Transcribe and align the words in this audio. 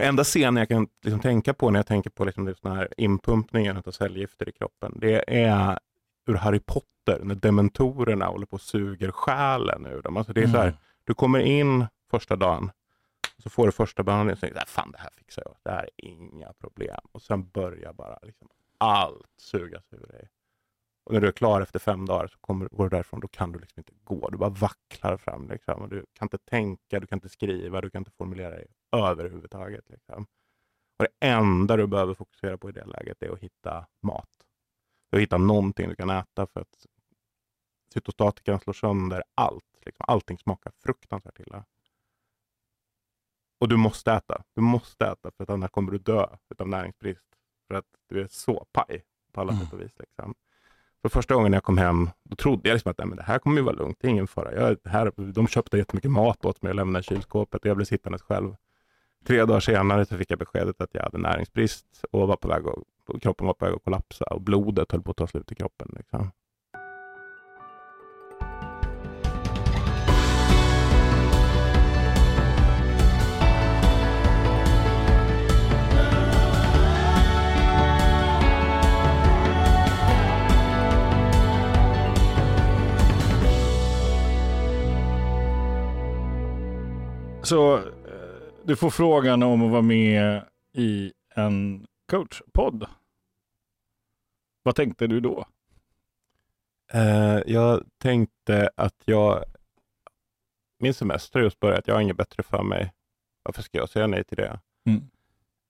Enda 0.00 0.24
scenen 0.24 0.56
jag 0.56 0.68
kan 0.68 0.88
liksom 1.02 1.20
tänka 1.20 1.54
på 1.54 1.70
när 1.70 1.78
jag 1.78 1.86
tänker 1.86 2.10
på 2.10 2.24
liksom 2.24 2.44
den 2.44 2.72
här 2.76 2.88
inpumpningen 2.96 3.76
av 3.76 3.90
cellgifter 3.90 4.48
i 4.48 4.52
kroppen, 4.52 4.98
det 5.00 5.24
är 5.26 5.78
ur 6.26 6.34
Harry 6.34 6.60
Potter, 6.60 7.20
när 7.22 7.34
dementorerna 7.34 8.26
håller 8.26 8.46
på 8.46 8.54
och 8.54 8.60
suger 8.60 9.10
själen 9.10 9.86
ur 9.86 10.02
dem. 10.02 10.16
Alltså 10.16 10.32
det 10.32 10.42
är 10.42 10.46
så 10.46 10.56
här, 10.56 10.66
Mm. 10.66 10.76
du 11.04 11.14
kommer 11.14 11.38
in 11.38 11.86
första 12.10 12.36
dagen, 12.36 12.70
så 13.38 13.50
får 13.50 13.66
du 13.66 13.72
första 13.72 14.02
behandlingen 14.02 14.34
och 14.36 14.40
tänker, 14.40 14.66
fan 14.66 14.90
det 14.92 14.98
här 14.98 15.10
fixar 15.18 15.42
jag, 15.46 15.56
det 15.62 15.70
här 15.70 15.82
är 15.96 16.04
inga 16.08 16.52
problem. 16.52 17.00
Och 17.12 17.22
sen 17.22 17.48
börjar 17.48 17.92
bara 17.92 18.18
liksom 18.22 18.48
allt 18.78 19.26
sugas 19.36 19.92
ur 19.92 20.06
dig. 20.06 20.28
Och 21.04 21.12
när 21.12 21.20
du 21.20 21.28
är 21.28 21.32
klar 21.32 21.60
efter 21.60 21.78
fem 21.78 22.06
dagar 22.06 22.26
så 22.26 22.38
kommer, 22.38 22.68
går 22.72 22.84
du 22.84 22.90
därifrån, 22.96 23.20
då 23.20 23.28
kan 23.28 23.52
du 23.52 23.58
liksom 23.58 23.80
inte 23.80 23.92
gå. 24.04 24.28
Du 24.30 24.38
bara 24.38 24.50
vacklar 24.50 25.16
fram. 25.16 25.48
Liksom. 25.48 25.82
Och 25.82 25.88
du 25.88 26.04
kan 26.12 26.26
inte 26.26 26.38
tänka, 26.38 27.00
du 27.00 27.06
kan 27.06 27.16
inte 27.16 27.28
skriva, 27.28 27.80
du 27.80 27.90
kan 27.90 28.00
inte 28.00 28.10
formulera 28.10 28.50
dig 28.50 28.66
överhuvudtaget. 28.92 29.88
Liksom. 29.90 30.26
Och 30.98 31.04
det 31.04 31.26
enda 31.26 31.76
du 31.76 31.86
behöver 31.86 32.14
fokusera 32.14 32.58
på 32.58 32.68
i 32.68 32.72
det 32.72 32.84
läget 32.84 33.22
är 33.22 33.30
att 33.32 33.38
hitta 33.38 33.86
mat. 34.02 34.28
Att 35.12 35.20
hitta 35.20 35.38
någonting 35.38 35.88
du 35.88 35.94
kan 35.96 36.10
äta 36.10 36.46
för 36.46 36.60
att 36.60 36.86
cytostatikan 37.94 38.60
slår 38.60 38.74
sönder 38.74 39.22
allt. 39.34 39.64
Liksom. 39.86 40.04
Allting 40.08 40.38
smakar 40.38 40.72
fruktansvärt 40.84 41.40
illa. 41.40 41.64
Och 43.60 43.68
du 43.68 43.76
måste 43.76 44.12
äta. 44.12 44.42
Du 44.54 44.60
måste 44.60 45.06
äta 45.06 45.30
för 45.30 45.42
att 45.42 45.50
annars 45.50 45.70
kommer 45.70 45.92
du 45.92 45.98
dö 45.98 46.26
av 46.58 46.68
näringsbrist. 46.68 47.26
För 47.68 47.74
att 47.74 47.86
du 48.08 48.20
är 48.20 48.26
så 48.30 48.66
paj 48.72 49.04
på 49.32 49.40
alla 49.40 49.52
Mm. 49.52 49.64
sätt 49.64 49.72
och 49.72 49.80
vis. 49.80 49.98
Liksom. 49.98 50.34
För 51.02 51.08
första 51.08 51.34
gången 51.34 51.52
jag 51.52 51.64
kom 51.64 51.78
hem, 51.78 52.10
då 52.24 52.36
trodde 52.36 52.68
jag 52.68 52.74
liksom 52.74 52.90
att 52.90 52.98
Nej, 52.98 53.06
men 53.06 53.16
det 53.16 53.22
här 53.22 53.38
kommer 53.38 53.56
ju 53.56 53.62
vara 53.62 53.74
lugnt, 53.74 53.96
det 54.00 54.06
är 54.06 54.10
ingen 54.10 54.26
fara. 54.28 54.54
Jag, 54.54 54.78
här, 54.84 55.32
de 55.32 55.46
köpte 55.48 55.78
jättemycket 55.78 56.10
mat 56.10 56.44
åt 56.44 56.62
mig 56.62 56.70
och 56.70 56.76
lämnade 56.76 57.02
kylskåpet 57.02 57.60
och 57.60 57.66
jag 57.66 57.76
blev 57.76 57.84
sittandes 57.84 58.22
själv. 58.22 58.56
Tre 59.24 59.44
dagar 59.44 59.60
senare 59.60 60.06
så 60.06 60.16
fick 60.16 60.30
jag 60.30 60.38
beskedet 60.38 60.80
att 60.80 60.90
jag 60.92 61.02
hade 61.02 61.18
näringsbrist 61.18 62.04
och 62.10 62.28
var 62.28 62.36
på 62.36 62.48
väg 62.48 62.66
att, 62.66 63.14
och 63.14 63.22
kroppen 63.22 63.46
var 63.46 63.54
på 63.54 63.64
väg 63.64 63.74
att 63.74 63.84
kollapsa 63.84 64.24
och 64.24 64.40
blodet 64.40 64.92
höll 64.92 65.02
på 65.02 65.10
att 65.10 65.16
ta 65.16 65.26
slut 65.26 65.52
i 65.52 65.54
kroppen. 65.54 65.88
Liksom. 65.96 66.30
Så 87.42 87.80
du 88.70 88.76
får 88.76 88.90
frågan 88.90 89.42
om 89.42 89.62
att 89.62 89.70
vara 89.70 89.82
med 89.82 90.44
i 90.72 91.12
en 91.34 91.86
coachpodd. 92.10 92.86
Vad 94.62 94.74
tänkte 94.74 95.06
du 95.06 95.20
då? 95.20 95.44
Eh, 96.92 97.38
jag 97.46 97.84
tänkte 97.98 98.70
att 98.76 99.02
jag, 99.04 99.44
min 100.78 100.94
semester 100.94 101.38
har 101.38 101.44
just 101.44 101.60
börjat, 101.60 101.86
jag 101.86 101.94
har 101.94 102.00
inget 102.00 102.16
bättre 102.16 102.42
för 102.42 102.62
mig. 102.62 102.92
Varför 103.42 103.62
ska 103.62 103.78
jag 103.78 103.88
säga 103.88 104.06
nej 104.06 104.24
till 104.24 104.36
det? 104.36 104.60
Mm. 104.86 105.02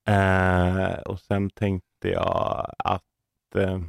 Eh, 0.08 0.98
och 1.00 1.20
sen 1.20 1.50
tänkte 1.50 2.08
jag 2.08 2.74
att 2.78 3.04
eh, 3.56 3.80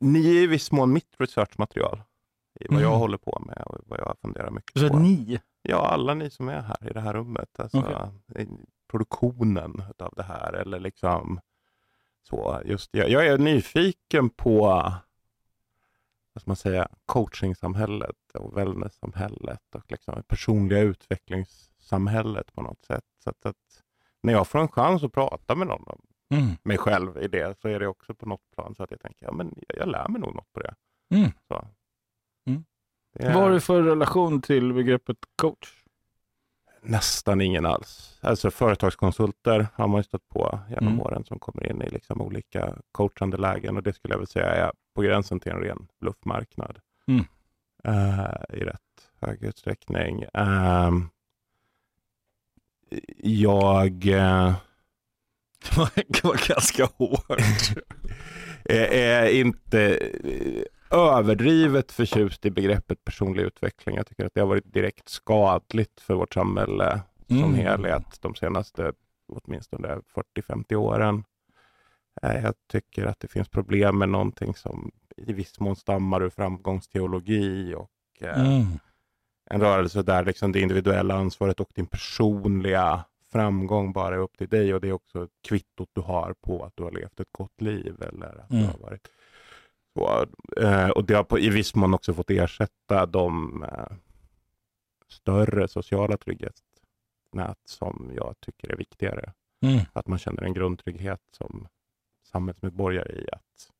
ni 0.00 0.36
är 0.36 0.42
i 0.42 0.46
viss 0.46 0.72
mån 0.72 0.92
mitt 0.92 1.14
researchmaterial 1.18 2.02
i 2.60 2.66
vad 2.68 2.80
jag 2.82 2.88
Mm. 2.88 2.98
håller 3.00 3.18
på 3.18 3.42
med 3.46 3.62
och 3.66 3.78
vad 3.86 3.98
jag 4.00 4.16
funderar 4.22 4.50
mycket 4.50 4.80
Så 4.80 4.88
på. 4.88 4.98
ni? 4.98 5.40
Ja, 5.62 5.88
alla 5.88 6.14
ni 6.14 6.30
som 6.30 6.48
är 6.48 6.60
här 6.60 6.90
i 6.90 6.92
det 6.92 7.00
här 7.00 7.12
rummet. 7.14 7.60
Alltså, 7.60 8.10
i 8.36 8.46
produktionen 8.90 9.82
av 9.98 10.12
det 10.16 10.22
här. 10.22 10.52
Eller 10.52 10.80
liksom 10.80 11.40
så. 12.22 12.62
Just, 12.64 12.90
jag, 12.92 13.10
jag 13.10 13.26
är 13.26 13.38
nyfiken 13.38 14.30
på 14.30 14.60
vad 16.32 16.42
ska 16.42 16.50
man 16.50 16.56
säga, 16.56 16.88
coachingsamhället 17.06 18.16
och 18.34 18.58
wellness-samhället 18.58 19.74
och 19.74 19.90
liksom 19.90 20.22
personliga 20.26 20.80
utvecklingssamhället 20.80 22.52
på 22.52 22.62
något 22.62 22.84
sätt. 22.84 23.04
Så 23.24 23.30
att, 23.30 23.46
att 23.46 23.82
när 24.22 24.32
jag 24.32 24.48
får 24.48 24.58
en 24.58 24.68
chans 24.68 25.02
att 25.02 25.12
prata 25.12 25.54
med 25.54 25.66
någon 25.66 25.84
om 25.86 26.00
Mm. 26.32 26.56
mig 26.62 26.78
själv 26.78 27.18
i 27.18 27.28
det 27.28 27.58
så 27.60 27.68
är 27.68 27.80
det 27.80 27.86
också 27.86 28.14
på 28.14 28.26
något 28.26 28.50
plan 28.54 28.74
så 28.74 28.82
att 28.82 28.90
jag 28.90 29.00
tänker, 29.00 29.26
ja 29.26 29.32
men 29.32 29.54
jag, 29.68 29.78
jag 29.78 29.88
lär 29.88 30.08
mig 30.08 30.20
nog 30.20 30.34
något 30.34 30.52
på 30.52 30.60
det. 30.60 30.74
Mm. 31.14 31.30
Så. 31.48 31.68
Är- 33.14 33.34
Vad 33.34 33.42
har 33.42 33.50
du 33.50 33.60
för 33.60 33.82
relation 33.82 34.42
till 34.42 34.72
begreppet 34.72 35.16
coach? 35.36 35.68
Nästan 36.84 37.40
ingen 37.40 37.66
alls. 37.66 38.18
Alltså 38.20 38.50
företagskonsulter 38.50 39.66
har 39.74 39.88
man 39.88 39.98
ju 39.98 40.02
stött 40.04 40.28
på 40.28 40.58
genom 40.68 40.86
Mm. 40.88 41.00
åren 41.00 41.24
som 41.24 41.38
kommer 41.38 41.70
in 41.70 41.82
i 41.82 41.88
liksom 41.90 42.20
olika 42.20 42.74
coachande 42.92 43.36
lägen 43.36 43.76
och 43.76 43.82
det 43.82 43.92
skulle 43.92 44.14
jag 44.14 44.18
väl 44.18 44.26
säga 44.26 44.46
är 44.46 44.72
på 44.94 45.02
gränsen 45.02 45.40
till 45.40 45.52
en 45.52 45.58
ren 45.60 45.86
bluffmarknad. 46.00 46.78
Mm. 47.08 47.24
Eh, 47.84 48.30
I 48.58 48.64
rätt 48.64 48.80
hög 49.20 49.42
utsträckning. 49.44 50.24
Ehm, 50.34 51.08
jag 53.18 54.06
eh, 54.06 54.54
Det 56.08 56.24
var 56.24 56.48
ganska 56.48 56.84
hårt. 56.84 57.76
är, 58.64 58.84
är 58.92 59.26
inte 59.30 59.94
eh, 60.24 60.62
överdrivet 60.92 61.92
förtjust 61.92 62.46
i 62.46 62.50
begreppet 62.50 63.04
personlig 63.04 63.42
utveckling. 63.42 63.96
Jag 63.96 64.06
tycker 64.06 64.26
att 64.26 64.34
det 64.34 64.40
har 64.40 64.48
varit 64.48 64.72
direkt 64.72 65.08
skadligt 65.08 66.00
för 66.00 66.14
vårt 66.14 66.34
samhälle 66.34 67.00
som 67.28 67.36
Mm. 67.38 67.54
helhet 67.54 68.18
de 68.20 68.34
senaste 68.34 68.92
åtminstone 69.28 70.00
40-50 70.14 70.74
åren. 70.74 71.24
Eh, 72.22 72.44
Jag 72.44 72.54
tycker 72.72 73.06
att 73.06 73.20
det 73.20 73.28
finns 73.28 73.48
problem 73.48 73.98
med 73.98 74.08
någonting 74.08 74.54
som 74.54 74.90
i 75.16 75.32
viss 75.32 75.60
mån 75.60 75.76
stammar 75.76 76.22
ur 76.22 76.30
framgångsteologi 76.30 77.74
och 77.74 77.90
eh, 78.20 78.40
Mm. 78.46 78.66
en 79.50 79.60
rörelse 79.60 80.02
där 80.02 80.24
liksom 80.24 80.52
det 80.52 80.60
individuella 80.60 81.14
ansvaret 81.14 81.60
och 81.60 81.70
din 81.74 81.86
personliga 81.86 83.04
framgång 83.32 83.92
bara 83.92 84.14
är 84.14 84.18
upp 84.18 84.36
till 84.38 84.48
dig 84.48 84.74
och 84.74 84.80
det 84.80 84.88
är 84.88 84.92
också 84.92 85.28
kvittot 85.48 85.88
du 85.92 86.00
har 86.00 86.34
på 86.40 86.64
att 86.64 86.72
du 86.76 86.82
har 86.82 86.90
levt 86.90 87.20
ett 87.20 87.32
gott 87.32 87.60
liv 87.60 87.94
eller 88.02 88.40
att 88.44 88.50
Mm. 88.50 88.62
du 88.62 88.70
har 88.70 88.78
varit 88.78 89.08
så, 89.94 90.26
eh, 90.60 90.88
och 90.88 91.04
det 91.04 91.14
har 91.14 91.24
på, 91.24 91.38
i 91.38 91.50
viss 91.50 91.74
mån 91.74 91.94
också 91.94 92.14
fått 92.14 92.30
ersätta 92.30 93.06
de 93.06 93.62
eh, 93.62 93.96
större 95.08 95.68
sociala 95.68 96.16
trygghetsnät 96.16 97.58
som 97.64 98.10
jag 98.14 98.34
tycker 98.40 98.72
är 98.72 98.76
viktigare. 98.76 99.32
Mm. 99.62 99.80
Att 99.92 100.06
man 100.06 100.18
känner 100.18 100.42
en 100.42 100.54
grundtrygghet 100.54 101.20
som 101.30 101.68
samhällsmedborgare 102.32 103.12
i 103.12 103.26
att 103.32 103.70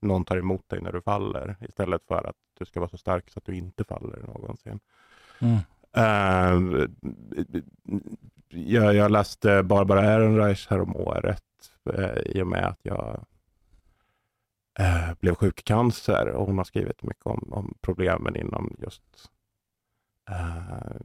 någon 0.00 0.24
tar 0.24 0.36
emot 0.36 0.68
dig 0.68 0.80
när 0.80 0.92
du 0.92 1.00
faller 1.00 1.56
istället 1.60 2.02
för 2.06 2.28
att 2.28 2.36
du 2.58 2.64
ska 2.64 2.80
vara 2.80 2.90
så 2.90 2.98
stark 2.98 3.30
så 3.30 3.38
att 3.38 3.44
du 3.44 3.56
inte 3.56 3.84
faller 3.84 4.18
någonsin. 4.26 4.80
Mm. 5.40 5.58
Eh, 5.96 6.86
jag, 8.48 8.94
jag 8.94 9.10
läste 9.10 9.62
Barbara 9.62 10.04
Ehrenreich 10.04 10.66
här 10.70 10.80
om 10.80 10.96
året 10.96 11.42
eh, 11.94 12.18
i 12.26 12.42
och 12.42 12.46
med 12.46 12.66
att 12.66 12.80
jag 12.82 13.24
eh, 14.78 15.14
blev 15.20 15.34
sjuk 15.34 15.60
i 15.60 15.62
cancer 15.62 16.26
och 16.28 16.46
hon 16.46 16.58
har 16.58 16.64
skrivit 16.64 17.02
mycket 17.02 17.26
om, 17.26 17.52
om 17.52 17.74
problemen 17.80 18.36
inom 18.36 18.76
just 18.78 19.30
eh, 20.30 21.00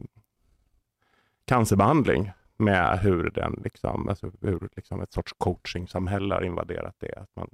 cancerbehandling 1.46 2.32
med 2.58 3.00
hur, 3.00 3.30
den 3.30 3.62
liksom, 3.64 4.10
alltså 4.10 4.32
hur 4.42 4.70
liksom 4.76 5.02
ett 5.02 5.14
sorts 5.14 5.34
coachingsamhälle 5.38 6.36
har 6.36 6.42
invaderat 6.42 6.96
det. 7.00 7.16
Att 7.16 7.36
man 7.36 7.50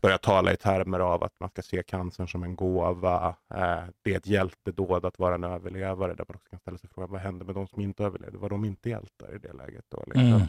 börjar 0.00 0.18
tala 0.18 0.52
i 0.52 0.56
termer 0.56 1.00
av 1.00 1.24
att 1.24 1.40
man 1.40 1.50
ska 1.50 1.62
se 1.62 1.82
cancern 1.82 2.28
som 2.28 2.42
en 2.42 2.56
gåva. 2.56 3.36
Eh, 3.54 3.82
det 4.02 4.12
är 4.12 4.16
ett 4.16 4.26
hjältedåd 4.26 5.04
att 5.04 5.18
vara 5.18 5.34
en 5.34 5.44
överlevare. 5.44 6.14
Där 6.14 6.24
man 6.28 6.36
också 6.36 6.48
kan 6.50 6.58
ställa 6.58 6.78
sig 6.78 6.90
frågan, 6.94 7.10
vad 7.10 7.20
händer 7.20 7.46
med 7.46 7.54
de 7.54 7.66
som 7.66 7.80
inte 7.82 8.04
överlevde? 8.04 8.38
Var 8.38 8.48
de 8.48 8.64
inte 8.64 8.90
hjältar 8.90 9.34
i 9.34 9.38
det 9.38 9.52
läget? 9.52 9.84
Då, 9.88 10.02
liksom? 10.06 10.22
Mm. 10.22 10.42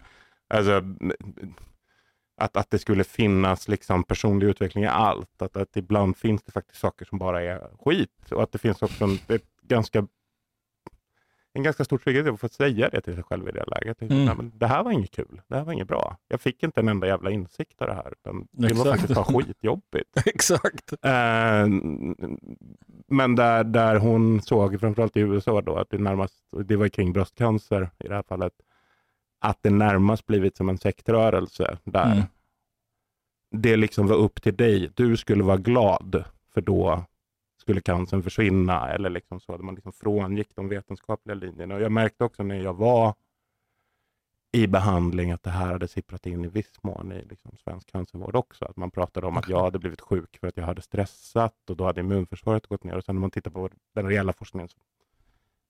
Alltså, 0.47 0.81
att, 2.41 2.57
att 2.57 2.69
det 2.69 2.79
skulle 2.79 3.03
finnas 3.03 3.67
liksom 3.67 4.03
personlig 4.03 4.47
utveckling 4.47 4.83
i 4.83 4.87
allt. 4.87 5.41
Att, 5.41 5.57
att 5.57 5.77
ibland 5.77 6.17
finns 6.17 6.43
det 6.43 6.51
faktiskt 6.51 6.79
saker 6.79 7.05
som 7.05 7.17
bara 7.17 7.41
är 7.43 7.67
skit. 7.85 8.31
Och 8.31 8.43
att 8.43 8.51
det 8.51 8.57
finns 8.57 8.81
också 8.81 9.03
en, 9.03 9.17
ganska, 9.61 10.07
en 11.53 11.63
ganska 11.63 11.85
stor 11.85 11.97
trygghet 11.97 12.27
att 12.27 12.39
få 12.39 12.49
säga 12.49 12.89
det 12.89 13.01
till 13.01 13.15
sig 13.15 13.23
själv 13.23 13.47
i 13.47 13.51
det 13.51 13.65
läget. 13.67 14.01
Liksom, 14.01 14.17
Mm. 14.17 14.25
"Nej, 14.25 14.35
men 14.37 14.51
det 14.59 14.67
här 14.67 14.83
var 14.83 14.91
inget 14.91 15.11
kul. 15.11 15.41
Det 15.47 15.55
här 15.55 15.63
var 15.63 15.73
inget 15.73 15.87
bra. 15.87 16.17
Jag 16.27 16.41
fick 16.41 16.63
inte 16.63 16.79
en 16.79 16.87
enda 16.87 17.07
jävla 17.07 17.31
insikt 17.31 17.81
av 17.81 17.87
det 17.87 17.93
här. 17.93 18.11
Utan 18.11 18.47
det 18.51 18.61
var 18.61 18.69
Exakt. 18.71 18.89
faktiskt 18.89 19.15
bara 19.15 19.43
skitjobbigt. 19.43 20.17
Exakt. 20.25 20.91
Eh, 20.93 21.67
men 23.07 23.35
där, 23.35 23.63
där 23.63 23.95
hon 23.95 24.41
såg, 24.41 24.79
framförallt 24.79 25.17
i 25.17 25.19
USA 25.19 25.61
då, 25.61 25.75
att 25.75 25.89
det 25.89 25.97
närmast, 25.97 26.35
det 26.65 26.75
var 26.75 26.87
kring 26.87 27.13
bröstcancer 27.13 27.89
i 27.99 28.07
det 28.07 28.15
här 28.15 28.23
fallet, 28.23 28.53
att 29.41 29.57
det 29.61 29.69
närmast 29.69 30.25
blivit 30.25 30.57
som 30.57 30.69
en 30.69 30.77
sektrörelse 30.77 31.77
där 31.83 32.11
Mm. 32.11 32.23
det 33.51 33.77
liksom 33.77 34.07
var 34.07 34.15
upp 34.15 34.41
till 34.41 34.55
dig. 34.55 34.91
Du 34.95 35.17
skulle 35.17 35.43
vara 35.43 35.57
glad 35.57 36.23
för 36.53 36.61
då 36.61 37.03
skulle 37.61 37.81
cancern 37.81 38.23
försvinna 38.23 38.89
eller 38.89 39.09
liksom 39.09 39.39
så. 39.39 39.57
Man 39.57 39.75
liksom 39.75 39.93
frångick 39.93 40.55
de 40.55 40.69
vetenskapliga 40.69 41.35
linjerna. 41.35 41.75
Och 41.75 41.81
jag 41.81 41.91
märkte 41.91 42.23
också 42.23 42.43
när 42.43 42.55
jag 42.61 42.73
var 42.73 43.13
i 44.53 44.67
behandling 44.67 45.31
att 45.31 45.43
det 45.43 45.49
här 45.49 45.71
hade 45.71 45.87
sipprat 45.87 46.25
in 46.25 46.45
i 46.45 46.47
viss 46.47 46.83
mån 46.83 47.11
i 47.11 47.25
liksom, 47.29 47.57
svensk 47.57 47.91
cancervård 47.91 48.35
också. 48.35 48.65
Att 48.65 48.77
man 48.77 48.91
pratade 48.91 49.27
om 49.27 49.37
att 49.37 49.49
jag 49.49 49.63
hade 49.63 49.79
blivit 49.79 50.01
sjuk 50.01 50.37
för 50.39 50.47
att 50.47 50.57
jag 50.57 50.65
hade 50.65 50.81
stressat 50.81 51.69
och 51.69 51.77
då 51.77 51.85
hade 51.85 51.99
immunförsvaret 51.99 52.67
gått 52.67 52.83
ner. 52.83 52.95
Och 52.97 53.03
sen 53.03 53.15
när 53.15 53.21
man 53.21 53.31
tittar 53.31 53.51
på 53.51 53.69
den 53.95 54.07
reella 54.07 54.33
forskningen, 54.33 54.69
så 54.69 54.77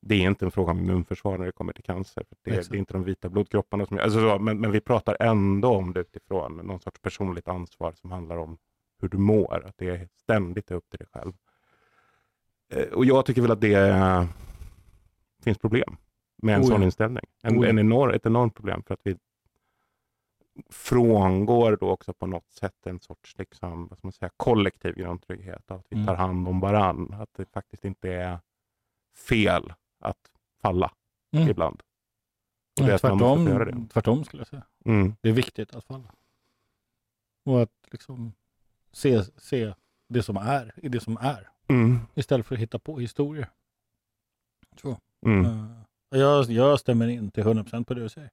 det 0.02 0.16
är 0.16 0.20
inte 0.28 0.46
en 0.46 0.52
fråga 0.52 0.72
om 0.72 0.80
immunförsvar 0.80 1.38
när 1.38 1.46
det 1.46 1.52
kommer 1.52 1.74
till 1.74 1.84
cancer. 1.84 2.24
För 2.30 2.38
det, 2.44 2.70
det 2.70 2.76
är 2.78 2.80
inte 2.80 2.94
de 2.94 3.04
vita 3.04 3.30
blodkropparna 3.30 3.86
som... 3.86 3.98
Alltså 4.00 4.20
så, 4.20 4.40
men, 4.40 4.60
men 4.60 4.72
vi 4.72 4.82
pratar 4.82 5.18
ändå 5.20 5.70
om 5.70 5.94
det 5.94 6.00
utifrån 6.00 6.58
någon 6.58 6.80
sorts 6.80 7.00
personligt 7.02 7.48
ansvar 7.48 7.92
som 7.92 8.12
handlar 8.12 8.38
om 8.38 8.58
hur 9.02 9.10
du 9.10 9.18
mår. 9.18 9.66
Att 9.66 9.78
det 9.78 9.90
är 9.90 10.08
ständigt 10.16 10.72
upp 10.72 10.90
till 10.90 10.98
dig 11.00 11.08
själv. 11.14 11.34
Eh, 12.74 12.94
och 12.94 13.06
jag 13.06 13.26
tycker 13.26 13.42
väl 13.42 13.52
att 13.52 13.62
det 13.62 13.74
eh, 13.74 14.26
finns 15.44 15.58
problem 15.58 15.98
med 16.38 16.56
en 16.56 16.62
Oh 16.62 16.66
ja. 16.66 16.72
sån 16.72 16.84
inställning. 16.84 17.26
En, 17.44 17.60
Oh 17.60 17.64
ja. 17.64 17.70
en 17.70 17.80
enorm, 17.80 18.12
ett 18.12 18.26
enormt 18.26 18.56
problem 18.56 18.84
för 18.84 18.94
att 18.94 19.02
vi 19.04 19.18
frångår 20.70 21.78
då 21.80 21.90
också 21.90 22.14
på 22.14 22.28
något 22.28 22.52
sätt 22.52 22.86
en 22.86 23.00
sorts 23.00 23.38
liksom, 23.38 23.88
vad 23.88 24.00
man 24.02 24.12
säga, 24.12 24.30
kollektiv 24.38 24.96
grundtrygghet. 24.96 25.72
Att 25.72 25.86
vi 25.90 25.96
Mm. 25.96 26.08
tar 26.08 26.16
hand 26.16 26.48
om 26.48 26.60
varann. 26.60 27.14
Att 27.14 27.34
det 27.34 27.46
faktiskt 27.54 27.86
inte 27.86 28.14
är 28.14 28.40
fel 29.30 29.74
att 30.02 30.32
falla 30.62 30.92
Mm. 31.34 31.50
ibland. 31.50 31.82
Och 32.80 32.88
Nej, 32.88 33.00
tvärtom, 33.00 33.46
det. 33.46 33.88
tvärtom 33.94 34.24
skulle 34.24 34.42
jag 34.42 34.48
säga. 34.48 34.64
Mm. 34.86 35.16
Det 35.22 35.30
är 35.30 35.34
viktigt 35.34 35.76
att 35.76 35.84
falla. 35.86 36.12
Och 37.46 37.62
att 37.62 37.72
liksom 37.92 38.34
se, 38.92 39.24
se 39.24 39.74
det 40.10 40.24
som 40.24 40.38
är 40.38 40.74
i 40.76 40.90
det 40.90 41.00
som 41.00 41.18
är. 41.18 41.50
Mm. 41.68 42.00
Istället 42.14 42.46
för 42.46 42.56
att 42.56 42.62
hitta 42.62 42.80
på 42.80 43.00
historier. 43.00 43.50
Så. 44.82 44.98
Mm. 45.26 45.46
Eh, 45.46 46.20
jag, 46.20 46.46
jag 46.46 46.80
stämmer 46.80 47.08
in 47.08 47.32
till 47.32 47.44
100% 47.44 47.84
på 47.84 47.94
det 47.94 48.02
du 48.02 48.10
säger. 48.10 48.32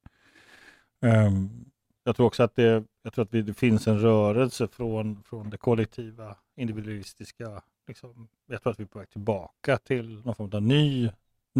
Ehm, 1.00 1.64
jag 2.04 2.16
tror 2.16 2.26
också 2.26 2.42
att 2.42 2.54
det, 2.54 2.84
jag 3.02 3.12
tror 3.12 3.24
att 3.24 3.34
vi, 3.34 3.42
det 3.42 3.54
finns 3.54 3.88
en 3.88 3.98
rörelse 4.00 4.68
från, 4.68 5.22
från 5.22 5.50
det 5.50 5.56
kollektiva, 5.56 6.36
individualistiska. 6.56 7.62
Liksom, 7.86 8.28
jag 8.46 8.62
tror 8.62 8.72
att 8.72 8.80
vi 8.80 8.84
är 8.84 8.88
på 8.88 8.98
väg 8.98 9.10
tillbaka 9.10 9.78
till 9.78 10.22
någon 10.24 10.34
form 10.34 10.50
av 10.52 10.62
ny, 10.62 11.10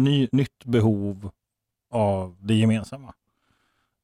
ny, 0.03 0.29
nytt 0.31 0.65
behov 0.65 1.31
av 1.89 2.37
det 2.39 2.53
gemensamma 2.53 3.13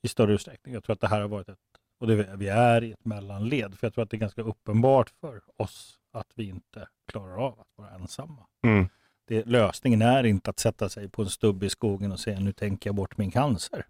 i 0.01 0.07
större 0.07 0.33
utsträckning. 0.33 0.73
Jag 0.73 0.83
tror 0.83 0.93
att 0.93 1.01
det 1.01 1.07
här 1.07 1.21
har 1.21 1.27
varit 1.27 1.49
ett, 1.49 1.59
och 1.99 2.07
det, 2.07 2.35
vi 2.37 2.47
är 2.47 2.83
i 2.83 2.91
ett 2.91 3.05
mellanled, 3.05 3.75
för 3.79 3.87
jag 3.87 3.93
tror 3.93 4.03
att 4.03 4.09
det 4.09 4.17
är 4.17 4.19
ganska 4.19 4.41
uppenbart 4.41 5.09
för 5.21 5.41
oss 5.57 5.99
att 6.11 6.27
vi 6.35 6.49
inte 6.49 6.87
klarar 7.07 7.37
av 7.37 7.59
att 7.59 7.67
vara 7.75 7.89
ensamma. 7.89 8.45
Mm. 8.63 8.89
Det, 9.27 9.45
lösningen 9.45 10.01
är 10.01 10.23
inte 10.23 10.49
att 10.49 10.59
sätta 10.59 10.89
sig 10.89 11.09
på 11.09 11.21
en 11.21 11.29
stubb 11.29 11.63
i 11.63 11.69
skogen 11.69 12.11
och 12.11 12.19
säga 12.19 12.39
nu 12.39 12.51
tänker 12.51 12.87
jag 12.89 12.95
bort 12.95 13.17
min 13.17 13.31
cancer. 13.31 13.85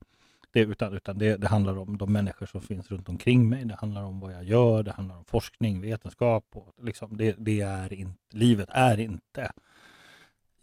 Det, 0.51 0.59
utan 0.59 0.93
utan 0.93 1.17
det, 1.17 1.37
det 1.37 1.47
handlar 1.47 1.77
om 1.77 1.97
de 1.97 2.13
människor 2.13 2.45
som 2.45 2.61
finns 2.61 2.91
runt 2.91 3.09
omkring 3.09 3.49
mig. 3.49 3.65
Det 3.65 3.75
handlar 3.75 4.03
om 4.03 4.19
vad 4.19 4.33
jag 4.33 4.43
gör. 4.43 4.83
Det 4.83 4.91
handlar 4.91 5.17
om 5.17 5.25
forskning, 5.25 5.81
vetenskap. 5.81 6.45
Och 6.53 6.73
liksom 6.81 7.17
det, 7.17 7.35
det 7.37 7.61
är 7.61 7.93
inte, 7.93 8.37
livet 8.37 8.69
är 8.71 8.99
inte 8.99 9.51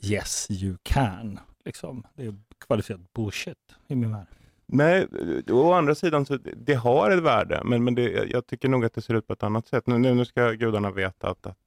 yes 0.04 0.46
you 0.50 0.76
can. 0.82 1.40
Liksom. 1.64 2.06
Det 2.14 2.26
är 2.26 2.34
kvalificerad 2.66 3.06
bullshit 3.14 3.76
i 3.88 3.94
min 3.94 4.12
värld. 4.12 4.26
Nej, 4.66 5.06
eh, 5.48 5.54
å 5.56 5.72
andra 5.72 5.94
sidan 5.94 6.26
så 6.26 6.36
det- 6.36 6.74
har 6.74 7.10
ett 7.10 7.22
värde, 7.22 7.62
men, 7.64 7.84
men 7.84 7.94
det, 7.94 8.30
jag 8.30 8.46
tycker 8.46 8.68
nog 8.68 8.84
att 8.84 8.94
det 8.94 9.02
ser 9.02 9.14
ut 9.14 9.26
på 9.26 9.32
ett 9.32 9.42
annat 9.42 9.66
sätt. 9.66 9.86
Nu, 9.86 9.98
nu 9.98 10.14
nu 10.14 10.24
ska 10.24 10.50
gudarna 10.50 10.90
veta 10.90 11.30
att, 11.30 11.46
att 11.46 11.58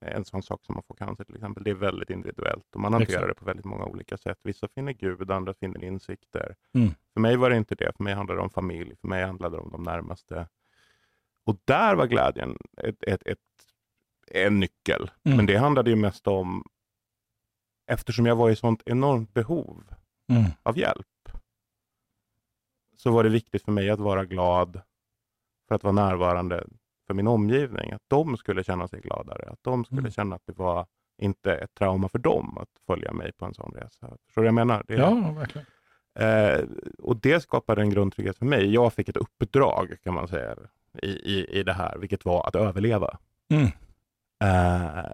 en 0.00 0.24
sån 0.24 0.42
sak 0.42 0.64
som 0.64 0.78
att 0.78 0.86
få 0.86 0.94
cancer 0.94 1.24
till 1.24 1.34
exempel, 1.34 1.64
det 1.64 1.70
är 1.70 1.74
väldigt 1.74 2.10
individuellt 2.10 2.74
och 2.74 2.80
man 2.80 2.92
hanterar 2.92 3.18
Exakt. 3.22 3.28
det 3.28 3.34
på 3.34 3.44
väldigt 3.44 3.64
många 3.64 3.84
olika 3.84 4.16
sätt. 4.16 4.38
Vissa 4.42 4.68
finner 4.68 4.92
Gud, 4.92 5.30
andra 5.30 5.54
finner 5.54 5.84
insikter. 5.84 6.54
Mm. 6.74 6.90
För 7.14 7.20
mig 7.20 7.36
var 7.36 7.50
det 7.50 7.56
inte 7.56 7.74
det. 7.74 7.92
För 7.96 8.04
mig 8.04 8.14
handlade 8.14 8.40
det 8.40 8.44
om 8.44 8.50
familj, 8.50 8.96
för 9.00 9.08
mig 9.08 9.24
handlade 9.24 9.56
det 9.56 9.60
om 9.60 9.70
de 9.70 9.82
närmaste. 9.82 10.46
Och 11.44 11.56
där 11.64 11.94
var 11.94 12.06
glädjen 12.06 12.56
ett, 12.76 13.02
ett, 13.02 13.22
ett, 13.26 13.38
en 14.30 14.60
nyckel. 14.60 15.10
Mm. 15.24 15.36
Men 15.36 15.46
det 15.46 15.56
handlade 15.56 15.90
ju 15.90 15.96
mest 15.96 16.26
om, 16.26 16.64
eftersom 17.88 18.26
jag 18.26 18.36
var 18.36 18.50
i 18.50 18.56
sånt 18.56 18.82
enormt 18.86 19.34
behov 19.34 19.84
Mm. 20.30 20.44
av 20.62 20.78
hjälp, 20.78 21.06
så 22.96 23.10
var 23.10 23.24
det 23.24 23.30
viktigt 23.30 23.64
för 23.64 23.72
mig 23.72 23.90
att 23.90 24.00
vara 24.00 24.24
glad 24.24 24.80
för 25.68 25.74
att 25.74 25.82
vara 25.82 25.92
närvarande 25.92 26.64
för 27.06 27.14
min 27.14 27.26
omgivning. 27.26 27.92
Att 27.92 28.02
de 28.08 28.36
skulle 28.36 28.64
känna 28.64 28.88
sig 28.88 29.00
gladare. 29.00 29.48
Att 29.50 29.62
de 29.62 29.84
skulle 29.84 30.00
Mm. 30.00 30.10
känna 30.12 30.36
att 30.36 30.46
det 30.46 30.58
var 30.58 30.86
inte 31.18 31.54
ett 31.54 31.74
trauma 31.74 32.08
för 32.08 32.18
dem 32.18 32.58
att 32.58 32.68
följa 32.86 33.12
mig 33.12 33.32
på 33.32 33.44
en 33.44 33.54
sån 33.54 33.72
resa. 33.74 34.16
Förstår 34.26 34.42
du 34.42 34.46
vad 34.46 34.46
jag 34.46 34.54
menar? 34.54 34.84
Det, 34.86 34.94
Ja, 34.94 35.32
verkligen. 35.38 35.66
Eh, 36.14 36.64
och 36.98 37.16
det 37.16 37.40
skapade 37.40 37.82
en 37.82 37.90
grundtrygghet 37.90 38.38
för 38.38 38.46
mig. 38.46 38.74
Jag 38.74 38.92
fick 38.92 39.08
ett 39.08 39.16
uppdrag 39.16 39.96
kan 40.04 40.14
man 40.14 40.28
säga 40.28 40.56
i, 41.02 41.06
i, 41.08 41.46
i 41.58 41.62
det 41.62 41.72
här, 41.72 41.98
vilket 41.98 42.24
var 42.24 42.46
att 42.48 42.54
överleva. 42.56 43.18
Mm. 43.50 43.68
Eh, 44.40 45.04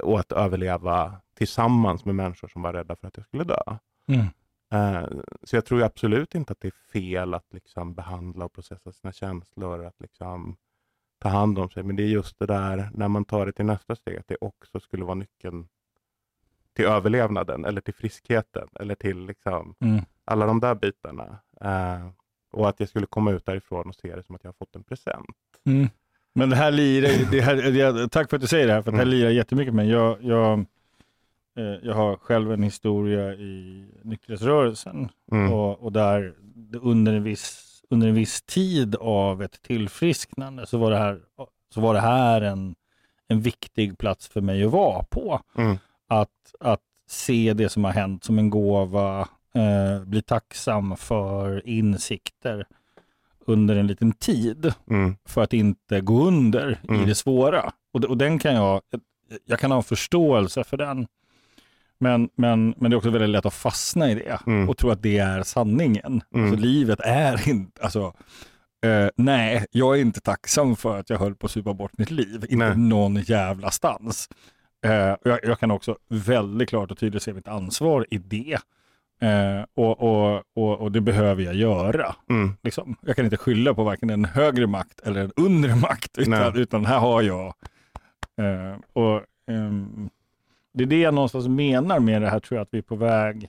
och 0.00 0.20
att 0.20 0.32
överleva 0.32 1.20
tillsammans 1.34 2.04
med 2.04 2.14
människor 2.14 2.48
som 2.48 2.62
var 2.62 2.72
rädda 2.72 2.96
för 2.96 3.08
att 3.08 3.16
jag 3.16 3.26
skulle 3.26 3.44
dö. 3.44 3.62
Mm. 4.08 4.26
Eh, 4.72 5.08
så 5.42 5.56
jag 5.56 5.64
tror 5.64 5.82
absolut 5.82 6.34
inte 6.34 6.52
att 6.52 6.60
det 6.60 6.68
är 6.68 6.92
fel 6.92 7.34
att 7.34 7.46
liksom 7.52 7.94
behandla 7.94 8.44
och 8.44 8.52
processa 8.52 8.92
sina 8.92 9.12
känslor, 9.12 9.84
att 9.84 10.00
liksom 10.00 10.56
ta 11.18 11.28
hand 11.28 11.58
om 11.58 11.70
sig. 11.70 11.82
Men 11.82 11.96
det 11.96 12.02
är 12.02 12.06
just 12.08 12.38
det 12.38 12.46
där 12.46 12.90
när 12.94 13.08
man 13.08 13.24
tar 13.24 13.46
det 13.46 13.52
till 13.52 13.64
nästa 13.64 13.96
steg, 13.96 14.16
att 14.18 14.28
det 14.28 14.36
också 14.40 14.80
skulle 14.80 15.04
vara 15.04 15.14
nyckeln 15.14 15.68
till 16.72 16.84
överlevnaden 16.84 17.64
eller 17.64 17.80
till 17.80 17.94
friskheten 17.94 18.68
eller 18.80 18.94
till 18.94 19.26
liksom 19.26 19.74
Mm. 19.80 20.04
alla 20.24 20.46
de 20.46 20.60
där 20.60 20.74
bitarna. 20.74 21.38
Eh, 21.60 22.08
och 22.52 22.68
att 22.68 22.80
jag 22.80 22.88
skulle 22.88 23.06
komma 23.06 23.30
ut 23.30 23.46
därifrån 23.46 23.88
och 23.88 23.94
se 23.94 24.16
det 24.16 24.22
som 24.22 24.34
att 24.34 24.44
jag 24.44 24.48
har 24.48 24.54
fått 24.54 24.76
en 24.76 24.84
present. 24.84 25.36
Mm. 25.64 25.88
Men 26.34 26.50
det 26.50 26.56
här 26.56 26.70
lirar, 26.70 27.30
det 27.30 27.40
här, 27.40 27.56
jag, 27.56 28.10
tack 28.10 28.30
för 28.30 28.36
att 28.36 28.40
du 28.40 28.46
säger 28.48 28.66
det 28.66 28.72
här, 28.72 28.82
för 28.82 28.90
det 28.90 28.96
här 28.96 29.04
Mm. 29.04 29.14
lirar 29.18 29.30
jättemycket 29.30 29.74
med. 29.74 29.86
Jag, 29.86 30.16
jag, 30.24 30.58
eh, 31.58 31.64
jag 31.82 31.94
har 31.94 32.16
själv 32.16 32.52
en 32.52 32.62
historia 32.62 33.34
i 33.34 33.84
nykterhetsrörelsen 34.04 35.08
Mm. 35.32 35.52
och, 35.52 35.82
och 35.82 35.92
där 35.92 36.34
det 36.54 36.78
under 36.78 37.14
en, 37.14 37.22
viss, 37.22 37.66
under 37.90 38.08
en 38.08 38.14
viss 38.14 38.42
tid 38.42 38.96
av 38.96 39.42
ett 39.42 39.62
tillfrisknande 39.62 40.66
så 40.66 40.78
var 40.78 40.90
det 40.90 40.98
här, 40.98 41.20
så 41.74 41.80
var 41.80 41.94
det 41.94 42.00
här 42.00 42.40
en, 42.42 42.74
en 43.28 43.40
viktig 43.40 43.98
plats 43.98 44.28
för 44.28 44.40
mig 44.40 44.64
att 44.64 44.70
vara 44.70 45.02
på. 45.02 45.40
Mm. 45.58 45.76
Att, 46.08 46.54
att 46.60 46.80
se 47.08 47.52
det 47.54 47.68
som 47.68 47.84
har 47.84 47.92
hänt 47.92 48.24
som 48.24 48.38
en 48.38 48.50
gåva, 48.50 49.20
eh, 49.54 50.04
bli 50.04 50.22
tacksam 50.22 50.96
för 50.96 51.68
insikter 51.68 52.66
under 53.52 53.76
en 53.76 53.86
liten 53.86 54.12
tid 54.12 54.72
Mm. 54.90 55.16
för 55.28 55.42
att 55.42 55.52
inte 55.52 56.00
gå 56.00 56.24
under 56.26 56.80
Mm. 56.88 57.02
i 57.02 57.04
det 57.06 57.14
svåra. 57.14 57.72
Och, 57.92 58.04
och 58.04 58.16
den 58.16 58.38
kan 58.38 58.54
jag, 58.54 58.80
jag 59.46 59.58
kan 59.58 59.70
ha 59.70 59.78
en 59.78 59.82
förståelse 59.84 60.64
för 60.64 60.76
den. 60.76 61.06
Men, 61.98 62.28
men, 62.36 62.74
men 62.76 62.90
det 62.90 62.94
är 62.94 62.98
också 62.98 63.10
väldigt 63.10 63.30
lätt 63.30 63.46
att 63.46 63.54
fastna 63.54 64.10
i 64.10 64.14
det 64.14 64.38
Mm. 64.46 64.68
och 64.68 64.76
tro 64.76 64.90
att 64.90 65.02
det 65.02 65.18
är 65.18 65.42
sanningen. 65.42 66.22
Mm. 66.34 66.46
Alltså, 66.46 66.60
livet 66.66 67.00
är 67.00 67.48
inte, 67.48 67.82
alltså, 67.82 68.14
eh, 68.86 69.08
nej, 69.16 69.66
jag 69.70 69.96
är 69.96 70.00
inte 70.00 70.20
tacksam 70.20 70.76
för 70.76 70.98
att 70.98 71.10
jag 71.10 71.18
höll 71.18 71.34
på 71.34 71.46
att 71.46 71.50
supa 71.52 71.74
bort 71.74 71.98
mitt 71.98 72.10
liv. 72.10 72.44
Inte 72.48 72.56
Nej. 72.56 72.76
någon 72.78 73.16
jävla 73.16 73.70
stans. 73.70 74.28
Eh, 74.84 74.92
jag, 75.24 75.38
jag 75.42 75.58
kan 75.60 75.70
också 75.70 75.96
väldigt 76.08 76.68
klart 76.68 76.90
och 76.90 76.98
tydligt 76.98 77.22
se 77.22 77.32
mitt 77.32 77.48
ansvar 77.48 78.06
i 78.10 78.18
det. 78.18 78.58
Eh, 79.20 79.64
och, 79.74 80.00
och, 80.00 80.42
och, 80.54 80.80
och 80.80 80.92
det 80.92 81.00
behöver 81.00 81.42
jag 81.42 81.54
göra. 81.54 82.14
Mm. 82.30 82.52
Liksom. 82.62 82.96
Jag 83.00 83.16
kan 83.16 83.24
inte 83.24 83.36
skylla 83.36 83.74
på 83.74 83.84
varken 83.84 84.10
en 84.10 84.24
högre 84.24 84.66
makt 84.66 85.00
eller 85.00 85.20
en 85.20 85.32
undre 85.36 85.76
makt, 85.76 86.18
utan, 86.18 86.56
utan 86.56 86.86
här 86.86 86.98
har 86.98 87.22
jag. 87.22 87.54
Eh, 88.36 88.76
och, 88.92 89.22
ehm, 89.46 90.10
det 90.72 90.84
är 90.84 90.86
det 90.86 91.00
jag 91.00 91.14
någonstans 91.14 91.48
menar 91.48 92.00
med 92.00 92.22
det 92.22 92.28
här, 92.30 92.40
tror 92.40 92.58
jag, 92.58 92.62
att 92.62 92.74
vi 92.74 92.78
är 92.78 92.82
på 92.82 92.96
väg. 92.96 93.48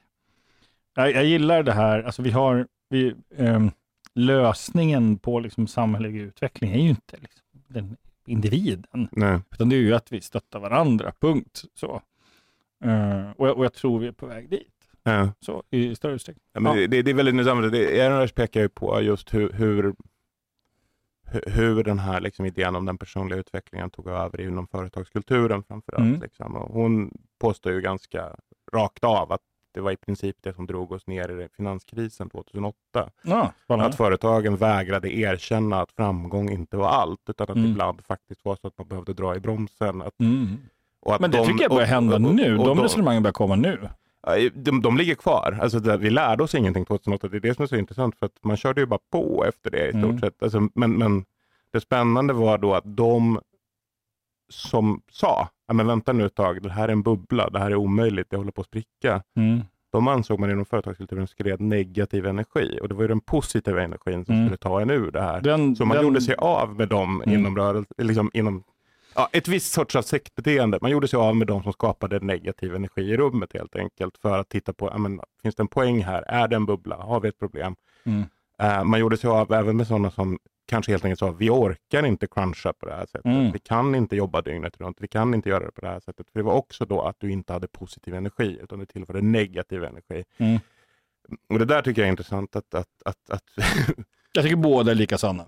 Jag, 0.96 1.12
jag 1.12 1.25
gillar 1.25 1.63
det 1.63 1.74
här, 1.74 2.04
alltså 2.04 2.22
vi 2.22 2.32
har, 2.32 2.68
vi, 2.90 3.16
ehm, 3.38 3.72
lösningen 4.13 5.18
på 5.18 5.40
liksom 5.40 5.68
samhällelig 5.68 6.22
utveckling 6.22 6.72
är 6.72 6.80
ju 6.80 6.90
inte 6.90 7.18
liksom, 7.18 7.46
den 7.68 7.98
individen, 8.25 9.08
Nej. 9.12 9.40
utan 9.51 9.70
det 9.70 9.75
är 9.75 9.80
ju 9.80 9.96
att 9.96 10.12
vi 10.12 10.22
stöttar 10.22 10.60
varandra, 10.60 11.12
punkt. 11.20 11.63
Så. 11.74 12.01
Eh, 12.84 13.32
och, 13.38 13.48
jag, 13.48 13.58
och 13.58 13.66
jag 13.66 13.74
tror 13.74 14.00
vi 14.00 14.08
är 14.08 14.12
på 14.12 14.25
väg 14.25 14.50
dit, 14.50 14.81
Ja. 15.03 15.29
så 15.39 15.63
i 15.70 15.96
större 15.96 16.13
utsträckning. 16.13 16.43
Ja, 16.53 16.60
men 16.60 16.81
Ja. 16.81 16.88
det, 16.88 17.01
det, 17.01 17.12
är 17.12 17.15
väldigt 17.15 17.34
intressant. 17.34 17.74
Ernst 17.75 18.36
pekar 18.36 18.62
ju 18.62 18.70
på 18.70 19.01
just 19.01 19.34
hur, 19.34 19.51
hur, 19.53 19.93
hur- 21.46 21.84
den 21.84 22.00
här 22.00 22.22
liksom 22.22 22.46
idén 22.46 22.75
om 22.75 22.86
den 22.86 22.98
personliga 22.98 23.39
utvecklingen 23.39 23.89
tog 23.89 24.08
över 24.08 24.41
inom 24.41 24.67
företagskulturen 24.67 25.63
framför 25.63 25.91
allt. 25.96 26.05
Mm. 26.05 26.22
Liksom. 26.22 26.55
Och 26.55 26.74
hon 26.74 27.12
påstår 27.39 27.72
ju 27.74 27.81
ganska 27.81 28.36
rakt 28.74 29.03
av 29.03 29.31
att 29.31 29.41
det 29.74 29.81
var 29.81 29.91
i 29.91 29.96
princip 29.98 30.36
det 30.41 30.53
som 30.53 30.67
drog 30.67 30.91
oss 30.91 31.08
ner 31.08 31.41
i 31.41 31.48
finanskrisen 31.58 32.29
2008. 32.29 32.75
Ja. 33.22 33.51
Att 33.67 33.96
företagen 33.96 34.55
vägrade 34.58 35.15
erkänna 35.15 35.81
att 35.81 35.91
framgång 35.91 36.50
inte 36.51 36.77
var 36.77 36.88
allt, 36.89 37.29
utan 37.29 37.43
att 37.50 37.58
Mm. 37.58 37.72
ibland 37.72 38.01
faktiskt 38.05 38.46
var 38.46 38.55
så 38.55 38.67
att 38.67 38.77
man 38.77 38.88
behövde 38.88 39.13
dra 39.13 39.36
i 39.36 39.39
bromsen. 39.39 40.01
Att, 40.01 40.20
Mm. 40.20 40.58
Men 41.20 41.31
det 41.31 41.38
de- 41.38 41.48
tycker 41.48 41.62
jag 41.63 41.70
börjar 41.72 41.84
och- 41.84 41.88
hända 41.88 42.15
och- 42.15 42.22
nu. 42.22 42.58
och 42.58 42.65
De 42.65 42.77
de- 42.77 42.84
resonemangen 42.84 43.24
börjar 43.24 43.34
komma 43.34 43.55
nu. 43.55 43.89
De, 44.54 44.82
de 44.82 44.98
ligger 44.98 45.16
kvar. 45.16 45.58
Alltså, 45.62 45.80
det, 45.80 45.98
vi 45.98 46.10
lärde 46.10 46.44
oss 46.44 46.56
ingenting 46.56 46.86
2008. 46.86 47.28
Det 47.28 47.38
är 47.38 47.42
det 47.42 47.54
som 47.56 47.63
är 47.63 47.68
så 47.68 47.75
intressant 47.75 48.16
för 48.20 48.25
att 48.25 48.44
man 48.44 48.58
körde 48.58 48.82
ju 48.82 48.88
bara 48.88 49.00
på 49.12 49.46
efter 49.48 49.72
det 49.72 49.88
i 49.88 49.90
stort 49.90 50.04
Mm. 50.04 50.20
sett. 50.20 50.44
Alltså, 50.44 50.68
men, 50.75 50.98
men 50.98 51.25
det 51.74 51.82
spännande 51.82 52.34
var 52.34 52.58
då 52.58 52.74
att 52.74 52.84
de 52.98 53.40
som 54.50 55.01
sa, 55.12 55.48
men 55.74 55.88
vänta 55.88 56.13
nu 56.13 56.25
ett 56.25 56.36
tag, 56.36 56.62
det 56.63 56.72
här 56.72 56.88
är 56.88 56.92
en 56.92 57.01
bubbla, 57.04 57.50
det 57.50 57.60
här 57.60 57.72
är 57.72 57.75
omöjligt, 57.75 58.28
det 58.30 58.38
håller 58.38 58.51
på 58.51 58.62
att 58.62 58.68
spricka. 58.68 59.24
Mm. 59.36 59.62
De 59.92 60.08
ansåg 60.08 60.40
man 60.40 60.51
inom 60.51 60.66
företagskulturen 60.66 61.28
skred 61.28 61.62
negativ 61.62 62.25
energi 62.25 62.80
och 62.82 62.88
det 62.90 62.96
var 62.96 63.01
ju 63.01 63.08
den 63.08 63.20
positiva 63.22 63.82
energin 63.84 64.25
som 64.25 64.36
Mm. 64.36 64.48
skulle 64.48 64.58
ta 64.58 64.82
en 64.82 64.90
ur 64.90 65.12
det 65.12 65.22
här. 65.22 65.42
Den, 65.42 65.75
Så 65.75 65.86
man 65.86 65.98
den, 65.98 66.06
gjorde 66.06 66.22
sig 66.22 66.36
av 66.36 66.75
med 66.75 66.88
dem 66.90 67.22
Mm. 67.25 67.40
inom 67.40 67.58
rörelse, 67.58 67.94
liksom 67.98 68.32
inom 68.34 68.63
ja, 69.15 69.30
ett 69.34 69.48
visst 69.48 69.74
sorts 69.74 69.96
av 69.96 70.01
sektbeteende. 70.01 70.80
Man 70.82 70.91
gjorde 70.91 71.08
sig 71.08 71.18
av 71.18 71.36
med 71.36 71.48
dem 71.48 71.63
som 71.63 71.74
skapade 71.74 72.20
negativ 72.20 72.75
energi 72.75 73.01
i 73.01 73.18
rummet 73.18 73.53
helt 73.53 73.75
enkelt 73.75 74.18
för 74.18 74.39
att 74.39 74.50
titta 74.50 74.74
på, 74.74 74.88
ja, 74.88 74.98
men, 74.98 75.22
finns 75.41 75.56
det 75.56 75.63
en 75.63 75.68
poäng 75.68 76.03
här? 76.03 76.22
Är 76.22 76.48
det 76.48 76.56
en 76.56 76.65
bubbla? 76.65 76.96
Har 76.96 77.20
vi 77.20 77.30
ett 77.30 77.39
problem? 77.39 77.75
Mm. 78.03 78.24
Eh, 78.60 78.84
man 78.84 79.00
gjorde 79.00 79.18
sig 79.18 79.30
av 79.30 79.53
även 79.53 79.77
med 79.77 79.88
sådana 79.88 80.12
som 80.12 80.39
kanske 80.65 80.91
helt 80.91 81.06
enkelt 81.06 81.20
sa, 81.20 81.32
vi 81.32 81.50
orkar 81.50 82.06
inte 82.06 82.27
cruncha 82.27 82.74
på 82.74 82.86
det 82.86 82.94
här 82.94 83.06
sättet. 83.06 83.25
Mm. 83.25 83.51
Vi 83.51 83.60
kan 83.60 83.96
inte 83.96 84.15
jobba 84.15 84.41
dygnet 84.41 84.82
runt. 84.82 84.98
Vi 85.00 85.08
kan 85.08 85.34
inte 85.34 85.50
göra 85.50 85.65
det 85.65 85.72
på 85.72 85.82
det 85.82 85.88
här 85.88 86.00
sättet. 86.00 86.27
För 86.32 86.39
det 86.39 86.44
var 86.44 86.53
också 86.53 86.86
då 86.86 87.01
att 87.01 87.15
du 87.20 87.32
inte 87.32 87.53
hade 87.53 87.68
positiv 87.68 88.15
energi, 88.15 88.60
utan 88.63 88.80
du 88.80 88.86
tillförde 88.86 89.22
negativ 89.22 89.84
energi. 89.84 90.24
Mm. 90.38 90.60
Och 91.50 91.60
det 91.60 91.65
där 91.65 91.82
tycker 91.82 92.01
jag 92.01 92.08
är 92.08 92.12
intressant. 92.12 92.56
Att, 92.56 92.74
att, 92.74 92.88
att, 93.06 93.30
att 93.30 93.44
Jag 94.34 94.44
tycker 94.44 94.56
båda 94.56 94.91
är 94.91 94.96
lika 94.96 95.18
sanna. 95.18 95.46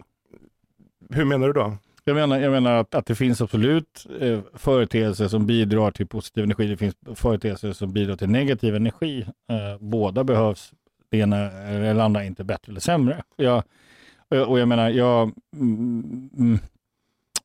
hur 1.09 1.25
menar 1.25 1.47
du 1.47 1.53
då? 1.53 1.77
Jag 2.05 2.15
menar, 2.15 2.39
jag 2.39 2.51
menar 2.51 2.73
att, 2.73 2.95
att 2.95 3.05
det 3.05 3.15
finns 3.15 3.41
absolut 3.41 4.05
eh, 4.19 4.39
företeelser 4.53 5.27
som 5.27 5.45
bidrar 5.45 5.91
till 5.91 6.07
positiv 6.07 6.43
energi. 6.43 6.67
Det 6.67 6.77
finns 6.77 6.95
företeelser 7.15 7.71
som 7.73 7.93
bidrar 7.93 8.15
till 8.15 8.29
negativ 8.29 8.75
energi. 8.75 9.21
Eh, 9.49 9.77
båda 9.79 10.23
behövs. 10.23 10.73
Det 11.09 11.17
ena 11.17 11.37
eller 11.51 12.03
andra 12.03 12.23
är 12.23 12.27
inte 12.27 12.43
bättre 12.43 12.71
eller 12.71 12.79
sämre. 12.79 13.23
Jag, 13.35 13.63
och- 14.29 14.47
och 14.49 14.59
jag 14.59 14.67
menar, 14.67 14.89
jag, 14.89 15.31
mm, 15.55 16.29
mm, 16.37 16.59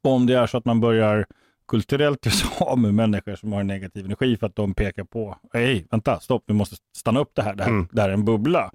om 0.02 0.26
det 0.26 0.34
är 0.34 0.46
så 0.46 0.56
att 0.58 0.64
man 0.64 0.80
börjar 0.80 1.26
kulturellt 1.68 2.26
göra 2.26 2.34
sig 2.34 2.48
av 2.60 2.78
med 2.78 2.94
människor 2.94 3.36
som 3.36 3.52
har 3.52 3.62
negativ 3.62 4.04
energi 4.04 4.36
för 4.36 4.46
att 4.46 4.56
de 4.56 4.74
pekar 4.74 5.04
på, 5.04 5.36
hej, 5.52 5.86
vänta, 5.90 6.20
stopp, 6.20 6.42
vi 6.46 6.54
måste 6.54 6.76
stanna 6.96 7.20
upp 7.20 7.30
det 7.34 7.42
här, 7.42 7.54
det 7.54 7.62
här, 7.62 7.70
Mm. 7.70 7.88
det 7.92 8.00
här 8.02 8.08
är 8.08 8.12
en 8.14 8.24
bubbla. 8.24 8.70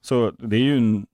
Så 0.00 0.30
det 0.30 0.56
är 0.56 0.60
ju 0.60 0.76
en, 0.76 1.06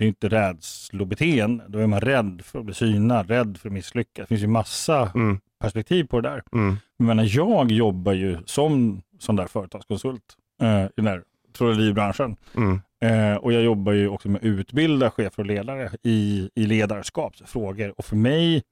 det 0.00 0.04
är 0.04 0.08
inte 0.08 0.28
rädslobeteende, 0.28 1.64
då 1.68 1.78
är 1.78 1.86
man 1.86 2.00
rädd 2.00 2.40
för 2.44 2.58
att 2.58 2.64
bli 2.64 2.74
synad, 2.74 3.30
rädd 3.30 3.58
för 3.60 3.68
att 3.68 3.72
misslyckas. 3.72 4.22
Det 4.22 4.26
finns 4.26 4.42
ju 4.42 4.46
massa 4.46 5.10
Mm, 5.14 5.38
perspektiv 5.60 6.04
på 6.04 6.20
det 6.20 6.28
där. 6.28 6.42
mm, 6.52 6.76
menar, 6.98 7.24
jag 7.36 7.70
jobbar 7.70 8.12
ju 8.12 8.38
som 8.46 9.02
sån 9.18 9.36
där 9.36 9.46
företagskonsult 9.46 10.22
eh, 10.62 10.84
i 10.84 10.88
den 10.96 11.06
här 11.06 11.22
trolleribranschen. 11.58 12.36
mm, 12.56 12.80
Eh, 13.02 13.34
och 13.36 13.52
jag 13.52 13.62
jobbar 13.62 13.92
ju 13.92 14.08
också 14.08 14.28
med 14.28 14.38
att 14.38 14.44
utbilda 14.44 15.10
chefer 15.10 15.42
och 15.42 15.46
ledare 15.46 15.90
i, 16.02 16.50
i 16.54 16.66
ledarskapsfrågor. 16.66 17.94
Och 17.96 18.04
för 18.04 18.16
mig, 18.16 18.62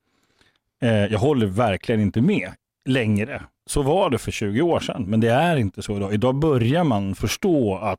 eh, 0.82 0.90
jag 1.06 1.18
håller 1.18 1.46
verkligen 1.46 2.00
inte 2.00 2.20
med 2.20 2.50
längre. 2.88 3.42
Så 3.66 3.82
var 3.82 4.10
det 4.10 4.18
för 4.18 4.30
20 4.30 4.60
år 4.62 4.80
sedan, 4.80 5.04
men 5.08 5.20
det 5.20 5.28
är 5.28 5.56
inte 5.56 5.82
så 5.82 5.96
idag. 5.96 6.14
Idag 6.14 6.34
börjar 6.34 6.84
man 6.84 7.14
förstå 7.14 7.76
att 7.76 7.98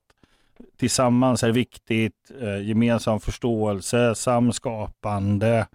tillsammans 0.78 1.44
är 1.44 1.52
viktigt, 1.52 2.32
eh, 2.42 2.62
gemensam 2.68 3.20
förståelse, 3.20 4.16
samskapande. 4.16 5.68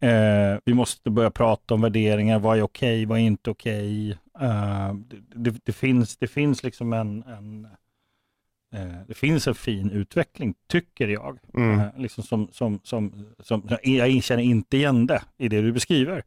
Eh, 0.00 0.58
vi 0.64 0.74
måste 0.74 1.10
börja 1.10 1.30
prata 1.30 1.74
om 1.74 1.80
värderingar, 1.80 2.38
vad 2.38 2.58
är 2.58 2.62
okej, 2.62 3.06
vad 3.06 3.18
är 3.18 3.22
inte 3.22 3.50
okej. 3.50 4.10
Eh, 4.40 4.94
det, 4.94 5.16
det, 5.34 5.60
det, 5.64 5.72
finns, 5.72 6.16
det 6.16 6.28
finns 6.28 6.62
liksom 6.62 6.92
en, 6.92 7.22
en 7.22 7.64
eh, 8.74 8.98
det 9.08 9.14
finns 9.14 9.46
en 9.48 9.54
fin 9.54 9.90
utveckling, 9.90 10.54
tycker 10.68 11.08
jag. 11.08 11.38
mm. 11.54 11.80
Eh, 11.80 11.86
liksom 11.96 12.24
som, 12.24 12.48
som, 12.52 12.80
som, 12.82 13.26
som, 13.38 13.68
jag 13.82 14.22
känner 14.22 14.42
inte 14.42 14.76
igen 14.76 15.06
det 15.06 15.22
i 15.38 15.48
det 15.48 15.62
du 15.62 15.72
beskriver. 15.72 16.24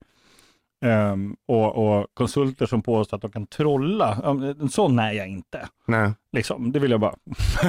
Ehm, 0.81 1.35
och, 1.45 1.75
och 1.75 2.07
konsulter 2.13 2.65
som 2.65 2.81
påstår 2.81 3.17
att 3.17 3.21
de 3.21 3.31
kan 3.31 3.47
trolla, 3.47 4.37
en 4.59 4.69
sån 4.69 4.99
är 4.99 5.11
jag 5.11 5.27
inte. 5.27 5.67
Nej. 5.87 6.11
Liksom, 6.31 6.71
det 6.71 6.79
vill 6.79 6.91
jag 6.91 6.99
bara. 6.99 7.15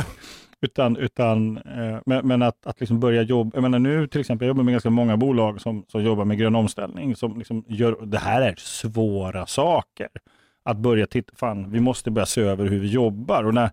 utan, 0.61 0.97
utan, 0.97 1.57
eh, 1.57 1.99
men, 2.07 2.27
men 2.27 2.43
att, 2.43 2.67
att 2.67 2.81
liksom 2.81 3.01
börja 3.01 3.23
jobba, 3.23 3.51
jag 3.55 3.63
menar 3.63 3.79
nu 3.79 4.07
till 4.07 4.21
exempel, 4.21 4.47
jag 4.47 4.51
jobbar 4.51 4.65
med 4.65 4.73
ganska 4.73 4.91
många 4.91 5.17
bolag 5.17 5.61
som, 5.61 5.85
som 5.89 6.03
jobbar 6.03 6.25
med 6.25 6.39
grön 6.39 6.55
omställning. 6.55 7.17
Som 7.17 7.39
liksom 7.39 7.65
gör, 7.69 8.07
det 8.07 8.19
här 8.19 8.43
är 8.43 8.55
svåra 8.59 9.47
saker. 9.47 10.09
Att 10.63 10.77
börja 10.77 11.07
titta, 11.07 11.33
fan 11.37 11.71
vi 11.71 11.81
måste 11.81 12.11
börja 12.11 12.27
se 12.27 12.41
över 12.41 12.69
hur 12.69 12.81
vi 12.81 12.89
jobbar. 12.89 13.45
Och 13.45 13.55
när, 13.55 13.71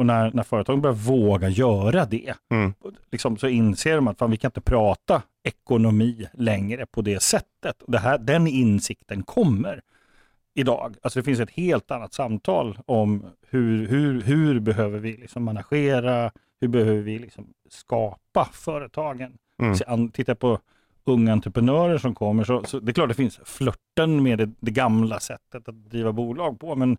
och 0.00 0.06
när, 0.06 0.30
när 0.34 0.42
företagen 0.42 0.80
börjar 0.80 0.94
våga 0.94 1.48
göra 1.48 2.04
det, 2.04 2.34
Mm. 2.50 2.74
liksom, 3.10 3.36
så 3.36 3.48
inser 3.48 3.96
de 3.96 4.08
att 4.08 4.18
fan, 4.18 4.30
vi 4.30 4.36
kan 4.36 4.48
inte 4.48 4.60
prata 4.60 5.22
ekonomi 5.42 6.26
längre 6.34 6.86
på 6.86 7.02
det 7.02 7.22
sättet. 7.22 7.82
Det 7.88 7.98
här, 7.98 8.18
den 8.18 8.46
insikten 8.46 9.22
kommer 9.22 9.80
idag. 10.54 10.96
Alltså 11.02 11.18
det 11.20 11.24
finns 11.24 11.40
ett 11.40 11.50
helt 11.50 11.90
annat 11.90 12.14
samtal 12.14 12.78
om 12.86 13.26
hur, 13.48 13.86
hur, 13.86 14.20
hur 14.22 14.60
behöver 14.60 14.98
vi 14.98 15.16
liksom 15.16 15.44
managera, 15.44 16.30
hur 16.60 16.68
behöver 16.68 17.00
vi 17.02 17.18
liksom 17.18 17.46
skapa 17.68 18.48
företagen. 18.52 19.32
Mm. 19.62 19.74
An- 19.86 20.10
Titta 20.10 20.34
på 20.34 20.58
unga 21.04 21.32
entreprenörer 21.32 21.98
som 21.98 22.14
kommer, 22.14 22.44
så, 22.44 22.62
så 22.64 22.80
det 22.80 22.90
är 22.90 22.94
klart 22.94 23.08
det 23.08 23.14
finns 23.14 23.40
flörten 23.44 24.22
med 24.22 24.38
det, 24.38 24.50
det 24.60 24.70
gamla 24.70 25.20
sättet 25.20 25.68
att 25.68 25.90
driva 25.90 26.12
bolag 26.12 26.60
på, 26.60 26.76
men 26.76 26.96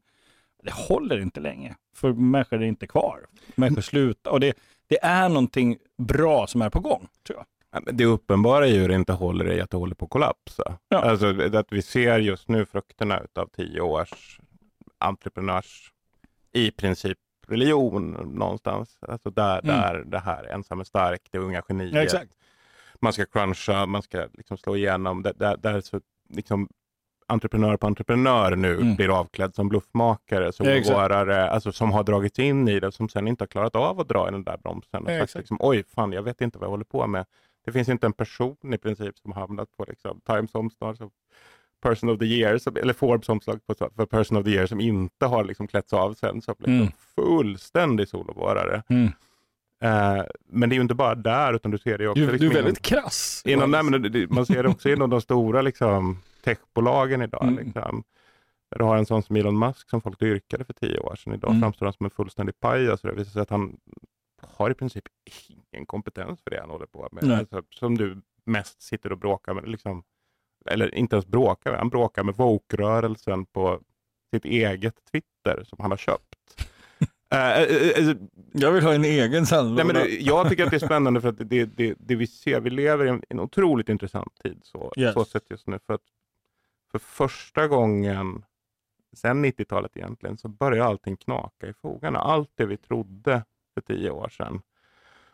det 0.63 0.73
håller 0.73 1.19
inte 1.19 1.39
länge. 1.39 1.75
För 1.95 2.13
människor 2.13 2.61
är 2.61 2.65
inte 2.67 2.87
kvar. 2.87 3.25
Människor 3.55 3.81
slutar. 3.81 4.31
Och 4.31 4.39
det, 4.39 4.53
det 4.87 4.99
är 5.03 5.29
någonting 5.29 5.77
bra 5.97 6.47
som 6.47 6.61
är 6.61 6.69
på 6.69 6.79
gång, 6.79 7.07
tror 7.27 7.39
jag. 7.39 7.45
Ja, 7.85 7.91
Det 7.91 8.05
uppenbara 8.05 8.67
är 8.67 8.71
ju 8.71 8.87
det 8.87 8.95
inte 8.95 9.13
håller 9.13 9.51
i 9.51 9.61
att 9.61 9.69
det 9.69 9.77
håller 9.77 9.95
på 9.95 10.05
att 10.05 10.11
kollapsa. 10.11 10.77
Ja. 10.89 10.97
Alltså 10.97 11.41
att 11.57 11.71
vi 11.71 11.81
ser 11.81 12.19
just 12.19 12.47
nu 12.47 12.65
frukterna 12.65 13.21
av 13.35 13.47
tio 13.47 13.81
års 13.81 14.39
entreprenörs, 14.97 15.91
i 16.53 16.71
princip 16.71 17.17
religion 17.47 18.11
någonstans. 18.11 18.97
Alltså 19.07 19.29
där, 19.29 19.59
Mm. 19.63 19.75
där 19.75 20.03
det 20.05 20.19
här 20.19 20.43
ensam 20.43 20.79
är 20.79 20.83
stark, 20.83 21.21
det 21.31 21.37
unga 21.37 21.61
geniet. 21.69 22.13
Man 23.01 23.13
ska 23.13 23.25
cruncha, 23.25 23.85
man 23.85 24.01
ska 24.01 24.27
liksom 24.33 24.57
slå 24.57 24.75
igenom. 24.75 25.23
Där, 25.23 25.33
där, 25.35 25.57
där 25.57 25.81
så 25.81 26.01
liksom 26.29 26.69
entreprenör 27.31 27.77
på 27.77 27.87
entreprenör 27.87 28.55
nu 28.55 28.73
Mm. 28.75 28.95
blir 28.95 29.19
avklädd 29.19 29.55
som 29.55 29.69
bluffmakare, 29.69 30.43
Ja, 30.43 30.49
exakt. 30.49 30.85
solvårare, 30.87 31.49
alltså 31.49 31.71
som 31.71 31.91
har 31.91 32.03
dragits 32.03 32.39
in 32.39 32.67
i 32.67 32.79
det, 32.79 32.91
som 32.91 33.09
sen 33.09 33.27
inte 33.27 33.41
har 33.41 33.47
klarat 33.47 33.75
av 33.75 33.99
att 33.99 34.07
dra 34.07 34.27
i 34.27 34.31
den 34.31 34.43
där 34.43 34.57
bromsen. 34.57 35.05
Och 35.05 35.11
Ja, 35.11 35.19
sagt 35.19 35.35
liksom, 35.35 35.57
Oj, 35.59 35.83
fan, 35.95 36.11
jag 36.11 36.23
vet 36.23 36.41
inte 36.41 36.57
vad 36.57 36.65
jag 36.65 36.71
håller 36.71 36.85
på 36.85 37.07
med. 37.07 37.25
Det 37.65 37.71
finns 37.71 37.89
inte 37.89 38.05
en 38.05 38.13
person 38.13 38.73
i 38.73 38.77
princip 38.77 39.17
som 39.17 39.31
har 39.31 39.41
hamnat 39.41 39.69
på 39.77 39.85
liksom, 39.87 40.21
Times 40.27 40.55
omslag 40.55 40.97
som 40.97 41.09
Person 41.81 42.09
of 42.09 42.19
the 42.19 42.25
Year, 42.25 42.57
som, 42.57 42.75
eller 42.77 42.93
Forbes 42.93 43.29
omslag 43.29 43.59
på, 43.67 43.73
för 43.95 44.05
Person 44.05 44.37
of 44.37 44.43
the 44.43 44.49
Year 44.51 44.65
som 44.65 44.79
inte 44.81 45.25
har 45.25 45.43
liksom 45.43 45.67
klätts 45.67 45.93
av 45.93 46.13
sen 46.13 46.41
som 46.41 46.55
liksom 46.59 46.73
Mm. 46.73 46.87
fullständig 47.15 48.07
solovårare. 48.07 48.83
Mm. 48.89 49.05
Eh, 49.83 50.23
men 50.49 50.69
det 50.69 50.73
är 50.73 50.77
ju 50.77 50.81
inte 50.81 50.93
bara 50.95 51.15
där, 51.15 51.53
utan 51.53 51.71
du 51.71 51.77
ser 51.77 51.97
det 51.97 52.07
också. 52.07 52.19
Du, 52.19 52.25
du 52.25 52.31
liksom 52.31 52.47
är 52.47 52.51
inom- 52.51 52.63
väldigt 52.63 52.81
krass. 52.81 53.41
Inom, 53.45 53.71
nej, 53.71 53.83
men 53.83 54.27
man 54.29 54.45
ser 54.45 54.63
det 54.63 54.69
också 54.69 54.89
inom 54.89 55.09
de 55.09 55.21
stora 55.21 55.61
liksom, 55.61 56.19
techbolagen 56.41 57.21
idag. 57.21 57.43
Mm. 57.47 57.65
Liksom. 57.65 58.03
Du 58.77 58.83
har 58.83 58.97
en 58.97 59.05
sån 59.05 59.23
som 59.23 59.35
Elon 59.35 59.59
Musk 59.59 59.89
som 59.89 60.01
folk 60.01 60.19
dyrkade 60.19 60.65
för 60.65 60.73
tio 60.73 60.99
år 60.99 61.15
sedan. 61.15 61.33
Idag 61.33 61.49
Mm. 61.49 61.61
framstår 61.61 61.85
han 61.85 61.93
som 61.93 62.05
en 62.05 62.09
fullständig 62.09 62.59
pajas. 62.59 63.01
Det 63.01 63.11
visar 63.13 63.31
sig 63.31 63.41
att 63.41 63.49
han 63.49 63.77
har 64.57 64.71
i 64.71 64.73
princip 64.73 65.03
ingen 65.73 65.85
kompetens 65.85 66.39
för 66.43 66.49
det 66.51 66.59
han 66.59 66.69
håller 66.69 66.85
på 66.85 67.07
med. 67.11 67.31
Alltså, 67.31 67.63
som 67.69 67.97
du 67.97 68.21
mest 68.45 68.81
sitter 68.81 69.11
och 69.11 69.17
bråkar 69.17 69.53
med. 69.53 69.67
Liksom, 69.69 70.03
eller 70.65 70.95
inte 70.95 71.15
ens 71.15 71.25
bråkar 71.27 71.71
med, 71.71 71.79
han 71.79 71.89
bråkar 71.89 72.23
med 72.23 72.35
woke-rörelsen 72.35 73.45
på 73.45 73.79
sitt 74.33 74.45
eget 74.45 74.95
Twitter 75.11 75.63
som 75.63 75.77
han 75.81 75.91
har 75.91 75.97
köpt. 75.97 76.35
Eh, 77.33 77.61
eh, 77.61 78.07
eh, 78.09 78.15
Jag 78.53 78.71
vill 78.71 78.83
ha 78.83 78.93
en 78.93 79.05
egen 79.05 79.45
sandlåda. 79.45 79.83
Nej, 79.83 79.93
men 79.93 80.03
det, 80.03 80.19
jag 80.19 80.49
tycker 80.49 80.63
att 80.63 80.69
det 80.69 80.77
är 80.77 80.85
spännande 80.85 81.21
för 81.21 81.29
att 81.29 81.37
det, 81.49 81.65
det, 81.65 81.95
det 81.99 82.15
vi 82.15 82.27
ser, 82.27 82.59
vi 82.59 82.69
lever 82.69 83.05
i 83.05 83.09
en, 83.09 83.23
en 83.29 83.39
otroligt 83.39 83.89
intressant 83.89 84.35
tid 84.43 84.59
så, 84.63 84.93
Yes. 84.97 85.13
så 85.13 85.25
sett 85.25 85.49
just 85.49 85.67
nu. 85.67 85.79
För 85.87 85.93
att 85.93 86.01
för 86.91 86.99
första 86.99 87.67
gången 87.67 88.45
sedan 89.13 89.45
90-talet 89.45 89.97
egentligen 89.97 90.37
så 90.37 90.47
börjar 90.47 90.85
allting 90.85 91.17
knaka 91.17 91.67
i 91.67 91.73
fogarna. 91.73 92.19
Allt 92.19 92.51
det 92.55 92.65
vi 92.65 92.77
trodde 92.77 93.43
för 93.73 93.81
tio 93.81 94.09
år 94.11 94.29
sedan 94.29 94.61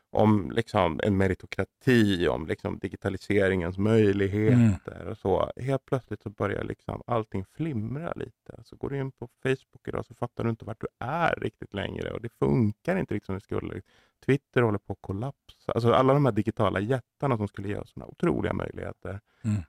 om 0.09 0.51
liksom 0.51 0.99
en 1.03 1.17
meritokrati, 1.17 2.27
om 2.27 2.47
liksom 2.47 2.79
digitaliseringens 2.79 3.77
möjligheter 3.77 5.07
och 5.07 5.17
så. 5.17 5.51
Helt 5.55 5.85
plötsligt 5.85 6.21
så 6.21 6.29
börjar 6.29 6.63
liksom 6.63 7.01
allting 7.07 7.45
flimra 7.45 8.13
lite. 8.15 8.63
Så 8.63 8.75
går 8.75 8.89
du 8.89 8.97
in 8.99 9.11
på 9.11 9.27
Facebook 9.43 9.87
idag 9.87 10.05
så 10.05 10.13
fattar 10.13 10.43
du 10.43 10.49
inte 10.49 10.65
vart 10.65 10.81
du 10.81 10.87
är 10.99 11.35
riktigt 11.35 11.73
längre 11.73 12.11
och 12.11 12.21
det 12.21 12.29
funkar 12.29 12.95
inte 12.95 13.13
riktigt 13.13 13.25
som 13.25 13.35
det 13.35 13.41
skulle. 13.41 13.81
Twitter 14.25 14.61
håller 14.61 14.79
på 14.79 14.93
att 14.93 15.01
kollapsa. 15.01 15.71
Alltså 15.71 15.93
alla 15.93 16.13
de 16.13 16.25
här 16.25 16.31
digitala 16.31 16.79
jättarna 16.79 17.37
som 17.37 17.47
skulle 17.47 17.67
ge 17.67 17.77
oss 17.77 17.91
sådana 17.91 18.07
otroliga 18.07 18.53
möjligheter 18.53 19.19
Mm. 19.43 19.61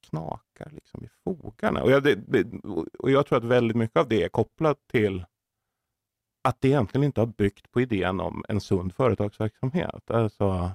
Knakar 0.00 0.70
liksom 0.70 1.04
i 1.04 1.08
fogarna. 1.24 1.82
Och 1.82 1.90
jag, 1.90 2.02
det, 2.02 2.44
och 2.98 3.10
jag 3.10 3.26
tror 3.26 3.38
att 3.38 3.44
väldigt 3.44 3.76
mycket 3.76 3.96
av 3.96 4.08
det 4.08 4.22
är 4.22 4.28
kopplat 4.28 4.78
till 4.86 5.24
att 6.44 6.60
det 6.60 6.68
egentligen 6.68 7.04
inte 7.04 7.20
har 7.20 7.26
byggt 7.26 7.70
på 7.70 7.80
idén 7.80 8.20
om 8.20 8.44
en 8.48 8.60
sund 8.60 8.94
företagsverksamhet. 8.94 10.10
Alltså 10.10 10.70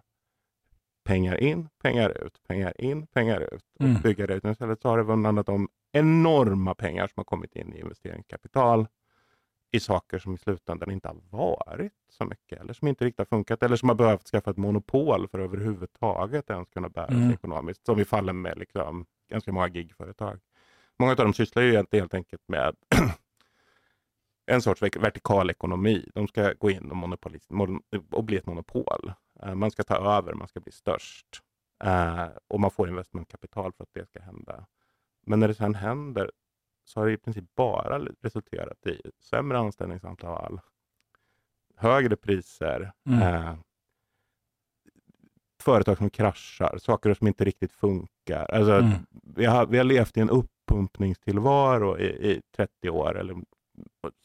pengar 1.03 1.44
in, 1.44 1.70
pengar 1.82 2.10
ut, 2.25 2.44
pengar 2.48 2.82
in, 2.82 3.08
pengar 3.08 3.53
ut 3.53 3.65
och 3.79 3.86
Mm. 3.86 4.01
bygga 4.01 4.27
det. 4.27 4.50
Istället 4.51 4.82
så 4.82 4.89
har 4.89 4.98
det 4.98 5.12
handlat 5.27 5.50
om 5.50 5.70
enorma 5.91 6.75
pengar 6.75 7.08
som 7.08 7.13
har 7.15 7.24
kommit 7.24 7.55
in 7.55 7.74
i 7.74 7.79
investeringskapital 7.79 8.88
i 9.72 9.79
saker 9.79 10.20
som 10.20 10.34
i 10.34 10.38
slutändan 10.38 10.91
inte 10.91 11.08
har 11.08 11.17
varit 11.29 11.94
så 12.10 12.25
mycket 12.25 12.60
eller 12.62 12.74
som 12.74 12.88
inte 12.88 13.05
riktigt 13.05 13.17
har 13.20 13.25
funkat 13.38 13.63
eller 13.63 13.75
som 13.75 13.89
har 13.89 13.96
behövt 13.96 14.27
skaffa 14.27 14.51
ett 14.51 14.58
monopol 14.58 15.27
för 15.27 15.39
att 15.39 15.44
överhuvudtaget 15.46 16.50
ens 16.50 16.70
kunna 16.70 16.89
bära 16.89 17.08
sig 17.08 17.17
Mm. 17.17 17.32
ekonomiskt. 17.32 17.86
Som 17.86 18.00
i 18.00 18.05
fallen 18.05 18.41
med 18.41 18.58
liksom, 18.58 19.05
ganska 19.29 19.51
många 19.51 19.67
gigföretag. 19.67 20.39
Många 21.00 21.12
av 21.12 21.17
dem 21.17 21.34
sysslar 21.34 21.63
ju 21.63 21.72
helt- 21.91 22.13
enkelt 22.13 22.41
med 22.48 22.75
en 24.51 24.62
sorts 24.62 24.82
vertikal 24.82 25.50
ekonomi. 25.50 26.10
De 26.13 26.27
ska 26.27 26.53
gå 26.53 26.70
in 26.72 26.91
och, 26.91 26.98
monopolis- 26.98 27.50
mon- 27.51 27.82
och 28.12 28.24
bli 28.24 28.38
ett 28.38 28.46
monopol. 28.46 29.13
Eh, 29.44 29.55
Man 29.55 29.72
ska 29.72 29.84
ta 29.84 30.17
över, 30.17 30.34
man 30.34 30.48
ska 30.48 30.60
bli 30.60 30.72
störst. 30.72 31.41
Eh, 31.84 32.27
och 32.48 32.60
man 32.60 32.72
får 32.72 32.89
investmentkapital 32.89 33.74
för 33.74 33.84
att 33.84 33.94
det 33.94 34.05
ska 34.05 34.20
hända. 34.22 34.65
Men 35.27 35.39
när 35.39 35.48
det 35.48 35.53
sen 35.53 35.75
händer 35.75 36.32
så 36.84 37.00
har 37.00 37.08
det 37.08 37.13
i 37.13 37.17
princip 37.17 37.55
bara 37.55 38.00
resulterat 38.22 38.88
i 38.88 39.01
sämre 39.20 39.58
anställningsantal, 39.58 40.60
högre 41.75 42.15
priser, 42.15 42.91
Mm. 43.10 43.58
Företag 45.65 45.98
som 45.98 46.10
kraschar, 46.10 46.77
saker 46.81 47.13
som 47.13 47.27
inte 47.27 47.45
riktigt 47.45 47.72
funkar. 47.72 48.45
Alltså, 48.51 48.72
Mm. 48.74 48.91
vi, 49.36 49.45
har, 49.45 49.65
vi 49.65 49.77
har 49.77 49.84
levt 49.86 50.17
i 50.17 50.22
en 50.22 50.29
uppumpningstillvaro 50.29 51.98
i, 52.00 52.05
i 52.31 52.41
30 52.55 52.89
år, 52.89 53.17
eller, 53.19 53.36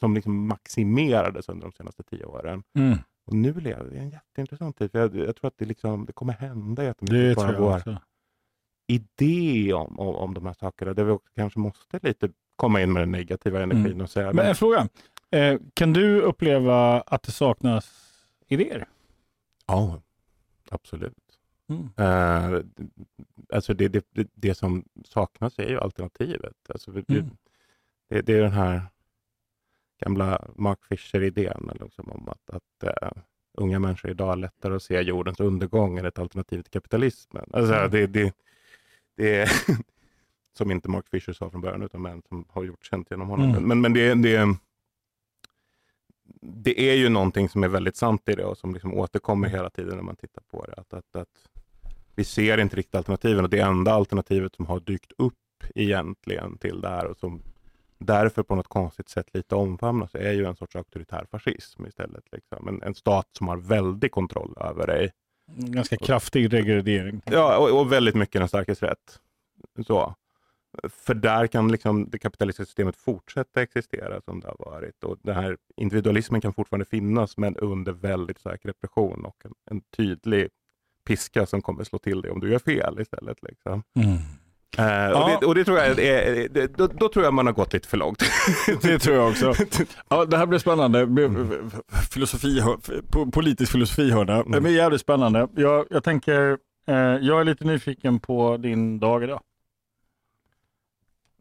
som 0.00 0.14
liksom 0.14 0.46
maximerades 0.46 1.48
under 1.48 1.66
de 1.66 1.72
senaste 1.72 2.02
10 2.02 2.24
åren. 2.24 2.62
Mm. 2.74 2.98
Och 3.26 3.32
nu 3.34 3.52
lever 3.60 3.84
vi 3.84 3.96
i 3.96 4.00
en 4.00 4.10
jätteintressant 4.10 4.78
tid. 4.78 4.90
Jag, 4.92 5.16
jag 5.16 5.36
tror 5.36 5.48
att 5.48 5.58
det, 5.58 5.64
liksom, 5.64 6.06
det 6.06 6.12
kommer 6.12 6.32
hända 6.32 6.84
jättemycket. 6.84 7.42
Jag 7.42 7.58
vår 7.60 7.76
också. 7.76 7.96
idé 8.86 9.72
om, 9.72 10.00
om, 10.00 10.14
om 10.14 10.34
de 10.34 10.46
här 10.46 10.52
sakerna, 10.60 10.94
där 10.94 11.04
vi 11.04 11.10
också 11.12 11.30
kanske 11.34 11.58
måste 11.58 11.98
lite 12.02 12.28
komma 12.56 12.80
in 12.82 12.92
med 12.92 13.02
den 13.02 13.10
negativa 13.12 13.62
energin 13.62 13.86
Mm. 13.86 14.00
och 14.00 14.10
säga 14.10 14.32
Men 14.32 14.46
en 14.46 14.54
fråga. 14.54 14.88
Eh, 15.30 15.58
kan 15.74 15.92
du 15.92 16.20
uppleva 16.20 17.00
att 17.00 17.22
det 17.22 17.32
saknas 17.32 17.90
idéer? 18.48 18.88
ja, 19.66 20.00
absolut. 20.70 21.14
Mm. 21.70 21.88
Eh, 21.96 22.60
alltså 23.52 23.74
det, 23.74 23.88
det, 23.88 24.06
det, 24.10 24.28
det 24.34 24.54
som 24.54 24.84
saknas 25.04 25.58
är 25.58 25.68
ju 25.68 25.78
alternativet. 25.80 26.56
Alltså 26.68 26.90
Mm. 26.90 27.04
det, 28.08 28.20
det 28.22 28.32
är 28.34 28.42
den 28.42 28.52
här 28.52 28.82
gamla 30.04 30.48
Mark 30.56 30.84
Fisher-idén 30.84 31.70
liksom, 31.80 32.10
om 32.10 32.28
att, 32.28 32.50
att 32.50 32.82
eh, 32.82 33.10
unga 33.52 33.78
människor 33.78 34.10
idag 34.10 34.26
har 34.26 34.36
lättare 34.36 34.74
att 34.74 34.82
se 34.82 35.00
jordens 35.00 35.40
undergång 35.40 35.98
än 35.98 36.04
ett 36.06 36.18
alternativ 36.18 36.62
till 36.62 36.70
kapitalismen. 36.72 37.44
Alltså, 37.52 37.74
Mm. 37.74 37.90
det, 37.90 38.06
det, 38.06 38.34
det 39.16 39.36
är 39.40 39.50
som 40.58 40.70
inte 40.70 40.88
Mark 40.88 41.08
Fisher 41.08 41.32
sa 41.32 41.50
från 41.50 41.60
början, 41.60 41.82
utan 41.82 42.02
men 42.02 42.22
som 42.28 42.44
har 42.48 42.64
gjort 42.64 42.84
känt 42.84 43.10
genom 43.10 43.28
honom. 43.28 43.50
Mm. 43.50 43.62
Men, 43.68 43.80
men 43.80 43.92
det, 43.92 44.14
det, 44.14 44.56
det 46.42 46.80
är 46.90 46.94
ju 46.94 47.08
någonting 47.08 47.48
som 47.48 47.64
är 47.64 47.68
väldigt 47.68 47.96
sant 47.96 48.28
i 48.28 48.34
det 48.34 48.44
och 48.44 48.58
som 48.58 48.74
liksom 48.74 48.94
återkommer 48.94 49.48
hela 49.48 49.70
tiden 49.70 49.96
när 49.96 50.02
man 50.02 50.16
tittar 50.16 50.42
på 50.50 50.64
det. 50.66 50.74
Att, 50.76 50.92
att, 50.92 51.16
att 51.16 51.48
vi 52.20 52.24
ser 52.24 52.58
inte 52.58 52.76
riktigt 52.76 52.94
alternativen 52.94 53.44
och 53.44 53.50
det 53.50 53.60
enda 53.60 53.92
alternativet 53.92 54.54
som 54.54 54.66
har 54.66 54.80
dykt 54.80 55.12
upp 55.18 55.34
egentligen 55.74 56.58
till 56.58 56.80
det 56.80 56.88
här 56.88 57.06
och 57.06 57.16
som 57.16 57.42
därför 57.98 58.42
på 58.42 58.54
något 58.54 58.68
konstigt 58.68 59.08
sätt 59.08 59.26
lite 59.34 59.54
omfamnas 59.54 60.14
är 60.14 60.32
ju 60.32 60.44
en 60.46 60.56
sorts 60.56 60.76
auktoritär 60.76 61.26
fascism 61.30 61.86
istället. 61.86 62.24
Liksom. 62.32 62.68
En, 62.68 62.82
en 62.82 62.94
stat 62.94 63.28
som 63.38 63.48
har 63.48 63.56
väldig 63.56 64.12
kontroll 64.12 64.54
över 64.60 64.86
dig. 64.86 65.12
Ganska 65.56 65.96
kraftig 65.96 66.50
degradering. 66.50 67.22
Ja, 67.24 67.58
och, 67.58 67.80
och 67.80 67.92
väldigt 67.92 68.14
mycket 68.14 68.40
den 68.40 68.48
starkes 68.48 68.82
rätt. 68.82 69.20
Så. 69.86 70.14
För 70.88 71.14
där 71.14 71.46
kan 71.46 71.72
liksom 71.72 72.10
det 72.10 72.18
kapitalistiska 72.18 72.66
systemet 72.66 72.96
fortsätta 72.96 73.62
existera 73.62 74.20
som 74.20 74.40
det 74.40 74.48
har 74.48 74.70
varit. 74.70 75.04
Och 75.04 75.16
den 75.22 75.34
här 75.34 75.56
individualismen 75.76 76.40
kan 76.40 76.52
fortfarande 76.52 76.86
finnas, 76.86 77.36
men 77.36 77.56
under 77.56 77.92
väldigt 77.92 78.38
stark 78.38 78.60
repression 78.64 79.24
och 79.24 79.36
en, 79.44 79.52
en 79.70 79.80
tydlig 79.80 80.48
piska 81.10 81.46
som 81.46 81.62
kommer 81.62 81.84
slå 81.84 81.98
till 81.98 82.22
dig 82.22 82.30
om 82.30 82.40
du 82.40 82.50
gör 82.50 82.58
fel 82.58 83.00
istället. 83.00 83.36
Liksom. 83.42 83.82
Mm. 83.96 84.12
Eh, 84.78 85.10
Ja. 85.10 85.24
och 85.34 85.40
det, 85.40 85.46
och 85.46 85.54
det 85.54 85.64
tror 85.64 85.78
jag 85.78 85.86
är, 85.98 86.48
det, 86.48 86.76
då, 86.76 86.86
då 86.86 87.08
tror 87.08 87.24
jag 87.24 87.34
man 87.34 87.46
har 87.46 87.52
gått 87.52 87.72
lite 87.72 87.88
för 87.88 87.96
långt. 87.96 88.22
Det 88.82 88.98
tror 88.98 89.16
jag 89.16 89.28
också. 89.28 89.54
Ja, 90.08 90.24
det 90.24 90.36
här 90.36 90.46
blir 90.46 90.58
spännande. 90.58 90.98
Det 90.98 91.06
blir 91.06 91.30
Filosofi, 92.12 92.60
po- 93.10 93.30
politisk 93.30 93.72
filosofihörna. 93.72 94.34
Det 94.36 94.40
Mm. 94.48 94.62
blir 94.62 94.76
jävligt 94.76 95.00
spännande. 95.00 95.48
Jag, 95.56 95.86
jag 95.90 96.04
tänker, 96.04 96.58
eh, 96.86 96.94
jag 96.96 97.40
är 97.40 97.44
lite 97.44 97.64
nyfiken 97.64 98.20
på 98.20 98.56
din 98.56 98.98
dag 98.98 99.22
idag. 99.24 99.40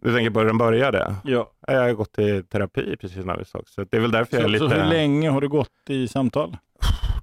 Du 0.02 0.14
tänker 0.14 0.30
på 0.32 0.40
hur 0.40 0.46
den 0.48 0.58
började? 0.58 1.16
Ja. 1.24 1.52
Jag 1.68 1.82
har 1.82 1.94
gått 1.94 2.20
i 2.20 2.44
terapi 2.44 2.98
precis 3.02 3.18
alldeles 3.18 3.56
också. 3.56 3.74
Så 3.74 3.84
det 3.92 3.98
är 3.98 4.02
väl 4.02 4.12
därför 4.12 4.38
jag 4.38 4.42
är 4.42 4.46
Så, 4.48 4.52
lite... 4.66 4.70
så 4.76 4.82
hur 4.82 4.90
länge 4.90 5.30
har 5.30 5.42
du 5.42 5.48
gått 5.50 5.70
i 5.90 6.08
samtal? 6.08 6.58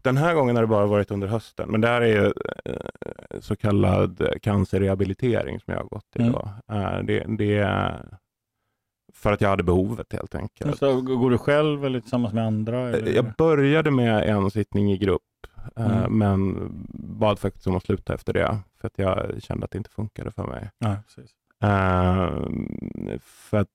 Den 0.03 0.17
här 0.17 0.35
gången 0.35 0.57
har 0.57 0.63
det 0.63 0.67
bara 0.67 0.87
varit 0.87 1.11
under 1.11 1.29
hösten, 1.29 1.69
men 1.71 1.81
det 1.81 1.89
här 1.89 2.01
är 2.01 2.07
ju 2.25 2.33
eh, 2.65 3.41
så 3.41 3.57
kallad 3.57 4.29
cancerrehabilitering 4.43 5.61
som 5.61 5.73
jag 5.75 5.81
har 5.81 5.89
gått 5.89 6.17
i. 6.17 6.23
Mm. 6.23 6.35
Eh, 6.73 7.03
det, 7.05 7.25
det 7.39 7.59
är 7.59 8.05
för 9.15 9.33
att 9.33 9.41
jag 9.41 9.49
hade 9.49 9.63
behovet 9.63 10.13
helt 10.13 10.35
enkelt. 10.35 10.79
Så, 10.79 11.01
går 11.01 11.31
du 11.31 11.39
själv 11.39 11.85
eller 11.85 12.01
tillsammans 12.01 12.35
med 12.35 12.47
andra? 12.47 12.89
Eller? 12.89 13.07
Eh, 13.07 13.15
Jag 13.17 13.33
började 13.39 13.91
med 13.91 14.23
en 14.29 14.51
sittning 14.51 14.93
i 14.93 14.99
grupp, 14.99 15.23
Mm. 15.77 16.19
men 16.19 16.69
bad 17.19 17.39
faktiskt 17.39 17.67
om 17.67 17.77
att 17.77 17.83
sluta 17.85 18.15
efter 18.15 18.33
det, 18.33 18.59
för 18.81 18.87
att 18.87 18.99
jag 18.99 19.43
kände 19.43 19.65
att 19.65 19.71
det 19.71 19.79
inte 19.79 19.91
funkade 19.91 20.31
för 20.31 20.47
mig. 20.47 20.71
Ja, 20.79 20.97
precis. 21.07 21.31
För 23.23 23.57
att 23.59 23.69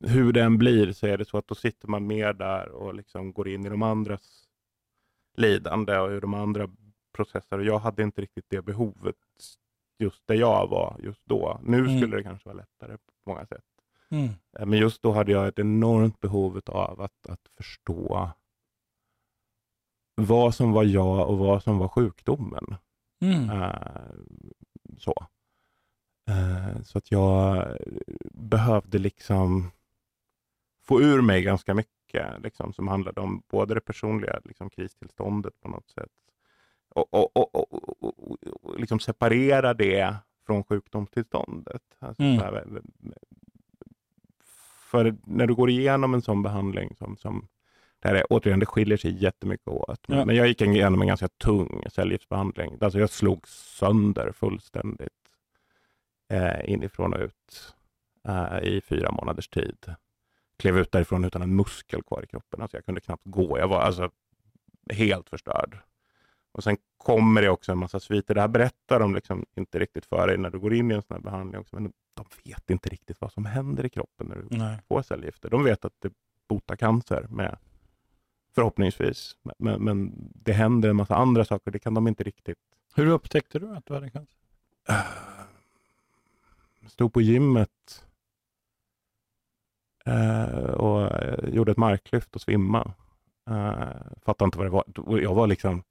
hur 0.00 0.32
den 0.32 0.58
blir 0.58 0.92
så 0.92 1.06
är 1.06 1.18
det 1.18 1.24
så 1.24 1.38
att 1.38 1.48
då 1.48 1.54
sitter 1.54 1.88
man 1.88 2.06
mer 2.06 2.32
där 2.32 2.68
och 2.68 2.94
liksom 2.94 3.32
går 3.32 3.48
in 3.48 3.66
i 3.66 3.68
de 3.68 3.82
andras 3.82 4.44
lidande 5.36 5.98
och 5.98 6.10
hur 6.10 6.20
de 6.20 6.34
andra 6.34 6.68
processar. 7.16 7.58
Och 7.58 7.64
jag 7.64 7.78
hade 7.78 8.02
inte 8.02 8.20
riktigt 8.22 8.46
det 8.48 8.62
behovet 8.62 9.16
just 9.98 10.26
där 10.26 10.34
jag 10.34 10.68
var 10.68 10.96
just 11.02 11.22
då. 11.24 11.60
Nu 11.64 11.78
Mm. 11.78 11.96
skulle 11.98 12.16
det 12.16 12.22
kanske 12.22 12.48
vara 12.48 12.56
lättare 12.56 12.96
på 12.96 13.30
många 13.30 13.46
sätt. 13.46 13.64
Mm. 14.10 14.28
Eh, 14.58 14.66
Men 14.66 14.78
just 14.78 15.02
då 15.02 15.12
hade 15.12 15.32
jag 15.32 15.48
ett 15.48 15.58
enormt 15.58 16.20
behov 16.20 16.60
av 16.66 17.00
att, 17.00 17.26
att 17.28 17.48
förstå 17.56 18.30
vad 20.14 20.54
som 20.54 20.72
var 20.72 20.84
jag 20.84 21.28
och 21.28 21.38
vad 21.38 21.62
som 21.62 21.78
var 21.78 21.88
sjukdomen. 21.88 22.76
Mm. 23.20 23.50
Eh, 23.50 24.12
så. 24.98 25.14
Eh, 26.30 26.82
så 26.82 26.98
att 26.98 27.10
jag 27.10 27.66
behövde 28.32 28.98
liksom 28.98 29.70
få 30.88 31.02
ur 31.02 31.20
mig 31.20 31.42
ganska 31.42 31.74
mycket 31.74 32.42
liksom, 32.42 32.72
som 32.72 32.88
handlade 32.88 33.20
om 33.20 33.42
både 33.50 33.74
det 33.74 33.80
personliga 33.80 34.40
liksom, 34.44 34.70
kristillståndet 34.70 35.60
på 35.60 35.68
något 35.68 35.88
sätt 35.88 36.10
och, 36.88 37.14
och, 37.14 37.36
och, 37.36 37.54
och, 37.54 38.34
och, 38.62 38.80
liksom 38.80 39.00
separera 39.00 39.74
det 39.74 40.14
från 40.46 40.64
sjukdomstillståndet. 40.64 41.82
Alltså, 41.98 42.22
Mm. 42.22 42.38
här, 42.38 42.64
för 44.90 45.16
när 45.26 45.46
du 45.46 45.54
går 45.54 45.70
igenom 45.70 46.14
en 46.14 46.22
sån 46.22 46.42
behandling 46.42 46.94
som, 46.96 47.16
som 47.16 47.48
det 48.00 48.08
här 48.08 48.14
är, 48.14 48.24
återigen, 48.30 48.60
det 48.60 48.66
skiljer 48.66 48.96
sig 48.96 49.22
jättemycket 49.22 49.68
åt. 49.68 50.08
Men, 50.08 50.18
Ja. 50.18 50.24
men 50.24 50.36
jag 50.36 50.48
gick 50.48 50.60
igenom 50.60 51.00
en 51.02 51.08
ganska 51.08 51.28
tung 51.28 51.82
cellgiftsbehandling. 51.92 52.78
Alltså 52.80 52.98
jag 52.98 53.10
slog 53.10 53.48
sönder 53.48 54.32
fullständigt 54.32 55.12
eh, 56.28 56.70
inifrån 56.72 57.12
och 57.14 57.20
ut 57.20 57.74
eh, 58.28 58.58
i 58.62 58.80
fyra 58.80 59.10
månaders 59.10 59.48
tid. 59.48 59.94
Klev 60.58 60.78
ut 60.78 60.92
därifrån 60.92 61.24
utan 61.24 61.42
en 61.42 61.56
muskel 61.56 62.02
kvar 62.02 62.24
i 62.24 62.26
kroppen. 62.26 62.62
Alltså 62.62 62.76
jag 62.76 62.84
kunde 62.84 63.00
knappt 63.00 63.22
gå. 63.24 63.58
Jag 63.58 63.68
var 63.68 63.80
alltså 63.80 64.10
helt 64.90 65.28
förstörd. 65.28 65.78
Och 66.52 66.64
sen 66.64 66.76
kommer 66.96 67.42
det 67.42 67.50
också 67.50 67.72
en 67.72 67.78
massa 67.78 68.00
sviter. 68.00 68.34
Det 68.34 68.40
här 68.40 68.48
berättar 68.48 69.00
de 69.00 69.14
liksom 69.14 69.46
inte 69.56 69.78
riktigt 69.78 70.06
för 70.06 70.26
dig 70.26 70.38
när 70.38 70.50
du 70.50 70.58
går 70.58 70.74
in 70.74 70.90
i 70.90 70.94
en 70.94 71.02
sån 71.02 71.14
här 71.14 71.22
behandling. 71.22 71.60
Också. 71.60 71.76
Men 71.76 71.92
de 72.14 72.24
vet 72.44 72.70
inte 72.70 72.88
riktigt 72.88 73.20
vad 73.20 73.32
som 73.32 73.44
händer 73.44 73.86
i 73.86 73.90
kroppen 73.90 74.26
när 74.26 74.36
du 74.36 74.46
Nej. 74.50 74.78
får 74.88 75.02
cellgifter. 75.02 75.50
De 75.50 75.64
vet 75.64 75.84
att 75.84 75.94
det 75.98 76.12
botar 76.48 76.76
cancer 76.76 77.26
med 77.30 77.58
förhoppningsvis. 78.54 79.36
Men, 79.58 79.84
men, 79.84 80.12
det 80.34 80.52
händer 80.52 80.88
en 80.88 80.96
massa 80.96 81.16
andra 81.16 81.44
saker. 81.44 81.70
Det 81.70 81.78
kan 81.78 81.94
de 81.94 82.08
inte 82.08 82.24
riktigt. 82.24 82.58
Hur 82.94 83.06
upptäckte 83.06 83.58
du 83.58 83.76
att 83.76 83.86
du 83.86 83.94
hade 83.94 84.10
cancer? 84.10 84.38
Stod 86.86 87.12
på 87.12 87.20
gymmet 87.20 88.04
och 90.74 91.02
eh, 91.02 91.48
gjorde 91.54 91.72
ett 91.72 91.78
marklyft 91.78 92.34
och 92.34 92.40
svimma. 92.40 92.92
Eh, 93.50 93.88
fattade 94.22 94.44
inte 94.46 94.58
vad 94.58 94.66
det 94.66 94.70
var. 94.70 95.18
Jag 95.20 95.34
var 95.34 95.46
liksom 95.46 95.82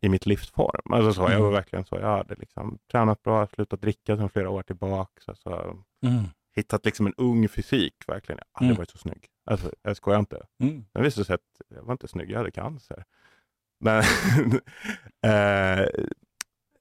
i 0.00 0.08
mitt 0.08 0.26
livsform. 0.26 0.92
Alltså 0.92 1.12
så, 1.12 1.22
Jag 1.22 1.28
var 1.28 1.36
Mm. 1.36 1.52
verkligen 1.52 1.84
så. 1.84 1.96
Jag 1.98 2.16
hade 2.16 2.34
liksom 2.34 2.78
tränat 2.92 3.22
bra, 3.22 3.46
slutat 3.46 3.80
dricka 3.80 4.16
sedan 4.16 4.28
flera 4.30 4.50
år 4.50 4.62
tillbaka. 4.62 5.22
Alltså, 5.26 5.76
Mm. 6.06 6.24
hittat 6.56 6.84
liksom 6.84 7.06
en 7.06 7.14
ung 7.16 7.48
fysik 7.48 7.94
verkligen. 8.06 8.38
Jag 8.38 8.44
har 8.52 8.58
aldrig 8.66 8.70
Mm. 8.70 8.78
varit 8.78 8.90
så 8.90 8.98
snygg. 8.98 9.26
Alltså, 9.50 9.70
jag 9.82 9.96
skojar 9.96 10.18
inte. 10.18 10.42
Mm. 10.62 10.84
Sen 10.92 11.02
visade 11.02 11.20
det 11.22 11.24
sig 11.26 11.34
att 11.34 11.76
jag 11.76 11.82
var 11.82 11.92
inte 11.92 12.08
snygg, 12.08 12.30
jag 12.30 12.38
hade 12.38 12.50
cancer. 12.50 13.04
Men 13.80 14.02
eh, 15.26 15.86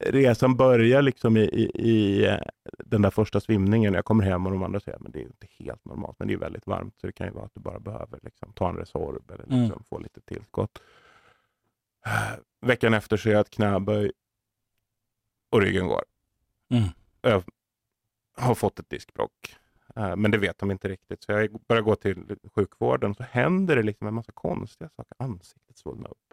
resan 0.06 0.56
börjar 0.58 1.02
liksom 1.02 1.38
i, 1.38 1.42
i, 1.42 1.72
i 1.90 2.26
eh, 2.28 2.38
den 2.86 3.02
där 3.02 3.10
första 3.10 3.40
svimningen. 3.40 3.94
Jag 3.94 4.06
kommer 4.06 4.24
hem 4.24 4.46
och 4.46 4.52
de 4.52 4.64
andra 4.64 4.80
säger 4.80 4.98
att 4.98 5.14
det 5.14 5.20
är 5.20 5.24
inte 5.24 5.48
helt 5.60 5.86
normalt, 5.86 6.20
men 6.20 6.28
det 6.28 6.34
är 6.34 6.38
väldigt 6.38 6.68
varmt. 6.68 6.96
Så 7.02 7.08
det 7.08 7.14
kan 7.14 7.28
ju 7.28 7.34
vara 7.34 7.46
att 7.46 7.54
du 7.54 7.60
bara 7.62 7.80
behöver 7.80 8.20
liksom, 8.24 8.54
ta 8.54 8.70
en 8.70 8.76
Resorb 8.78 9.32
eller 9.32 9.44
liksom, 9.44 9.62
Mm. 9.64 9.84
få 9.90 10.00
lite 10.00 10.22
tillskott. 10.22 10.82
Eh, 12.06 12.40
Veckan 12.62 12.94
efter 12.94 13.18
så 13.18 13.30
är 13.30 13.34
jag 13.34 13.42
ett 13.42 13.50
knäböj 13.50 14.12
och 15.50 15.62
ryggen 15.62 15.88
går. 15.88 16.04
Mm. 16.70 16.90
Jag 17.22 17.44
har 18.38 18.56
fått 18.56 18.80
ett 18.80 18.90
diskbråck. 18.90 19.56
Eh, 19.96 20.16
Men 20.16 20.32
det 20.32 20.38
vet 20.38 20.58
de 20.58 20.72
inte 20.72 20.90
riktigt. 20.90 21.24
Så 21.24 21.32
jag 21.32 21.62
börjar 21.68 21.84
gå 21.84 21.96
till 21.96 22.38
sjukvården 22.56 23.16
så 23.16 23.24
händer 23.24 23.76
det 23.76 23.84
liksom 23.84 24.08
en 24.08 24.14
massa 24.14 24.32
konstiga 24.32 24.90
saker. 24.90 25.16
Ansiktet 25.20 25.78
svullnar 25.78 26.10
upp. 26.10 26.31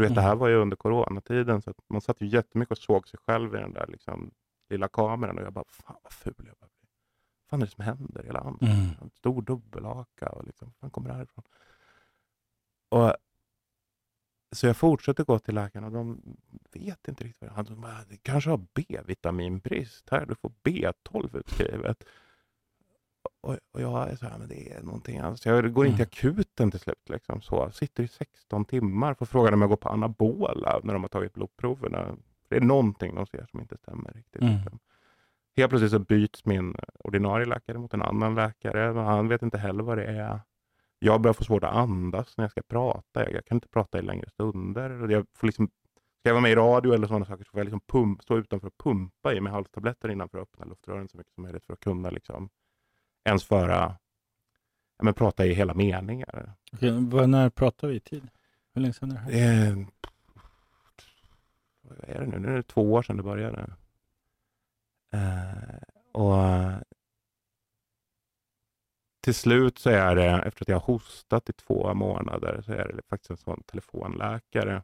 Du 0.00 0.06
vet, 0.06 0.14
Det 0.14 0.20
här 0.20 0.28
Mm. 0.28 0.38
var 0.38 0.48
ju 0.48 0.54
under 0.56 0.76
coronatiden 0.76 1.62
så 1.62 1.74
man 1.88 2.00
satt 2.00 2.20
ju 2.20 2.26
jättemycket 2.26 2.70
och 2.72 2.78
såg 2.78 3.08
sig 3.08 3.20
själv 3.26 3.54
i 3.54 3.58
den 3.58 3.72
där 3.72 3.86
liksom, 3.86 4.30
lilla 4.68 4.88
kameran 4.88 5.38
och 5.38 5.44
jag 5.44 5.52
bara, 5.52 5.64
fan 5.68 5.96
vad 6.02 6.12
ful 6.12 6.34
jag 6.36 6.44
bli. 6.44 6.68
Vad 7.40 7.50
fan 7.50 7.62
är 7.62 7.66
det 7.66 7.72
som 7.72 7.84
händer? 7.84 8.22
Hela 8.24 8.40
ansiktet. 8.40 8.68
Mm. 8.78 8.90
En 9.02 9.10
stor 9.10 9.42
dubbelhaka 9.42 10.28
och 10.28 10.44
liksom, 10.44 10.72
fan 10.80 10.90
kommer 10.90 11.08
det 11.08 11.14
här 11.14 11.22
ifrån? 11.22 11.44
Och, 12.88 13.14
så 14.52 14.66
jag 14.66 14.76
fortsätter 14.76 15.24
gå 15.24 15.38
till 15.38 15.54
läkaren 15.54 15.84
och 15.84 15.92
de 15.92 16.22
vet 16.72 17.08
inte 17.08 17.24
riktigt 17.24 17.42
vad 17.42 17.50
det 17.66 17.70
är. 17.70 17.74
De 17.74 17.80
bara, 17.80 18.04
"Du 18.08 18.16
kanske 18.22 18.50
har 18.50 18.66
B-vitaminbrist. 18.74 20.10
Här, 20.10 20.26
du 20.26 20.34
får 20.34 20.52
B12 20.64 21.36
utskrivet. 21.38 22.04
Och, 23.42 23.56
och 23.72 23.80
jag 23.80 24.10
är 24.10 24.16
så 24.16 24.26
här, 24.26 24.38
men 24.38 24.48
det 24.48 24.72
är 24.72 24.82
någonting 24.82 25.18
annat. 25.18 25.40
Så 25.40 25.48
jag 25.48 25.72
går 25.72 25.86
in 25.86 25.94
till 25.94 26.02
akuten 26.02 26.70
till 26.70 26.80
slut. 26.80 27.08
Liksom, 27.08 27.40
så. 27.40 27.70
Sitter 27.70 28.02
i 28.02 28.08
16 28.08 28.64
timmar. 28.64 29.14
Får 29.14 29.26
frågan 29.26 29.54
om 29.54 29.60
jag 29.60 29.70
går 29.70 29.76
på 29.76 29.88
anabola 29.88 30.80
när 30.82 30.92
de 30.92 31.02
har 31.02 31.08
tagit 31.08 31.34
blodproverna. 31.34 32.16
Det 32.48 32.56
är 32.56 32.60
någonting 32.60 33.14
de 33.14 33.26
ser 33.26 33.46
som 33.50 33.60
inte 33.60 33.76
stämmer 33.76 34.12
riktigt. 34.12 34.42
Mm. 34.42 34.54
Liksom. 34.54 34.78
Helt 35.56 35.70
plötsligt 35.70 35.92
så 35.92 35.98
byts 35.98 36.44
min 36.44 36.76
ordinarie 37.04 37.46
läkare 37.46 37.78
mot 37.78 37.94
en 37.94 38.02
annan 38.02 38.34
läkare. 38.34 38.92
Men 38.92 39.04
han 39.04 39.28
vet 39.28 39.42
inte 39.42 39.58
heller 39.58 39.82
vad 39.82 39.98
det 39.98 40.04
är. 40.04 40.40
Jag 40.98 41.20
börjar 41.20 41.34
få 41.34 41.44
svårt 41.44 41.64
att 41.64 41.74
andas 41.74 42.36
när 42.36 42.44
jag 42.44 42.50
ska 42.50 42.62
prata. 42.62 43.30
Jag, 43.30 43.44
kan 43.44 43.56
inte 43.56 43.68
prata 43.68 43.98
i 43.98 44.02
längre 44.02 44.30
stunder. 44.30 45.08
Jag 45.08 45.26
får 45.34 45.46
liksom, 45.46 45.66
ska 46.20 46.28
jag 46.28 46.34
vara 46.34 46.42
med 46.42 46.52
i 46.52 46.54
radio 46.54 46.94
eller 46.94 47.06
sådana 47.06 47.24
saker 47.24 47.44
så 47.44 47.50
får 47.50 47.60
jag 47.60 47.64
liksom 47.64 47.80
pump, 47.80 48.22
stå 48.22 48.38
utanför 48.38 48.66
och 48.66 48.78
pumpa 48.78 49.34
i 49.34 49.40
mig 49.40 49.52
halstabletter 49.52 50.08
innanför 50.08 50.38
att 50.38 50.42
öppna 50.42 50.64
luftrören 50.64 51.08
så 51.08 51.16
mycket 51.16 51.34
som 51.34 51.42
möjligt 51.42 51.64
för 51.66 51.72
att 51.72 51.80
kunna 51.80 52.10
liksom 52.10 52.50
ens 53.24 53.44
föra, 53.44 53.98
ja, 54.98 55.04
men 55.04 55.14
prata 55.14 55.46
i 55.46 55.54
hela 55.54 55.74
meningar. 55.74 56.52
Okej, 56.72 56.90
vad, 56.90 57.28
när 57.28 57.50
pratar 57.50 57.88
vi 57.88 57.94
i 57.94 58.00
tid? 58.00 58.28
Hur 58.74 58.82
länge 58.82 58.92
sedan 58.92 59.10
är 59.10 59.14
det 59.14 59.20
här? 59.20 59.32
Är, 59.32 59.86
vad 61.80 61.98
är 62.08 62.20
det 62.20 62.26
nu? 62.26 62.38
Nu 62.38 62.48
är 62.48 62.56
det 62.56 62.62
två 62.62 62.92
år 62.92 63.02
sedan 63.02 63.16
det 63.16 63.22
började. 63.22 63.72
Eh, 65.12 65.82
och 66.12 66.44
till 69.20 69.34
slut 69.34 69.78
så 69.78 69.90
är 69.90 70.14
det, 70.14 70.26
efter 70.26 70.64
att 70.64 70.68
jag 70.68 70.76
har 70.76 70.86
hostat 70.86 71.48
i 71.48 71.52
två 71.52 71.94
månader, 71.94 72.62
så 72.62 72.72
är 72.72 72.92
det 72.92 73.02
faktiskt 73.08 73.30
en 73.30 73.36
sån 73.36 73.62
telefonläkare. 73.62 74.82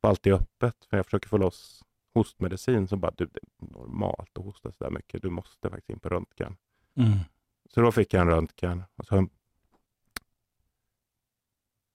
Alltid 0.00 0.32
öppet, 0.32 0.84
för 0.84 0.96
jag 0.96 1.06
försöker 1.06 1.28
få 1.28 1.38
loss 1.38 1.84
hostmedicin 2.14 2.88
som 2.88 3.00
bara, 3.00 3.12
du, 3.16 3.26
det 3.26 3.40
är 3.40 3.72
normalt 3.78 4.38
att 4.38 4.44
hosta 4.44 4.72
så 4.72 4.84
där 4.84 4.90
mycket. 4.90 5.22
Du 5.22 5.30
måste 5.30 5.70
faktiskt 5.70 5.90
in 5.90 6.00
på 6.00 6.08
röntgen. 6.08 6.56
Mm. 6.96 7.18
Så 7.74 7.80
då 7.80 7.92
fick 7.92 8.14
jag 8.14 8.20
en 8.20 8.28
röntgen. 8.28 8.82
Och 8.96 9.06
så 9.06 9.28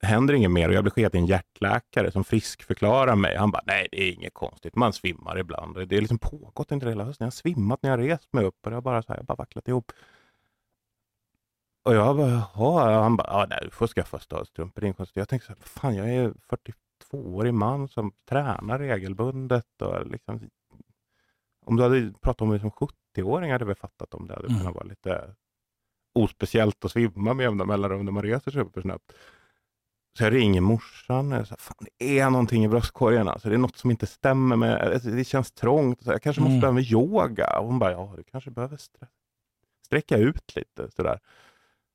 händer 0.01 0.33
inget 0.33 0.51
mer 0.51 0.69
och 0.69 0.73
jag 0.73 0.83
blir 0.83 0.91
skickad 0.91 1.11
till 1.11 1.21
en 1.21 1.25
hjärtläkare 1.25 2.11
som 2.11 2.23
friskförklarar 2.23 3.15
mig. 3.15 3.37
Han 3.37 3.51
bara, 3.51 3.63
nej 3.65 3.87
det 3.91 4.03
är 4.03 4.13
inget 4.13 4.33
konstigt, 4.33 4.75
man 4.75 4.93
svimmar 4.93 5.39
ibland. 5.39 5.75
Det 5.75 5.95
har 5.95 6.01
liksom 6.01 6.19
pågått 6.19 6.71
under 6.71 6.87
hela 6.87 7.03
hösten. 7.03 7.25
Jag 7.25 7.31
har 7.31 7.31
svimmat 7.31 7.83
när 7.83 7.89
jag 7.89 7.99
rest 7.99 8.33
mig 8.33 8.45
upp 8.45 8.57
och 8.63 8.69
det 8.69 8.75
har 8.75 8.81
bara, 8.81 9.01
så 9.01 9.13
här, 9.13 9.17
jag 9.19 9.25
bara 9.25 9.35
vacklat 9.35 9.67
ihop. 9.67 9.91
Och 11.83 11.95
jag 11.95 12.17
bara, 12.17 12.29
jaha, 12.29 13.01
han 13.01 13.17
bara, 13.17 13.27
ja, 13.27 13.45
nej, 13.49 13.59
du 13.61 13.69
får 13.69 13.87
skaffa 13.87 14.19
stödstrumpor. 14.19 14.81
Det 14.81 14.87
är 14.87 14.93
konstigt. 14.93 15.17
Jag 15.17 15.29
tänkte 15.29 15.45
så 15.45 15.53
här, 15.53 15.61
fan 15.61 15.95
jag 15.95 16.09
är 16.09 16.33
42-årig 17.11 17.53
man 17.53 17.87
som 17.87 18.11
tränar 18.29 18.79
regelbundet. 18.79 19.81
Och 19.81 20.07
liksom, 20.07 20.49
om 21.65 21.75
du 21.75 21.83
hade 21.83 22.13
pratat 22.21 22.41
om 22.41 22.49
mig 22.49 22.59
som 22.59 22.71
70-åring 23.15 23.51
hade 23.51 23.65
vi 23.65 23.75
fattat 23.75 24.13
om 24.13 24.27
det 24.27 24.33
hade 24.33 24.47
Mm. 24.47 24.59
kunnat 24.59 24.75
vara 24.75 24.85
lite 24.85 25.35
ospeciellt 26.15 26.85
att 26.85 26.91
svimma 26.91 27.33
med 27.33 27.43
jämna 27.43 27.65
mellanrum 27.65 28.05
när 28.05 28.11
man 28.11 28.23
reser 28.23 28.51
sig 28.51 28.61
upp 28.61 28.73
för 28.73 28.81
snabbt. 28.81 29.11
Så 30.17 30.23
jag 30.23 30.33
ringer 30.33 30.61
morsan 30.61 31.33
och 31.33 31.47
säger, 31.47 31.59
fan 31.61 31.87
det 31.99 32.19
är 32.19 32.29
någonting 32.29 32.63
i 32.65 32.67
bröstkorgen. 32.67 33.27
Alltså. 33.27 33.49
Det 33.49 33.55
är 33.55 33.59
något 33.59 33.77
som 33.77 33.91
inte 33.91 34.07
stämmer 34.07 34.55
med, 34.55 34.75
alltså, 34.81 35.09
det 35.09 35.23
känns 35.23 35.51
trångt. 35.51 36.01
Så 36.03 36.11
jag 36.11 36.21
kanske 36.21 36.41
måste 36.41 36.51
Mm. 36.51 36.61
börja 36.61 36.71
med 36.73 36.83
yoga. 36.83 37.59
Och 37.59 37.65
hon 37.67 37.79
bara, 37.79 37.91
ja 37.91 38.13
du 38.17 38.23
kanske 38.23 38.51
behöver 38.51 38.77
strä- 38.77 39.07
sträcka 39.85 40.17
ut 40.17 40.55
lite. 40.55 40.91
Sådär. 40.91 41.19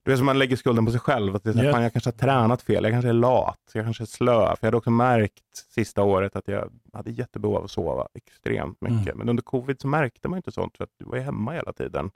Du 0.02 0.10
vet 0.10 0.18
som 0.18 0.26
man 0.26 0.38
lägger 0.38 0.56
skulden 0.56 0.84
på 0.86 0.90
sig 0.92 1.00
själv. 1.00 1.36
Att 1.36 1.44
det 1.44 1.50
är 1.50 1.52
så, 1.52 1.58
här, 1.58 1.66
Ja. 1.66 1.72
fan, 1.72 1.82
jag 1.82 1.92
kanske 1.92 2.08
har 2.10 2.16
tränat 2.18 2.62
fel, 2.62 2.84
jag 2.84 2.92
kanske 2.92 3.08
är 3.08 3.12
lat, 3.12 3.70
jag 3.74 3.84
kanske 3.84 4.04
är 4.04 4.06
slö. 4.06 4.40
För 4.46 4.58
jag 4.60 4.66
hade 4.66 4.76
också 4.76 4.90
märkt 4.90 5.56
sista 5.68 6.02
året 6.02 6.36
att 6.36 6.48
jag 6.48 6.70
hade 6.92 7.10
jättebehov 7.10 7.56
av 7.56 7.64
att 7.64 7.70
sova 7.70 8.08
extremt 8.14 8.80
mycket. 8.80 9.06
Mm. 9.06 9.18
Men 9.18 9.28
under 9.28 9.42
covid 9.42 9.80
så 9.80 9.88
märkte 9.88 10.28
man 10.28 10.36
inte 10.36 10.52
sånt 10.52 10.76
för 10.76 10.84
att 10.84 10.90
du 10.98 11.04
var 11.04 11.18
hemma 11.18 11.52
hela 11.52 11.72
tiden. 11.72 12.10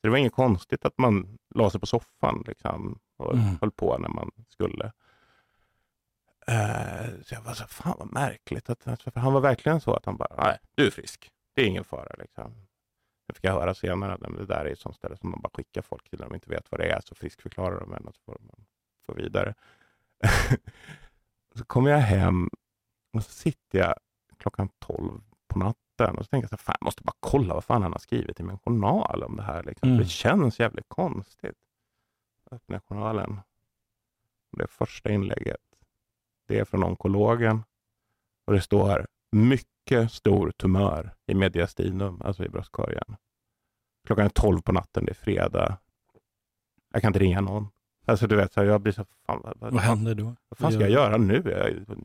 Så 0.00 0.06
det 0.06 0.08
var 0.10 0.16
inget 0.16 0.32
konstigt 0.32 0.84
att 0.84 0.98
man 0.98 1.38
la 1.54 1.70
sig 1.70 1.80
på 1.80 1.86
soffan 1.86 2.44
liksom, 2.46 2.98
och 3.16 3.32
Mm. 3.34 3.44
höll 3.60 3.70
på 3.70 3.98
när 3.98 4.08
man 4.08 4.30
skulle. 4.48 4.92
Eh, 6.46 7.06
så 7.24 7.34
jag 7.34 7.42
var 7.42 7.52
så 7.54 7.64
fan 7.66 7.94
vad 7.98 8.12
märkligt. 8.12 8.70
Att, 8.70 8.82
för 8.82 9.20
han 9.20 9.32
var 9.32 9.40
verkligen 9.40 9.80
så 9.80 9.94
att 9.94 10.04
han 10.06 10.16
bara, 10.16 10.34
nej, 10.44 10.58
du 10.74 10.86
är 10.86 10.90
frisk. 10.90 11.30
Det 11.54 11.62
är 11.62 11.66
ingen 11.66 11.84
fara. 11.84 12.14
Liksom. 12.18 12.54
Det 13.32 13.36
fick 13.36 13.44
jag 13.44 13.52
höra 13.52 13.74
senare, 13.74 14.14
att 14.14 14.20
det 14.20 14.46
där 14.46 14.64
är 14.64 14.72
ett 14.72 14.78
sånt 14.78 14.96
ställe 14.96 15.16
som 15.16 15.30
man 15.30 15.40
bara 15.40 15.50
skickar 15.54 15.82
folk 15.82 16.10
till 16.10 16.18
när 16.18 16.26
de 16.26 16.34
inte 16.34 16.50
vet 16.50 16.70
vad 16.70 16.80
det 16.80 16.92
är, 16.92 17.00
så 17.00 17.14
friskförklarar 17.14 17.80
de 17.80 17.92
en 17.92 18.06
och 18.06 18.14
så 18.14 18.20
får 18.20 18.38
man 18.40 18.64
få 19.06 19.14
vidare. 19.14 19.54
så 21.54 21.64
kommer 21.64 21.90
jag 21.90 21.98
hem 21.98 22.48
och 23.12 23.24
så 23.24 23.30
sitter 23.30 23.78
jag 23.78 23.94
klockan 24.36 24.68
12 24.78 25.20
på 25.48 25.58
natten 25.58 26.18
och 26.18 26.24
så 26.24 26.28
tänker 26.28 26.48
jag 26.50 26.60
så 26.60 26.66
här, 26.66 26.76
jag 26.80 26.84
måste 26.84 27.02
bara 27.02 27.16
kolla 27.20 27.54
vad 27.54 27.64
fan 27.64 27.82
han 27.82 27.92
har 27.92 27.98
skrivit 27.98 28.40
i 28.40 28.42
min 28.42 28.58
journal 28.58 29.22
om 29.22 29.36
det 29.36 29.42
här. 29.42 29.62
Liksom. 29.62 29.88
Mm. 29.88 29.98
Det 29.98 30.08
känns 30.08 30.60
jävligt 30.60 30.88
konstigt. 30.88 31.58
Jag 32.50 32.56
öppnar 32.56 32.80
journalen. 32.80 33.40
Det 34.50 34.66
första 34.66 35.10
inlägget, 35.10 35.60
det 36.46 36.58
är 36.58 36.64
från 36.64 36.84
onkologen 36.84 37.62
och 38.44 38.52
det 38.52 38.60
står 38.60 39.06
mycket 39.32 40.12
stor 40.12 40.50
tumör 40.50 41.14
i 41.26 41.34
mediastinum, 41.34 42.22
alltså 42.24 42.44
i 42.44 42.48
bröstkorgen. 42.48 43.16
Klockan 44.06 44.24
är 44.24 44.28
12 44.30 44.60
på 44.62 44.72
natten, 44.72 45.04
det 45.04 45.12
är 45.12 45.14
fredag. 45.14 45.78
Jag 46.92 47.02
kan 47.02 47.08
inte 47.08 47.18
ringa 47.18 47.40
någon. 47.40 47.68
Alltså 48.06 48.26
du 48.26 48.36
vet, 48.36 48.52
så 48.52 48.60
här, 48.60 48.66
jag 48.66 48.80
blir 48.80 48.92
så, 48.92 49.04
fan, 49.26 49.40
vad, 49.44 49.58
vad, 49.58 49.72
Vad 49.72 49.82
händer 49.82 50.14
då? 50.14 50.36
vad 50.48 50.58
fan 50.58 50.72
ska 50.72 50.80
jag 50.80 50.90
göra 50.90 51.16
nu? 51.16 51.42
Jag, 51.46 51.96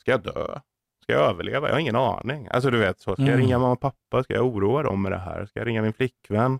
ska 0.00 0.10
jag 0.10 0.22
dö? 0.22 0.60
Ska 1.02 1.12
jag 1.12 1.30
överleva? 1.30 1.68
Jag 1.68 1.74
har 1.74 1.80
ingen 1.80 1.96
aning. 1.96 2.48
Alltså 2.50 2.70
du 2.70 2.78
vet, 2.78 3.00
så. 3.00 3.12
ska 3.14 3.22
jag 3.22 3.28
Mm. 3.28 3.40
ringa 3.40 3.58
mamma 3.58 3.72
och 3.72 3.80
pappa? 3.80 4.22
Ska 4.22 4.34
jag 4.34 4.46
oroa 4.46 4.82
dem 4.82 5.02
med 5.02 5.12
det 5.12 5.18
här? 5.18 5.46
Ska 5.46 5.60
jag 5.60 5.66
ringa 5.66 5.82
min 5.82 5.92
flickvän? 5.92 6.58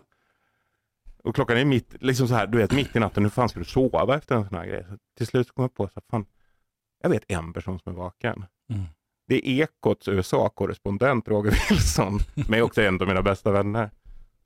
Och 1.23 1.35
klockan 1.35 1.57
är 1.57 1.65
mitt, 1.65 1.95
liksom 2.03 2.27
så 2.27 2.35
här, 2.35 2.47
du 2.47 2.57
vet, 2.57 2.71
mitt 2.71 2.95
i 2.95 2.99
natten. 2.99 3.23
Hur 3.23 3.29
fan 3.29 3.49
ska 3.49 3.59
du 3.59 3.65
sova 3.65 4.15
efter 4.15 4.35
en 4.35 4.47
sån 4.49 4.57
här 4.57 4.65
grej? 4.65 4.85
Så 4.89 4.97
till 5.17 5.27
slut 5.27 5.51
kom 5.51 5.61
jag 5.63 5.73
på 5.73 5.83
att 5.83 6.05
fan, 6.09 6.25
jag 7.03 7.09
vet 7.09 7.23
en 7.31 7.53
person 7.53 7.79
som 7.79 7.93
är 7.93 7.97
vaken. 7.97 8.45
Mm. 8.69 8.85
Det 9.27 9.47
är 9.47 9.63
Ekots 9.63 10.07
USA-korrespondent 10.07 11.27
Roger 11.27 11.69
Wilson, 11.69 12.19
men 12.49 12.61
också 12.63 12.81
en 12.81 13.01
av 13.01 13.07
mina 13.07 13.21
bästa 13.21 13.51
vänner. 13.51 13.89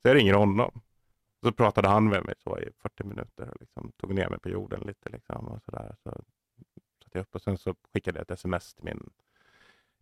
Så 0.02 0.08
jag 0.08 0.16
ringer 0.16 0.34
honom. 0.34 0.80
Så 1.44 1.52
pratade 1.52 1.88
han 1.88 2.08
med 2.08 2.24
mig 2.24 2.34
så 2.44 2.58
i 2.58 2.70
40 2.82 3.04
minuter 3.04 3.48
och 3.48 3.56
liksom 3.60 3.92
tog 3.96 4.14
ner 4.14 4.28
mig 4.28 4.38
på 4.38 4.48
jorden 4.48 4.80
lite. 4.80 5.08
Liksom 5.08 5.48
och 5.48 5.62
så 5.64 5.70
där. 5.70 5.94
Så 6.02 6.10
satt 7.04 7.12
jag 7.12 7.20
upp 7.20 7.34
och 7.34 7.42
sen 7.42 7.58
så 7.58 7.74
skickade 7.92 8.18
jag 8.18 8.22
ett 8.22 8.30
sms 8.30 8.74
till 8.74 8.84
min 8.84 9.10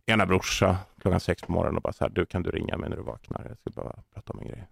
ena 0.05 0.25
brorsa 0.25 0.77
klockan 0.99 1.19
sex 1.19 1.41
på 1.41 1.51
morgonen 1.51 1.75
och 1.75 1.81
bara 1.81 1.93
så 1.93 2.03
här, 2.03 2.11
du 2.11 2.25
kan 2.25 2.43
du 2.43 2.51
ringa 2.51 2.77
mig 2.77 2.89
när 2.89 2.97
du 2.97 3.03
vaknar? 3.03 3.45
Jag 3.49 3.57
ska 3.57 3.81
bara 3.81 4.03
prata 4.13 4.33
om 4.33 4.39
en 4.39 4.47
grej. 4.47 4.67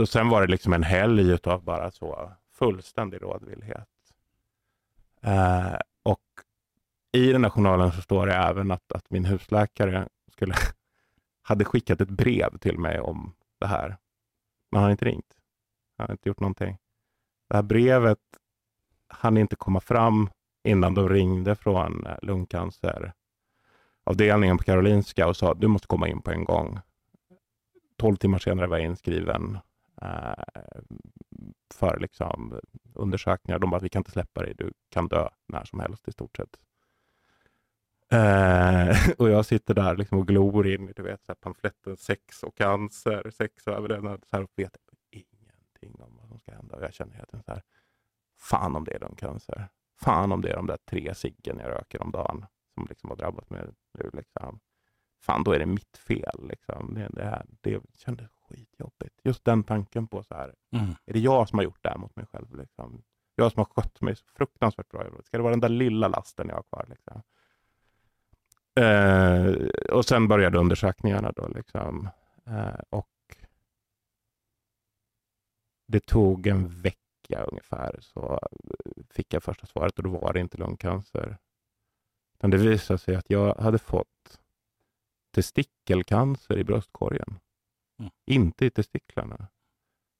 Och 0.00 0.08
sen 0.08 0.28
var 0.28 0.40
det 0.40 0.46
liksom 0.46 0.72
en 0.72 0.82
helg 0.82 1.30
utav 1.30 1.62
bara 1.62 1.90
så 1.90 2.32
fullständig 2.52 3.22
rådvillhet. 3.22 3.88
Och 5.20 5.28
i 7.12 7.32
den 7.32 7.44
här 7.44 7.50
journalen 7.50 7.92
så 7.92 8.02
står 8.02 8.26
det 8.26 8.34
även 8.34 8.70
att, 8.70 8.92
att 8.92 9.10
min 9.10 9.24
husläkare 9.24 10.08
skulle, 10.32 10.54
hade 11.42 11.64
skickat 11.64 12.00
ett 12.00 12.10
brev 12.10 12.58
till 12.58 12.78
mig 12.78 13.00
om 13.00 13.34
det 13.60 13.66
här. 13.66 13.88
Men 14.70 14.78
han 14.78 14.82
har 14.82 14.90
inte 14.90 15.04
ringt. 15.04 15.38
Han 15.98 16.06
har 16.06 16.12
inte 16.12 16.28
gjort 16.28 16.40
någonting. 16.40 16.78
Det 17.48 17.56
här 17.56 17.62
brevet 17.62 18.18
hann 19.08 19.36
inte 19.36 19.56
komma 19.56 19.80
fram 19.80 20.30
innan 20.64 20.94
de 20.94 21.08
ringde 21.08 21.56
från 21.56 22.06
eh, 22.06 22.16
lungcanceravdelningen 22.22 24.58
på 24.58 24.64
Karolinska 24.64 25.28
och 25.28 25.36
sa 25.36 25.54
du 25.54 25.68
måste 25.68 25.86
komma 25.86 26.08
in 26.08 26.22
på 26.22 26.30
en 26.30 26.44
gång. 26.44 26.78
12 27.98 28.16
timmar 28.16 28.38
senare 28.38 28.66
var 28.66 28.78
jag 28.78 28.86
inskriven. 28.86 29.58
Eh, 30.02 30.42
för 31.74 31.98
liksom, 32.00 32.52
eh, 32.52 32.58
undersökningar. 32.94 33.58
De 33.58 33.70
bara, 33.70 33.80
vi 33.80 33.88
kan 33.88 34.00
inte 34.00 34.10
släppa 34.10 34.42
dig, 34.42 34.54
du 34.54 34.72
kan 34.88 35.08
dö 35.08 35.28
när 35.48 35.64
som 35.64 35.80
helst 35.80 36.08
i 36.08 36.12
stort 36.12 36.36
sett. 36.36 36.56
Eh, 38.12 38.96
och 39.18 39.30
jag 39.30 39.46
sitter 39.46 39.74
där 39.74 39.96
liksom 39.96 40.18
och 40.18 40.28
glor 40.28 40.66
in 40.66 40.92
du 40.96 41.02
vet, 41.02 41.24
så 41.24 41.32
här, 41.32 41.34
pamfletten 41.34 41.96
sex 41.96 42.42
och 42.42 42.56
cancer, 42.56 43.30
sex 43.30 43.66
och 43.66 43.72
överlevnad. 43.72 44.24
Så 44.30 44.36
här, 44.36 44.42
och 44.42 44.50
vet 44.56 44.76
ingenting 45.10 46.02
om 46.02 46.16
vad 46.16 46.28
som 46.28 46.38
ska 46.38 46.52
hända. 46.52 46.76
Och 46.76 46.82
jag 46.82 46.94
känner 46.94 47.14
helt 47.14 47.30
så 47.30 47.52
här, 47.52 47.62
fan 48.38 48.76
om 48.76 48.84
det 48.84 48.94
är 48.94 49.00
lungcancer. 49.00 49.68
Fan 50.00 50.32
om 50.32 50.40
det 50.40 50.50
är 50.50 50.56
de 50.56 50.66
där 50.66 50.78
tre 50.90 51.14
ciggen 51.14 51.58
jag 51.58 51.70
röker 51.70 52.02
om 52.02 52.10
dagen 52.10 52.46
som 52.74 52.86
liksom 52.88 53.10
har 53.10 53.16
drabbat 53.16 53.50
mig 53.50 53.66
nu. 53.98 54.10
Liksom. 54.12 54.60
Fan, 55.20 55.44
då 55.44 55.52
är 55.52 55.58
det 55.58 55.66
mitt 55.66 55.96
fel. 55.96 56.48
Liksom. 56.48 56.94
Det, 56.94 57.08
det, 57.12 57.24
här, 57.24 57.46
det 57.60 57.80
kändes 57.94 58.30
skitjobbigt. 58.48 59.20
Just 59.24 59.44
den 59.44 59.64
tanken 59.64 60.08
på 60.08 60.22
så 60.22 60.34
här, 60.34 60.54
mm. 60.72 60.94
är 61.06 61.12
det 61.12 61.18
jag 61.18 61.48
som 61.48 61.58
har 61.58 61.64
gjort 61.64 61.82
det 61.82 61.88
här 61.88 61.98
mot 61.98 62.16
mig 62.16 62.26
själv? 62.26 62.56
Liksom? 62.56 63.02
Jag 63.34 63.52
som 63.52 63.60
har 63.60 63.64
skött 63.64 64.00
mig 64.00 64.16
så 64.16 64.24
fruktansvärt 64.24 64.88
bra. 64.88 65.04
Ska 65.24 65.36
det 65.36 65.42
vara 65.42 65.52
den 65.52 65.60
där 65.60 65.68
lilla 65.68 66.08
lasten 66.08 66.48
jag 66.48 66.56
har 66.56 66.62
kvar? 66.62 66.86
Liksom? 66.88 67.22
Eh, 68.80 69.54
och 69.92 70.04
sen 70.04 70.28
började 70.28 70.58
undersökningarna 70.58 71.32
då. 71.32 71.48
Liksom. 71.48 72.08
Eh, 72.46 72.80
och 72.90 73.08
det 75.86 76.00
tog 76.00 76.46
en 76.46 76.68
vecka 76.68 77.44
ungefär 77.50 77.98
så 78.00 78.40
fick 79.10 79.34
jag 79.34 79.42
första 79.42 79.66
svaret 79.66 79.98
och 79.98 80.02
då 80.04 80.10
var 80.10 80.32
det 80.32 80.40
inte 80.40 80.58
lungcancer. 80.58 81.38
Men 82.40 82.50
det 82.50 82.56
visade 82.56 82.98
sig 82.98 83.16
att 83.16 83.30
jag 83.30 83.54
hade 83.54 83.78
fått 83.78 84.40
testikelcancer 85.34 86.58
i 86.58 86.64
bröstkorgen. 86.64 87.38
Mm. 87.98 88.10
Inte 88.26 88.66
i 88.66 88.70
testiklarna. 88.70 89.36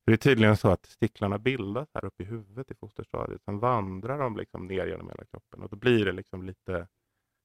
För 0.05 0.13
det 0.13 0.15
är 0.15 0.17
tydligen 0.17 0.57
så 0.57 0.69
att 0.69 0.83
testiklarna 0.83 1.39
bildas 1.39 1.89
här 1.95 2.05
uppe 2.05 2.23
i 2.23 2.27
huvudet 2.27 2.71
i 2.71 2.75
fosterstadiet. 2.75 3.43
Sen 3.45 3.59
vandrar 3.59 4.19
de 4.19 4.37
liksom 4.37 4.67
ner 4.67 4.87
genom 4.87 5.09
hela 5.09 5.25
kroppen 5.25 5.63
och 5.63 5.71
då 5.71 5.77
blir 5.77 6.05
det 6.05 6.13
liksom 6.13 6.43
lite 6.43 6.89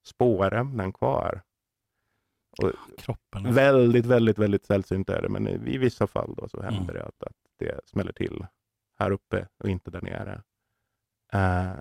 spårämnen 0.06 0.94
kvar. 0.94 1.42
Och 2.62 2.72
kroppen. 2.98 3.54
Väldigt, 3.54 4.06
väldigt, 4.06 4.38
väldigt 4.38 4.66
sällsynt 4.66 5.10
är 5.10 5.22
det, 5.22 5.30
men 5.30 5.48
i, 5.48 5.78
vissa 5.78 6.08
fall 6.08 6.34
då 6.38 6.50
så 6.50 6.62
händer 6.62 6.82
mm. 6.82 6.94
det 6.94 7.04
att, 7.04 7.24
att 7.24 7.36
det 7.60 7.80
smäller 7.86 8.14
till 8.14 8.46
här 9.00 9.12
uppe 9.12 9.48
och 9.64 9.70
inte 9.70 9.92
där 9.92 10.02
nere. 10.02 10.42
Uh, 11.36 11.80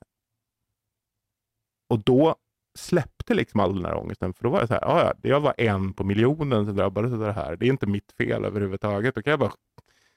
och 1.89 1.99
då 1.99 2.37
släppte 2.79 3.35
liksom 3.35 3.61
all 3.61 3.75
den 3.75 3.85
här 3.85 3.97
ångesten. 3.97 4.35
För 4.35 4.45
då 4.45 4.51
var 4.51 4.61
det 4.61 4.67
så 4.67 4.75
här, 4.75 4.83
ja, 4.83 5.15
jag 5.23 5.41
var 5.41 5.55
en 5.59 5.93
på 5.93 6.05
miljonen 6.05 6.67
som 6.67 6.77
drabbades 6.77 7.13
av 7.13 7.19
det 7.19 7.33
här. 7.33 7.57
Det 7.57 7.67
är 7.67 7.71
inte 7.71 7.87
mitt 7.87 8.13
fel 8.13 8.45
överhuvudtaget. 8.45 9.15
Då 9.15 9.23
kan 9.23 9.31
jag 9.31 9.41
bara, 9.41 9.53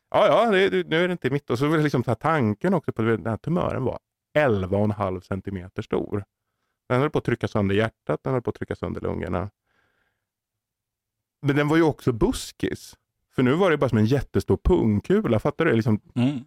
ja, 0.09 0.27
ja, 0.27 0.51
det, 0.51 0.87
nu 0.87 1.03
är 1.03 1.07
det 1.07 1.11
inte 1.11 1.29
mitt. 1.29 1.49
Och 1.49 1.59
så 1.59 1.67
var 1.67 1.77
det 1.77 1.83
liksom 1.83 2.03
så 2.03 2.11
här, 2.11 2.15
tanken 2.15 2.73
också 2.73 2.91
på 2.91 3.01
den 3.01 3.25
här 3.25 3.37
tumören 3.37 3.83
var 3.83 3.99
11,5 4.37 5.21
centimeter 5.21 5.81
stor. 5.81 6.23
Den 6.89 7.01
höll 7.01 7.09
på 7.09 7.17
att 7.17 7.23
trycka 7.23 7.47
sönder 7.47 7.75
hjärtat, 7.75 8.23
den 8.23 8.33
höll 8.33 8.41
på 8.41 8.49
att 8.49 8.55
trycka 8.55 8.75
sönder 8.75 9.01
lungorna. 9.01 9.49
Men 11.41 11.55
den 11.55 11.67
var 11.67 11.77
ju 11.77 11.83
också 11.83 12.11
buskis. 12.11 12.95
För 13.35 13.43
nu 13.43 13.53
var 13.53 13.71
det 13.71 13.77
bara 13.77 13.89
som 13.89 13.97
en 13.97 14.05
jättestor 14.05 14.57
pungkula. 14.63 15.39
Fattar 15.39 15.65
du? 15.65 15.75
Liksom, 15.75 16.01
mm. 16.15 16.39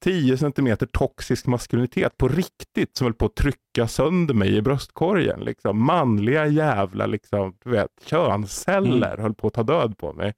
10 0.00 0.36
centimeter 0.36 0.86
toxisk 0.86 1.46
maskulinitet 1.46 2.16
på 2.16 2.28
riktigt 2.28 2.96
som 2.96 3.04
höll 3.04 3.14
på 3.14 3.26
att 3.26 3.34
trycka 3.34 3.88
sönder 3.88 4.34
mig 4.34 4.56
i 4.56 4.62
bröstkorgen. 4.62 5.40
Liksom. 5.40 5.84
Manliga 5.84 6.46
jävla 6.46 7.06
liksom, 7.06 7.56
du 7.64 7.70
vet, 7.70 7.90
könsceller 8.04 9.12
mm. 9.12 9.22
höll 9.22 9.34
på 9.34 9.46
att 9.46 9.54
ta 9.54 9.62
död 9.62 9.98
på 9.98 10.12
mig. 10.12 10.34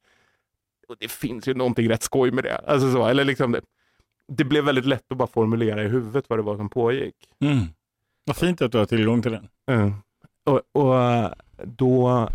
Och 0.89 0.97
Det 1.01 1.11
finns 1.11 1.49
ju 1.49 1.55
någonting 1.55 1.91
rätt 1.91 2.03
skoj 2.03 2.31
med 2.31 2.45
det. 2.45 2.57
Alltså 2.57 2.93
så, 2.93 3.07
eller 3.07 3.25
liksom 3.25 3.53
det, 3.53 3.61
det 4.29 4.45
blev 4.45 4.65
väldigt 4.65 4.87
lätt 4.87 5.13
att 5.13 5.19
bara 5.19 5.29
formulera 5.29 5.85
i 5.85 5.89
huvudet 5.89 6.25
vad 6.29 6.39
det 6.39 6.43
var 6.43 6.57
som 6.57 6.69
pågick. 6.69 7.17
Mm. 7.41 7.65
Vad 8.31 8.37
fint 8.37 8.63
att 8.63 8.73
du 8.73 8.79
har 8.79 8.87
tillgång 8.87 9.23
till 9.23 9.33
den. 9.33 9.49
Mm. 9.71 9.95
Och, 10.45 10.61
och 10.73 11.31
då... 11.65 12.29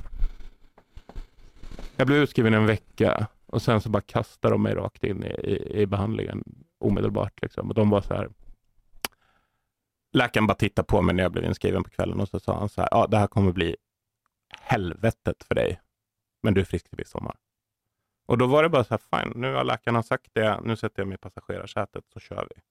Jag 1.96 2.08
blev 2.08 2.20
utskriven 2.20 2.54
en 2.54 2.66
vecka 2.66 3.28
och 3.46 3.62
sen 3.62 3.82
så 3.82 3.90
bara 3.90 4.02
kastade 4.02 4.54
de 4.54 4.64
mig 4.64 4.76
rakt 4.76 5.04
in 5.04 5.24
i, 5.24 5.28
i, 5.28 5.82
i 5.82 5.86
behandlingen 5.86 6.44
omedelbart. 6.80 7.42
Liksom. 7.42 7.70
Och 7.70 7.74
de 7.74 7.90
var 7.90 8.02
så 8.02 8.14
här, 8.14 8.30
läkaren 10.14 10.48
bara 10.48 10.54
tittade 10.56 10.86
på 10.86 11.02
mig 11.02 11.16
när 11.16 11.24
jag 11.24 11.32
blev 11.32 11.46
inskriven 11.46 11.84
på 11.84 11.90
kvällen 11.90 12.20
och 12.20 12.30
så 12.30 12.40
sa 12.40 12.60
han 12.60 12.70
så 12.70 12.82
här, 12.82 12.90
ja 12.92 13.08
det 13.08 13.18
här 13.18 13.28
kommer 13.28 13.52
bli 13.52 13.76
helvetet 14.62 15.44
för 15.44 15.56
dig, 15.56 15.82
men 16.44 16.54
du 16.54 16.62
är 16.62 16.66
frisk 16.66 16.90
till 16.90 17.06
sommar. 17.06 17.36
Och 18.26 18.38
då 18.38 18.48
var 18.48 18.64
det 18.64 18.70
bara 18.70 18.84
så 18.84 18.94
här, 18.94 19.22
fine, 19.24 19.42
nu 19.42 19.54
har 19.54 19.64
läkaren 19.64 20.04
sagt 20.04 20.28
det, 20.34 20.60
nu 20.64 20.76
sätter 20.76 21.02
jag 21.02 21.08
mig 21.08 21.16
i 21.16 21.18
passagerarsätet 21.18 22.04
så 22.14 22.20
kör 22.20 22.48
vi. 22.56 22.62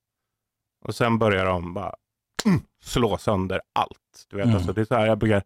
Och 0.85 0.95
sen 0.95 1.19
börjar 1.19 1.47
de 1.47 1.75
bara 1.75 1.95
slå 2.83 3.19
sönder 3.19 3.61
allt. 3.73 4.27
Du 4.31 4.37
vet, 4.37 4.45
mm. 4.45 4.57
alltså, 4.57 4.73
det 4.73 4.81
är 4.81 4.85
så 4.85 4.95
här, 4.95 5.07
jag 5.07 5.19
brukar, 5.19 5.43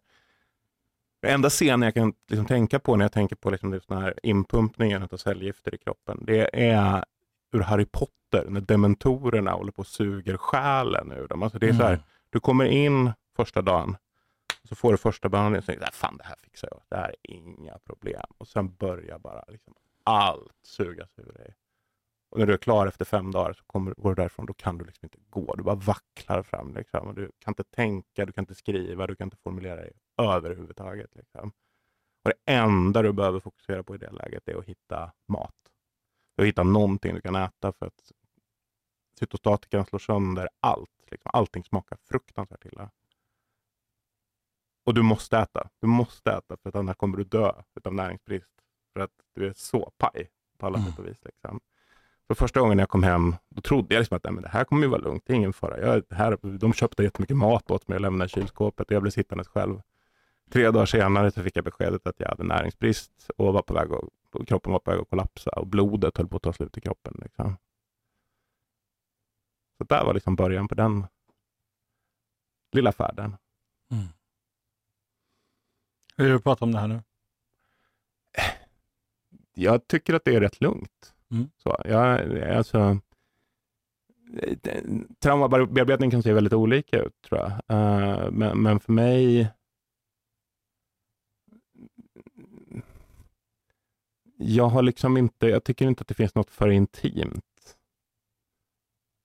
enda 1.27 1.49
scenen 1.49 1.81
jag 1.81 1.93
kan 1.93 2.13
liksom 2.27 2.45
tänka 2.45 2.79
på 2.79 2.95
när 2.95 3.05
jag 3.05 3.11
tänker 3.11 3.35
på 3.35 3.49
liksom 3.49 3.71
den 3.87 4.01
här 4.01 4.19
inpumpningen 4.23 5.03
av 5.11 5.17
cellgifter 5.17 5.75
i 5.75 5.77
kroppen, 5.77 6.25
det 6.25 6.49
är 6.53 7.03
ur 7.51 7.59
Harry 7.59 7.85
Potter 7.85 8.45
när 8.49 8.61
dementorerna 8.61 9.51
håller 9.51 9.71
på 9.71 9.79
och 9.79 9.87
suger 9.87 10.37
själen 10.37 11.11
ur 11.11 11.27
dem. 11.27 11.43
Alltså 11.43 11.59
det 11.59 11.65
är 11.65 11.69
mm. 11.69 11.79
så 11.79 11.83
här, 11.83 11.93
mm. 11.93 12.03
du 12.29 12.39
kommer 12.39 12.65
in 12.65 13.11
första 13.35 13.61
dagen, 13.61 13.97
så 14.63 14.75
får 14.75 14.91
du 14.91 14.97
första 14.97 15.29
behandlingen 15.29 15.59
och 15.59 15.65
tänker 15.65 15.91
fan 15.91 16.17
det 16.17 16.23
här 16.23 16.35
fixar 16.43 16.69
jag. 16.71 16.81
Det 16.89 16.95
här 16.95 17.09
är 17.09 17.33
inga 17.35 17.77
problem. 17.85 18.25
Och 18.37 18.47
sen 18.47 18.75
börjar 18.75 19.19
bara 19.19 19.43
liksom 19.47 19.73
allt 20.03 20.53
sugas 20.63 21.09
ur 21.17 21.33
dig. 21.33 21.55
Och 22.29 22.39
när 22.39 22.45
du 22.45 22.53
är 22.53 22.57
klar 22.57 22.87
efter 22.87 23.05
fem 23.05 23.31
dagar 23.31 23.53
så 23.53 23.63
kommer, 23.63 23.93
går 23.97 24.09
du 24.09 24.15
därifrån, 24.15 24.45
då 24.45 24.53
kan 24.53 24.77
du 24.77 24.85
liksom 24.85 25.05
inte 25.05 25.17
gå. 25.29 25.55
Du 25.55 25.63
bara 25.63 25.75
vacklar 25.75 26.43
fram. 26.43 26.73
Liksom. 26.73 27.15
Du 27.15 27.31
kan 27.39 27.51
inte 27.51 27.63
tänka, 27.63 28.25
du 28.25 28.31
kan 28.31 28.41
inte 28.41 28.55
skriva, 28.55 29.07
du 29.07 29.15
kan 29.15 29.27
inte 29.27 29.37
formulera 29.37 29.75
dig 29.75 29.91
överhuvudtaget. 30.17 31.15
Liksom. 31.15 31.51
Och 32.23 32.29
det 32.29 32.53
enda 32.53 33.01
du 33.01 33.13
behöver 33.13 33.39
fokusera 33.39 33.83
på 33.83 33.95
i 33.95 33.97
det 33.97 34.11
läget 34.11 34.47
är 34.47 34.55
att 34.55 34.65
hitta 34.65 35.11
mat. 35.27 35.55
Du 36.37 36.45
hittar 36.45 36.63
någonting 36.63 37.15
du 37.15 37.21
kan 37.21 37.35
äta 37.35 37.71
för 37.71 37.85
att 37.85 38.11
cytostatikan 39.19 39.85
slår 39.85 39.99
sönder 39.99 40.49
allt. 40.59 40.89
Liksom. 41.11 41.31
Allting 41.33 41.63
smakar 41.63 41.97
fruktansvärt 42.03 42.65
illa. 42.65 42.91
Och 44.85 44.93
du 44.93 45.01
måste 45.01 45.37
äta. 45.37 45.69
Du 45.79 45.87
måste 45.87 46.31
äta 46.31 46.57
för 46.57 46.69
att 46.69 46.75
annars 46.75 46.97
kommer 46.97 47.17
du 47.17 47.23
dö 47.23 47.53
av 47.83 47.93
näringsbrist. 47.93 48.53
För 48.93 48.99
att 48.99 49.11
du 49.33 49.47
är 49.47 49.53
så 49.53 49.91
paj 49.97 50.29
på 50.57 50.65
alla 50.65 50.77
mm. 50.77 50.89
sätt 50.89 50.99
och 50.99 51.07
vis. 51.07 51.25
Liksom. 51.25 51.59
För 52.29 52.35
första 52.35 52.59
gången 52.59 52.79
jag 52.79 52.89
kom 52.89 53.03
hem, 53.03 53.35
då 53.49 53.61
trodde 53.61 53.95
jag 53.95 54.01
liksom 54.01 54.17
att 54.17 54.33
men 54.33 54.41
det 54.41 54.49
här 54.49 54.63
kommer 54.63 54.81
ju 54.81 54.87
vara 54.87 55.01
lugnt, 55.01 55.23
det 55.25 55.33
är 55.33 55.37
ingen 55.37 55.53
fara. 55.53 55.79
Jag, 55.79 56.03
här, 56.09 56.57
de 56.57 56.73
köpte 56.73 57.03
jättemycket 57.03 57.37
mat 57.37 57.71
åt 57.71 57.87
mig 57.87 57.95
och 57.95 58.01
lämnade 58.01 58.25
i 58.25 58.29
kylskåpet 58.29 58.87
och 58.87 58.91
jag 58.91 59.01
blev 59.01 59.11
sittandes 59.11 59.47
själv. 59.47 59.81
Tre 60.51 60.71
dagar 60.71 60.85
senare 60.85 61.31
så 61.31 61.43
fick 61.43 61.57
jag 61.57 61.63
beskedet 61.65 62.07
att 62.07 62.19
jag 62.19 62.29
hade 62.29 62.43
näringsbrist 62.43 63.29
och 63.37 63.53
var 63.53 63.61
på 63.61 63.73
väg 63.73 63.89
att, 63.91 64.47
kroppen 64.47 64.71
var 64.71 64.79
på 64.79 64.91
väg 64.91 64.99
att 64.99 65.09
kollapsa 65.09 65.51
och 65.51 65.67
blodet 65.67 66.17
höll 66.17 66.27
på 66.27 66.37
att 66.37 66.43
ta 66.43 66.53
slut 66.53 66.77
i 66.77 66.81
kroppen. 66.81 67.19
Liksom. 67.21 67.57
Så 69.77 69.83
där 69.83 70.05
var 70.05 70.13
liksom 70.13 70.35
början 70.35 70.67
på 70.67 70.75
den 70.75 71.07
lilla 72.71 72.91
färden. 72.91 73.37
Mm. 73.91 74.05
Hur 76.17 76.25
är 76.25 76.29
det 76.29 76.35
att 76.35 76.43
prata 76.43 76.65
om 76.65 76.71
det 76.71 76.79
här 76.79 76.87
nu? 76.87 77.01
Jag 79.53 79.87
tycker 79.87 80.13
att 80.13 80.25
det 80.25 80.35
är 80.35 80.41
rätt 80.41 80.61
lugnt. 80.61 81.13
Mm. 81.31 81.49
Så, 81.57 81.81
jag, 81.85 82.39
alltså, 82.43 82.99
traumabearbetning 85.19 86.11
kan 86.11 86.23
se 86.23 86.33
väldigt 86.33 86.53
olika 86.53 86.99
ut 86.99 87.21
tror 87.21 87.39
jag. 87.39 87.49
Uh, 87.49 88.31
men, 88.31 88.61
men, 88.61 88.79
för 88.79 88.93
mig 88.93 89.49
jag 94.41 94.67
har 94.67 94.81
liksom 94.81 95.17
inte, 95.17 95.47
jag 95.47 95.63
tycker 95.63 95.87
inte 95.87 96.01
att 96.01 96.07
det 96.07 96.13
finns 96.13 96.35
något 96.35 96.49
för 96.49 96.69
intimt 96.69 97.77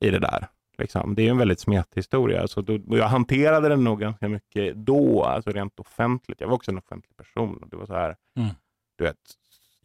i 0.01 0.11
det 0.11 0.19
där. 0.19 0.49
Liksom. 0.79 1.15
Det 1.15 1.23
är 1.23 1.31
en 1.31 1.39
väldigt 1.39 1.61
smetig 1.61 1.97
historia. 1.97 2.41
Alltså, 2.41 2.63
då, 2.63 2.97
jag 2.97 3.09
hanterade 3.09 3.69
den 3.69 3.85
nog 3.85 4.01
ganska 4.01 4.29
mycket 4.29 4.77
då, 4.77 5.25
alltså 5.25 5.51
rent 5.51 5.81
offentligt. 5.81 6.41
Jag 6.41 6.49
var 6.49 6.55
också 6.55 6.71
en 6.71 6.79
offentlig 6.79 7.17
person. 7.17 7.69
Det 7.71 7.77
var 7.77 7.87
så 7.87 7.95
här, 7.95 8.17
mm. 8.37 8.51
du 8.99 9.05
vet, 9.05 9.19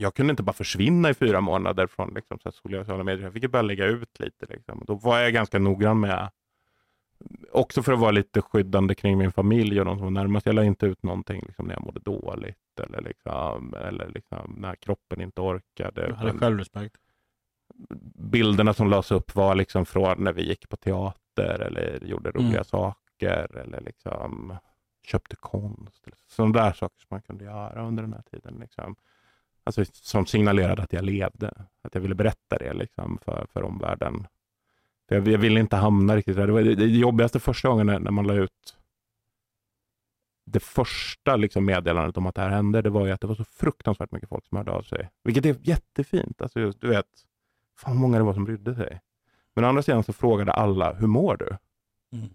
jag 0.02 0.16
kunde 0.16 0.32
inte 0.32 0.44
bara 0.44 0.54
försvinna 0.54 1.10
i 1.10 1.14
fyra 1.14 1.42
månader 1.42 1.88
från 1.88 2.14
liksom, 2.14 2.40
så 2.40 2.52
sociala 2.52 3.04
medier. 3.04 3.24
Jag 3.24 3.34
fick 3.34 3.44
ju 3.44 3.50
börja 3.50 3.64
lägga 3.64 3.86
ut 3.86 4.20
lite. 4.20 4.46
Liksom. 4.50 4.84
Då 4.88 4.96
var 4.96 5.20
jag 5.20 5.34
ganska 5.34 5.60
noggrann 5.60 6.00
med, 6.00 6.30
också 7.52 7.84
för 7.84 7.94
att 7.94 8.00
vara 8.00 8.12
lite 8.12 8.42
skyddande 8.42 8.96
kring 8.96 9.18
min 9.18 9.32
familj 9.32 9.80
och 9.80 9.86
de 9.86 9.98
som 9.98 10.04
var 10.04 10.12
närmast. 10.12 10.46
Jag 10.46 10.56
la 10.56 10.64
inte 10.64 10.86
ut 10.86 11.04
någonting 11.04 11.44
liksom, 11.46 11.66
när 11.68 11.74
jag 11.74 11.84
mådde 11.84 12.00
dåligt 12.00 12.80
eller, 12.84 13.02
liksom, 13.02 13.74
eller 13.74 14.08
liksom, 14.08 14.56
när 14.58 14.76
kroppen 14.76 15.22
inte 15.22 15.42
orkade. 15.42 16.08
Du 16.08 16.14
hade 16.14 16.40
självrespekt? 16.40 16.98
Bilderna 18.16 18.74
som 18.74 18.90
lades 18.90 19.12
upp 19.12 19.36
var 19.36 19.56
liksom 19.56 19.86
från 19.86 20.24
när 20.24 20.34
vi 20.34 20.48
gick 20.48 20.70
på 20.70 20.78
teater 20.78 21.60
eller 21.60 22.00
gjorde 22.06 22.32
roliga 22.32 22.50
mm. 22.50 22.64
saker 22.64 23.58
eller 23.58 23.82
liksom 23.82 24.58
köpte 25.04 25.36
konst. 25.36 26.08
Sådana 26.28 26.54
där 26.54 26.74
saker 26.74 27.00
som 27.00 27.08
man 27.10 27.22
kunde 27.22 27.44
göra 27.46 27.88
under 27.88 28.04
den 28.04 28.14
här 28.14 28.24
tiden. 28.32 28.58
Liksom. 28.60 28.96
Alltså, 29.70 29.86
som 29.94 30.26
signalerade 30.26 30.84
att 30.84 30.94
jag 30.94 31.06
levde. 31.06 31.48
Att 31.84 31.96
jag 31.96 32.02
ville 32.02 32.16
berätta 32.16 32.58
det 32.58 32.74
liksom, 32.74 33.18
för, 33.26 33.48
för 33.54 33.64
omvärlden. 33.64 34.28
För 35.08 35.16
jag, 35.16 35.28
jag 35.28 35.38
ville 35.40 35.60
inte 35.60 35.76
hamna 35.76 36.16
riktigt 36.16 36.36
där. 36.36 36.48
Det 36.48 36.54
var 36.54 36.62
det, 36.62 36.76
det 36.76 36.86
jobbigaste 36.88 37.40
första 37.40 37.70
gången 37.70 37.88
när, 37.88 38.00
när 38.00 38.12
man 38.12 38.28
la 38.28 38.34
ut 38.34 38.76
det 40.46 40.60
första 40.60 41.36
liksom 41.36 41.66
meddelandet 41.66 42.18
om 42.18 42.26
att 42.26 42.36
det 42.36 42.42
här 42.42 42.50
hände, 42.50 42.82
det 42.82 42.90
var 42.90 43.06
ju 43.06 43.12
att 43.12 43.22
det 43.22 43.28
var 43.28 43.36
så 43.36 43.44
fruktansvärt 43.44 44.12
mycket 44.12 44.30
folk 44.30 44.46
som 44.46 44.58
hörde 44.58 44.72
av 44.72 44.82
sig. 44.82 45.10
Vilket 45.24 45.46
är 45.46 45.56
jättefint. 45.62 46.42
Alltså 46.42 46.60
just, 46.60 46.82
du 46.82 46.88
vet, 46.88 47.06
fan 47.78 47.94
hur 47.94 48.00
många 48.02 48.18
det 48.18 48.24
var 48.24 48.34
som 48.34 48.46
brydde 48.46 48.76
sig. 48.76 49.02
Men 49.56 49.66
å 49.66 49.68
andra 49.68 49.82
sidan 49.84 50.04
så 50.04 50.14
frågade 50.14 50.52
alla, 50.52 50.94
hur 50.94 51.08
mår 51.08 51.38
du? 51.38 51.58
Mm. 52.18 52.30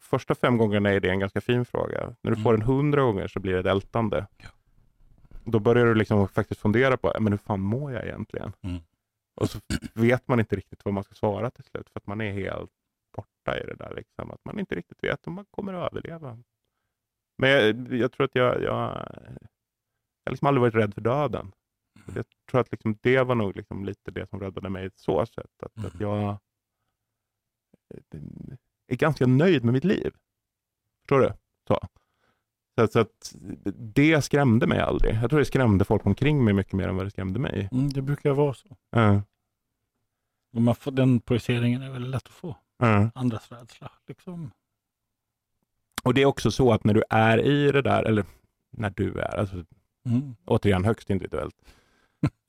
Första 0.00 0.34
fem 0.34 0.56
gångerna 0.56 0.90
är 0.90 1.00
det 1.00 1.10
en 1.10 1.18
ganska 1.20 1.40
fin 1.40 1.64
fråga. 1.64 2.16
När 2.22 2.30
du 2.30 2.42
får 2.42 2.50
Mm. 2.50 2.60
den 2.60 2.68
hundra 2.68 3.02
gånger 3.02 3.28
så 3.28 3.40
blir 3.40 3.52
det 3.52 3.60
ett 3.60 3.66
ältande. 3.66 4.26
Ja. 4.36 4.48
Då 5.44 5.58
börjar 5.58 5.86
du 5.86 5.94
liksom 5.94 6.28
faktiskt 6.28 6.60
fundera 6.60 6.96
på, 6.96 7.12
men 7.20 7.32
hur 7.32 7.38
fan 7.38 7.60
mår 7.60 7.92
jag 7.92 8.04
egentligen? 8.04 8.52
Mm. 8.62 8.80
Och 9.34 9.50
så 9.50 9.58
vet 9.94 10.28
man 10.28 10.40
inte 10.40 10.56
riktigt 10.56 10.84
vad 10.84 10.94
man 10.94 11.04
ska 11.04 11.14
svara 11.14 11.50
till 11.50 11.64
slut, 11.64 11.90
för 11.90 12.00
att 12.00 12.06
man 12.06 12.20
är 12.20 12.32
helt 12.32 12.70
borta 13.16 13.58
i 13.60 13.66
det 13.66 13.74
där. 13.74 13.94
Liksom. 13.94 14.30
Att 14.30 14.44
man 14.44 14.58
inte 14.58 14.74
riktigt 14.74 15.04
vet 15.04 15.26
om 15.26 15.32
man 15.32 15.44
kommer 15.50 15.72
att 15.74 15.92
överleva. 15.92 16.38
Men 17.38 17.50
jag, 17.50 17.92
jag 17.92 18.12
tror 18.12 18.24
att 18.24 18.34
jag, 18.34 18.54
jag, 18.54 18.62
jag 18.62 18.74
har 20.24 20.30
liksom 20.30 20.48
aldrig 20.48 20.60
varit 20.60 20.74
rädd 20.74 20.94
för 20.94 21.00
döden. 21.00 21.52
Mm. 21.96 22.16
Jag 22.16 22.24
tror 22.50 22.60
att 22.60 22.70
liksom 22.72 22.98
det 23.00 23.22
var 23.22 23.34
nog 23.34 23.56
liksom 23.56 23.84
lite 23.84 24.10
det 24.10 24.26
som 24.28 24.40
räddade 24.40 24.70
mig 24.70 24.90
så 24.94 25.26
sätt. 25.26 25.62
Att, 25.62 25.76
Mm. 25.76 25.86
att 25.86 26.00
jag 26.00 26.28
eh, 27.94 28.22
är 28.86 28.96
ganska 28.96 29.26
nöjd 29.26 29.64
med 29.64 29.72
mitt 29.72 29.84
liv. 29.84 30.12
Förstår 31.02 31.20
du? 31.20 31.32
Så. 31.68 31.78
Så, 32.78 32.86
så 32.88 32.98
att 33.00 33.34
det 33.76 34.22
skrämde 34.22 34.66
mig 34.66 34.80
aldrig. 34.80 35.14
Jag 35.14 35.30
tror 35.30 35.38
det 35.38 35.44
skrämde 35.44 35.84
folk 35.84 36.06
omkring 36.06 36.44
mig 36.44 36.54
mycket 36.54 36.72
mer 36.72 36.88
än 36.88 36.96
vad 36.96 37.06
det 37.06 37.10
skrämde 37.10 37.38
mig. 37.40 37.68
Mm, 37.72 37.88
det 37.92 38.02
brukar 38.02 38.30
vara 38.32 38.54
så. 38.54 38.68
Uh, 38.96 39.20
Och 40.54 40.62
man 40.62 40.74
får, 40.74 40.90
den 40.92 41.20
projiceringen 41.20 41.82
är 41.82 41.90
väldigt 41.90 42.10
lätt 42.10 42.26
att 42.26 42.32
få. 42.32 42.56
uh. 42.84 43.06
Andras 43.14 43.52
rädsla. 43.52 43.90
Liksom. 44.08 44.50
Och 46.04 46.14
det 46.14 46.22
är 46.22 46.26
också 46.26 46.50
så 46.50 46.72
att 46.72 46.84
när 46.84 46.94
du 46.94 47.02
är 47.10 47.38
i 47.38 47.72
det 47.72 47.82
där, 47.82 48.02
eller 48.02 48.24
när 48.70 48.90
du 48.96 49.18
är, 49.18 49.38
alltså, 49.38 49.64
Mm. 50.06 50.34
återigen 50.44 50.84
högst 50.84 51.10
individuellt. 51.10 51.54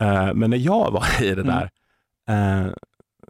Eh, 0.01 0.33
men 0.33 0.49
när 0.49 0.57
jag 0.57 0.91
var 0.91 1.23
i 1.23 1.35
det 1.35 1.43
där, 1.43 1.69
eh, 2.29 2.73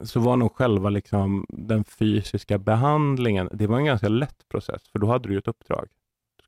så 0.01 0.19
var 0.19 0.37
nog 0.37 0.51
själva 0.55 0.89
liksom, 0.89 1.45
den 1.49 1.83
fysiska 1.83 2.57
behandlingen, 2.57 3.49
det 3.53 3.67
var 3.67 3.77
en 3.77 3.85
ganska 3.85 4.09
lätt 4.09 4.47
process, 4.49 4.87
för 4.91 4.99
då 4.99 5.07
hade 5.07 5.27
du 5.27 5.33
ju 5.33 5.39
ett 5.39 5.47
uppdrag. 5.47 5.87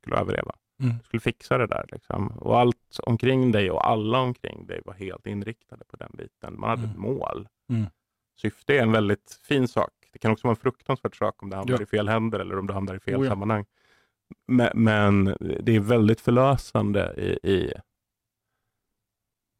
Skulle 0.06 0.20
överleva. 0.20 0.54
Mm. 0.82 0.96
Du 0.98 1.04
skulle 1.04 1.20
fixa 1.20 1.58
det 1.58 1.66
där. 1.66 1.84
Liksom. 1.92 2.28
Och 2.28 2.58
allt 2.60 2.98
omkring 3.02 3.52
dig 3.52 3.70
och 3.70 3.88
alla 3.88 4.18
omkring 4.20 4.66
dig 4.66 4.80
var 4.84 4.94
helt 4.94 5.26
inriktade 5.26 5.84
på 5.84 5.96
den 5.96 6.10
biten. 6.14 6.60
Man 6.60 6.70
hade 6.70 6.82
Mm. 6.82 6.90
ett 6.92 6.98
mål. 6.98 7.48
Mm. 7.70 7.84
Syfte 8.40 8.78
är 8.78 8.82
en 8.82 8.92
väldigt 8.92 9.40
fin 9.42 9.68
sak. 9.68 9.90
Det 10.12 10.18
kan 10.18 10.32
också 10.32 10.46
vara 10.46 10.52
en 10.52 10.56
fruktansvärd 10.60 11.18
sak 11.18 11.42
om 11.42 11.50
det 11.50 11.56
hamnar 11.56 11.74
Ja. 11.76 11.82
i 11.82 11.86
fel 11.86 12.08
händer 12.08 12.38
eller 12.40 12.58
om 12.58 12.66
du 12.66 12.72
hamnar 12.74 12.94
i 12.94 13.00
fel 13.00 13.16
Oh 13.16 13.24
ja. 13.24 13.30
sammanhang. 13.30 13.64
Men, 14.46 14.70
men 14.74 15.24
det 15.60 15.76
är 15.76 15.80
väldigt 15.80 16.20
förlösande 16.20 17.14
i, 17.16 17.50
i, 17.52 17.72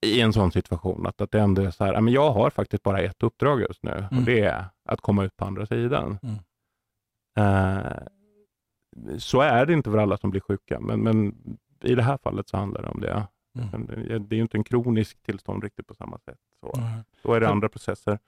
i 0.07 0.21
en 0.21 0.33
sån 0.33 0.53
situation. 0.53 1.07
Att, 1.07 1.21
att 1.21 1.31
det 1.31 1.41
ändå 1.41 1.63
är 1.63 1.71
så 1.71 1.85
här, 1.85 1.93
"Ja, 1.95 2.01
men 2.01 2.13
jag 2.15 2.31
har 2.33 2.51
faktiskt 2.51 2.83
bara 2.83 3.01
ett 3.01 3.23
uppdrag 3.23 3.61
just 3.61 3.83
nu 3.83 3.91
och 3.91 4.13
Mm. 4.13 4.25
det 4.25 4.41
är 4.41 4.65
att 4.85 5.01
komma 5.01 5.25
ut 5.25 5.37
på 5.37 5.45
andra 5.45 5.67
sidan. 5.67 6.19
Mm. 6.23 6.37
Eh, 7.39 7.97
så 9.19 9.41
är 9.41 9.67
det 9.67 9.73
inte 9.73 9.91
för 9.91 9.99
alla 9.99 10.17
som 10.17 10.31
blir 10.31 10.41
sjuka, 10.41 10.81
men, 10.81 11.01
men 11.01 11.35
i 11.83 11.95
det 11.95 12.03
här 12.03 12.19
fallet 12.23 12.49
så 12.49 12.57
handlar 12.57 12.83
det 12.83 12.89
om 12.89 13.01
det. 13.01 13.27
Mm. 13.59 13.87
Det 14.29 14.35
är 14.35 14.37
ju 14.37 14.43
inte 14.43 14.57
en 14.57 14.65
kronisk 14.65 15.23
tillstånd 15.23 15.65
riktigt 15.65 15.87
på 15.87 15.95
samma 15.95 16.19
sätt. 16.19 16.39
Så. 16.61 16.81
Mm. 16.81 16.91
Då 17.23 17.33
är 17.33 17.41
det 17.41 17.49
andra 17.49 17.69
processer. 17.69 18.19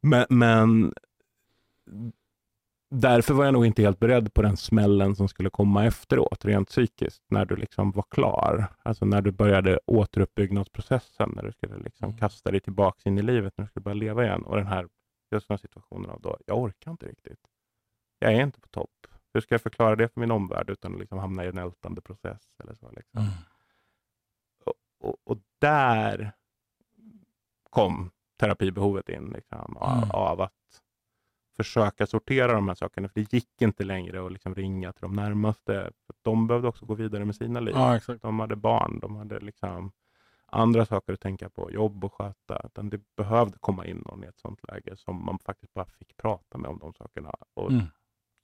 Men, 0.00 0.26
men 0.28 0.94
därför 2.90 3.34
var 3.34 3.44
jag 3.44 3.54
nog 3.54 3.66
inte 3.66 3.82
helt 3.82 3.98
beredd 3.98 4.34
på 4.34 4.42
den 4.42 4.56
smällen 4.56 5.16
som 5.16 5.28
skulle 5.28 5.50
komma 5.50 5.84
efteråt, 5.84 6.44
rent 6.44 6.68
psykiskt, 6.68 7.22
när 7.28 7.44
du 7.44 7.56
liksom 7.56 7.90
var 7.90 8.04
klar. 8.10 8.66
Alltså 8.82 9.04
när 9.04 9.22
du 9.22 9.30
började 9.32 9.78
återuppbyggnadsprocessen, 9.86 11.32
när 11.36 11.42
du 11.42 11.52
skulle 11.52 11.76
liksom 11.78 12.08
Mm. 12.08 12.18
kasta 12.18 12.50
dig 12.50 12.60
tillbaka 12.60 13.08
in 13.08 13.18
i 13.18 13.22
livet, 13.22 13.54
när 13.56 13.64
du 13.64 13.68
skulle 13.68 13.84
börja 13.84 13.94
leva 13.94 14.24
igen. 14.24 14.42
Och 14.42 14.56
den 14.56 14.66
här, 14.66 14.88
just 15.30 15.48
den 15.48 15.54
här 15.54 15.58
situationen 15.58 16.10
av 16.10 16.20
då, 16.20 16.36
jag 16.46 16.58
orkar 16.58 16.90
inte 16.90 17.06
riktigt. 17.06 17.40
Jag 18.18 18.32
är 18.32 18.42
inte 18.42 18.60
på 18.60 18.68
topp. 18.68 19.06
Hur 19.36 19.40
ska 19.40 19.54
jag 19.54 19.62
förklara 19.62 19.96
det 19.96 20.08
för 20.08 20.20
min 20.20 20.30
omvärld 20.30 20.70
utan 20.70 20.94
att 20.94 21.00
liksom 21.00 21.18
hamna 21.18 21.44
i 21.44 21.48
en 21.48 21.58
ältande 21.58 22.00
process? 22.00 22.42
Eller 22.62 22.74
så, 22.74 22.90
liksom. 22.90 23.20
Mm. 23.20 23.32
och, 24.98 25.16
och 25.24 25.38
där 25.58 26.32
kom 27.70 28.10
terapibehovet 28.40 29.08
in 29.08 29.30
liksom, 29.34 29.76
av, 29.76 29.96
Mm. 29.96 30.10
av 30.10 30.40
att 30.40 30.52
försöka 31.56 32.06
sortera 32.06 32.52
de 32.52 32.68
här 32.68 32.74
sakerna. 32.74 33.08
För 33.08 33.20
det 33.20 33.32
gick 33.32 33.62
inte 33.62 33.84
längre 33.84 34.26
att 34.26 34.32
liksom 34.32 34.54
ringa 34.54 34.92
till 34.92 35.02
de 35.02 35.12
närmaste. 35.12 35.90
För 36.06 36.14
de 36.22 36.46
behövde 36.46 36.68
också 36.68 36.86
gå 36.86 36.94
vidare 36.94 37.24
med 37.24 37.36
sina 37.36 37.60
liv. 37.60 37.74
Ja. 37.76 38.00
De 38.20 38.40
hade 38.40 38.56
barn, 38.56 38.98
de 39.00 39.16
hade 39.16 39.40
liksom 39.40 39.92
andra 40.46 40.86
saker 40.86 41.12
att 41.12 41.20
tänka 41.20 41.50
på, 41.50 41.70
jobb 41.70 42.04
och 42.04 42.14
sköta. 42.14 42.60
Utan 42.64 42.90
det 42.90 43.00
behövde 43.16 43.58
komma 43.58 43.86
in 43.86 44.02
någon 44.06 44.24
i 44.24 44.26
ett 44.26 44.38
sånt 44.38 44.60
läge 44.68 44.96
som 44.96 45.24
man 45.24 45.38
faktiskt 45.38 45.74
bara 45.74 45.86
fick 45.86 46.16
prata 46.16 46.58
med 46.58 46.70
om 46.70 46.78
de 46.78 46.92
sakerna. 46.94 47.34
Och 47.54 47.70
Mm. 47.70 47.86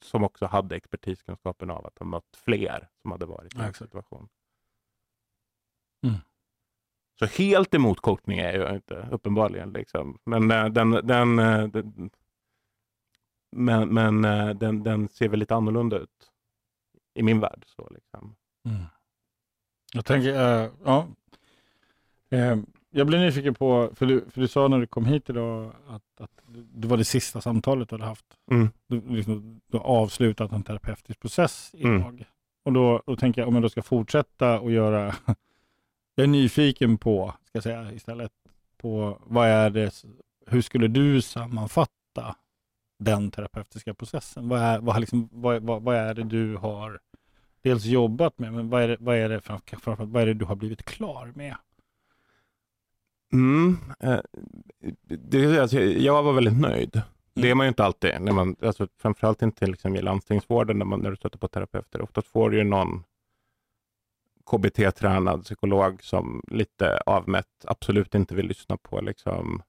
Som 0.05 0.25
också 0.25 0.47
hade 0.47 0.77
expertiskunskapen 0.77 1.71
av 1.71 1.87
att 1.87 1.99
ha 1.99 2.07
mött 2.07 2.37
fler 2.37 2.89
som 3.03 3.11
hade 3.11 3.27
varit 3.27 3.55
i 3.55 3.59
Ja, 3.59 3.65
en 3.65 3.75
situation. 3.75 4.29
Mm. 6.07 6.17
Så 7.19 7.27
helt 7.27 7.75
emot 7.75 8.01
coachning 8.01 8.39
är 8.39 8.59
jag 8.59 8.75
inte, 8.75 9.09
uppenbarligen. 9.11 9.73
Liksom. 9.73 10.19
Men 10.25 10.51
eh, 10.51 10.67
den, 10.67 10.91
den, 10.91 11.39
eh, 11.39 11.69
den, 11.69 12.11
men, 13.57 13.89
men 13.89 14.25
eh, 14.25 14.51
den, 14.51 14.83
den 14.83 15.09
ser 15.09 15.29
väl 15.29 15.41
lite 15.41 15.55
annorlunda 15.55 15.99
ut 15.99 16.33
i 17.15 17.23
min 17.23 17.41
värld. 17.41 17.65
Så, 17.67 17.89
liksom. 17.91 18.37
Mm. 18.65 18.83
Jag 19.93 20.05
tänker, 20.05 20.63
eh, 20.63 20.71
ja. 20.85 21.09
Eh, 22.31 22.57
jag 22.95 23.07
blir 23.07 23.19
nyfiken 23.19 23.55
på, 23.55 23.91
för 23.95 24.07
du, 24.07 24.25
för 24.31 24.41
du 24.41 24.49
sa 24.49 24.69
när 24.69 24.79
du 24.79 24.87
kom 24.87 25.05
hit 25.05 25.31
idag 25.31 25.73
att, 25.89 26.21
att 26.21 26.31
det 26.75 26.89
var 26.89 26.97
det 26.97 27.05
sista 27.05 27.41
samtalet 27.41 27.89
du 27.89 27.95
hade 27.95 28.05
haft. 28.05 28.27
Mm. 28.51 28.71
Du, 28.87 29.03
liksom, 29.09 29.61
du 29.67 29.79
har 29.79 29.85
avslutat 29.85 30.53
en 30.53 30.63
terapeutisk 30.63 31.21
process 31.21 31.75
Mm. 31.79 31.97
idag. 31.97 32.25
Och 32.65 32.73
då, 32.73 33.03
då 33.07 33.17
tänker 33.17 33.41
jag, 33.41 33.49
om 33.49 33.55
jag 33.55 33.63
då 33.63 33.69
ska 33.69 33.83
fortsätta 33.83 34.61
och 34.61 34.73
göra, 34.73 35.15
jag 36.15 36.25
är 36.25 36.27
nyfiken 36.29 36.99
på, 36.99 37.35
ska 37.45 37.57
jag 37.57 37.63
säga 37.63 37.93
istället, 37.93 38.33
på 38.77 39.19
vad 39.25 39.49
är 39.49 39.71
det, 39.71 40.05
hur 40.47 40.63
skulle 40.63 40.89
du 40.89 41.23
sammanfatta 41.23 42.37
den 42.99 43.31
terapeutiska 43.31 43.95
processen? 43.95 44.49
Vad 44.49 44.61
är, 44.61 44.79
vad, 44.79 45.01
liksom, 45.01 45.29
vad, 45.33 45.63
vad, 45.63 45.83
vad 45.83 45.97
är 45.97 46.15
det 46.15 46.25
du 46.25 46.57
har 46.57 47.01
dels 47.63 47.85
jobbat 47.85 48.39
med, 48.39 48.53
men 48.53 48.71
vad 48.71 48.83
är 48.83 48.89
det, 48.89 48.97
vad 49.01 49.17
är 49.17 49.29
det, 49.29 49.41
framför, 49.41 49.77
framförallt, 49.77 50.13
vad 50.13 50.23
är 50.23 50.27
det 50.27 50.35
du 50.35 50.45
har 50.45 50.57
blivit 50.57 50.83
klar 50.85 51.33
med? 51.35 51.57
Mm. 53.33 53.77
Eh, 54.01 54.21
det, 55.09 55.59
alltså, 55.59 55.81
jag 55.81 56.23
var 56.23 56.33
väldigt 56.33 56.61
nöjd. 56.61 57.03
Det 57.35 57.51
är 57.51 57.55
man 57.55 57.67
ju 57.67 57.69
inte 57.69 57.85
alltid. 57.85 58.21
När 58.21 58.33
man, 58.33 58.57
alltså, 58.63 58.89
framförallt 58.99 59.43
inte 59.43 59.67
liksom, 59.67 59.97
i 59.97 60.03
landstingsvården 60.03 60.79
när, 60.79 60.85
man, 60.85 61.01
när 61.01 61.11
du 61.11 61.17
stöter 61.17 61.39
på 61.39 61.49
terapeuter. 61.49 62.03
Oftast 62.03 62.29
får 62.29 62.51
du 62.51 62.57
ju 62.57 62.65
någon 62.65 63.05
KBT-tränad 64.51 65.45
psykolog 65.45 66.03
som 66.03 66.43
lite 66.51 66.99
avmätt 67.07 67.65
absolut 67.65 68.15
inte 68.15 68.35
vill 68.35 68.47
lyssna 68.47 68.77
på 68.77 69.01
liksom, 69.01 69.63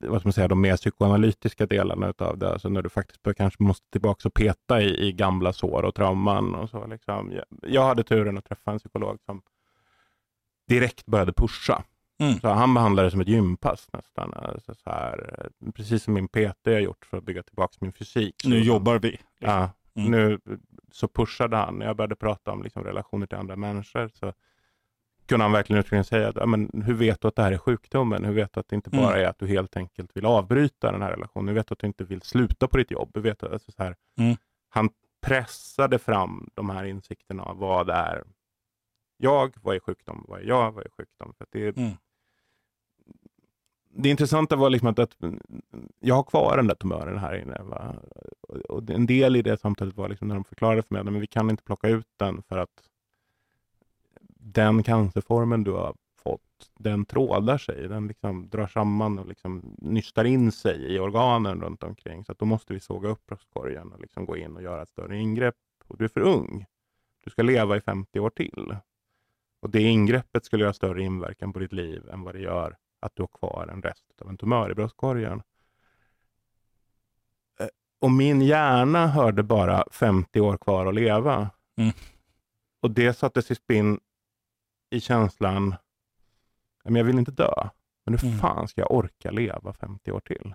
vad 0.00 0.20
ska 0.20 0.26
man 0.26 0.32
säga, 0.32 0.48
de 0.48 0.60
mer 0.60 0.76
psykoanalytiska 0.76 1.66
delarna 1.66 2.14
av 2.18 2.38
det. 2.38 2.52
Alltså 2.52 2.68
när 2.68 2.82
du 2.82 2.88
faktiskt 2.88 3.22
bör, 3.22 3.32
kanske 3.32 3.62
måste 3.62 3.90
tillbaka 3.90 4.28
och 4.28 4.34
peta 4.34 4.82
i, 4.82 5.08
i 5.08 5.12
gamla 5.12 5.52
sår 5.52 5.82
och 5.82 5.94
trauman. 5.94 6.54
Och 6.54 6.70
så, 6.70 6.86
liksom. 6.86 7.32
jag, 7.32 7.44
jag 7.62 7.82
hade 7.82 8.02
turen 8.02 8.38
att 8.38 8.44
träffa 8.44 8.70
en 8.70 8.78
psykolog 8.78 9.18
som 9.26 9.42
direkt 10.68 11.06
började 11.06 11.32
pusha. 11.32 11.84
Mm. 12.20 12.40
Så 12.40 12.48
han 12.48 12.74
behandlade 12.74 13.06
det 13.06 13.10
som 13.10 13.20
ett 13.20 13.28
gympass 13.28 13.88
nästan. 13.92 14.34
Alltså 14.34 14.74
så 14.74 14.90
här, 14.90 15.48
precis 15.74 16.02
som 16.02 16.14
min 16.14 16.28
PT 16.28 16.66
har 16.66 16.72
gjort 16.80 17.04
för 17.04 17.16
att 17.16 17.24
bygga 17.24 17.42
tillbaka 17.42 17.76
min 17.80 17.92
fysik. 17.92 18.34
Så 18.42 18.48
Nu 18.48 18.56
han- 18.56 18.66
jobbar 18.66 18.98
vi. 18.98 19.20
Ja, 19.38 19.70
Mm. 19.94 20.10
nu 20.10 20.38
så 20.92 21.08
pushade 21.08 21.56
han. 21.56 21.74
När 21.78 21.86
jag 21.86 21.96
började 21.96 22.16
prata 22.16 22.52
om 22.52 22.62
liksom 22.62 22.84
relationer 22.84 23.26
till 23.26 23.38
andra 23.38 23.56
människor 23.56 24.08
så 24.14 24.32
kunde 25.26 25.44
han 25.44 25.52
verkligen 25.52 25.80
uttryckligen 25.80 26.04
säga 26.04 26.28
att, 26.28 26.36
ja, 26.36 26.46
men 26.46 26.82
hur 26.86 26.94
vet 26.94 27.20
du 27.20 27.28
att 27.28 27.36
det 27.36 27.42
här 27.42 27.52
är 27.52 27.58
sjukdomen? 27.58 28.24
Hur 28.24 28.32
vet 28.32 28.52
du 28.52 28.60
att 28.60 28.68
det 28.68 28.76
inte 28.76 28.90
bara 28.90 29.10
Mm. 29.12 29.20
är 29.20 29.28
att 29.28 29.38
du 29.38 29.46
helt 29.46 29.76
enkelt 29.76 30.16
vill 30.16 30.26
avbryta 30.26 30.92
den 30.92 31.02
här 31.02 31.10
relationen? 31.10 31.48
Hur 31.48 31.54
vet 31.54 31.66
du 31.66 31.72
att 31.72 31.78
du 31.78 31.86
inte 31.86 32.04
vill 32.04 32.22
sluta 32.22 32.68
på 32.68 32.76
ditt 32.76 32.90
jobb? 32.90 33.10
Hur 33.14 33.22
vet 33.22 33.38
du, 33.38 33.48
alltså 33.52 33.72
så 33.72 33.82
här, 33.82 33.96
Mm. 34.18 34.36
Han 34.68 34.88
pressade 35.22 35.98
fram 35.98 36.48
de 36.54 36.70
här 36.70 36.84
insikterna 36.84 37.42
av 37.42 37.56
vad 37.58 37.90
är 37.90 38.22
jag, 39.16 39.54
vad 39.62 39.76
är 39.76 39.80
sjukdom, 39.80 40.24
vad 40.28 40.40
är 40.40 40.44
jag, 40.44 40.72
vad 40.72 40.84
är 40.86 40.90
sjukdom? 40.90 41.32
För 41.38 41.46
det, 41.50 41.66
är- 41.66 41.78
Mm 41.78 41.92
det 43.92 44.08
intressanta 44.08 44.56
var 44.56 44.70
liksom 44.70 44.88
att, 44.88 44.98
att 44.98 45.16
jag 46.00 46.14
har 46.14 46.22
kvar 46.22 46.56
den 46.56 46.66
där 46.66 46.74
tumören 46.74 47.18
här 47.18 47.42
inne. 47.42 47.62
Va? 47.62 47.96
Och 48.68 48.90
en 48.90 49.06
del 49.06 49.36
i 49.36 49.42
det 49.42 49.60
samtalet 49.60 49.96
var 49.96 50.08
liksom 50.08 50.28
när 50.28 50.34
de 50.34 50.44
förklarade 50.44 50.82
för 50.82 50.94
mig 50.94 51.16
att 51.16 51.22
vi 51.22 51.26
kan 51.26 51.50
inte 51.50 51.62
plocka 51.62 51.88
ut 51.88 52.08
den 52.16 52.42
för 52.42 52.58
att 52.58 52.88
den 54.42 54.82
cancerformen 54.82 55.64
du 55.64 55.72
har 55.72 55.94
fått 56.22 56.70
den 56.78 57.04
trådar 57.04 57.58
sig. 57.58 57.88
Den 57.88 58.06
liksom 58.06 58.48
drar 58.48 58.66
samman 58.66 59.18
och 59.18 59.26
liksom 59.26 59.76
nystar 59.78 60.24
in 60.24 60.52
sig 60.52 60.94
i 60.94 60.98
organen 60.98 61.60
runt 61.60 61.82
omkring. 61.82 62.24
Så 62.24 62.32
att 62.32 62.38
då 62.38 62.44
måste 62.44 62.72
vi 62.72 62.80
såga 62.80 63.08
upp 63.08 63.26
bröstkorgen 63.26 63.92
och 63.92 64.00
liksom 64.00 64.26
gå 64.26 64.36
in 64.36 64.56
och 64.56 64.62
göra 64.62 64.82
ett 64.82 64.88
större 64.88 65.18
ingrepp. 65.18 65.56
Och 65.86 65.96
du 65.98 66.04
är 66.04 66.08
för 66.08 66.20
ung. 66.20 66.66
Du 67.24 67.30
ska 67.30 67.42
leva 67.42 67.76
i 67.76 67.80
50 67.80 68.20
år 68.20 68.30
till. 68.30 68.76
Och 69.60 69.70
det 69.70 69.82
ingreppet 69.82 70.44
skulle 70.44 70.64
göra 70.64 70.72
större 70.72 71.02
inverkan 71.02 71.52
på 71.52 71.58
ditt 71.58 71.72
liv 71.72 72.08
än 72.12 72.22
vad 72.22 72.34
det 72.34 72.40
gör 72.40 72.76
att 73.00 73.12
du 73.16 73.22
har 73.22 73.28
kvar 73.28 73.68
en 73.72 73.82
rest 73.82 74.04
av 74.22 74.28
en 74.28 74.36
tumör 74.36 74.70
i 74.70 74.74
bröstkorgen. 74.74 75.42
Eh, 77.60 77.66
och 78.00 78.10
min 78.10 78.40
hjärna 78.40 79.06
hörde 79.06 79.42
bara 79.42 79.84
50 79.90 80.40
år 80.40 80.56
kvar 80.56 80.86
att 80.86 80.94
leva. 80.94 81.50
Mm. 81.76 81.92
Och 82.82 82.90
det 82.90 83.12
sattes 83.12 83.50
i 83.50 83.54
spinn 83.54 84.00
i 84.90 85.00
känslan, 85.00 85.74
men 86.84 86.94
jag 86.96 87.04
vill 87.04 87.18
inte 87.18 87.30
dö. 87.32 87.68
Men 88.04 88.18
hur 88.18 88.28
Mm. 88.28 88.38
fan 88.38 88.68
ska 88.68 88.80
jag 88.80 88.90
orka 88.90 89.30
leva 89.30 89.72
50 89.72 90.12
år 90.12 90.20
till? 90.20 90.54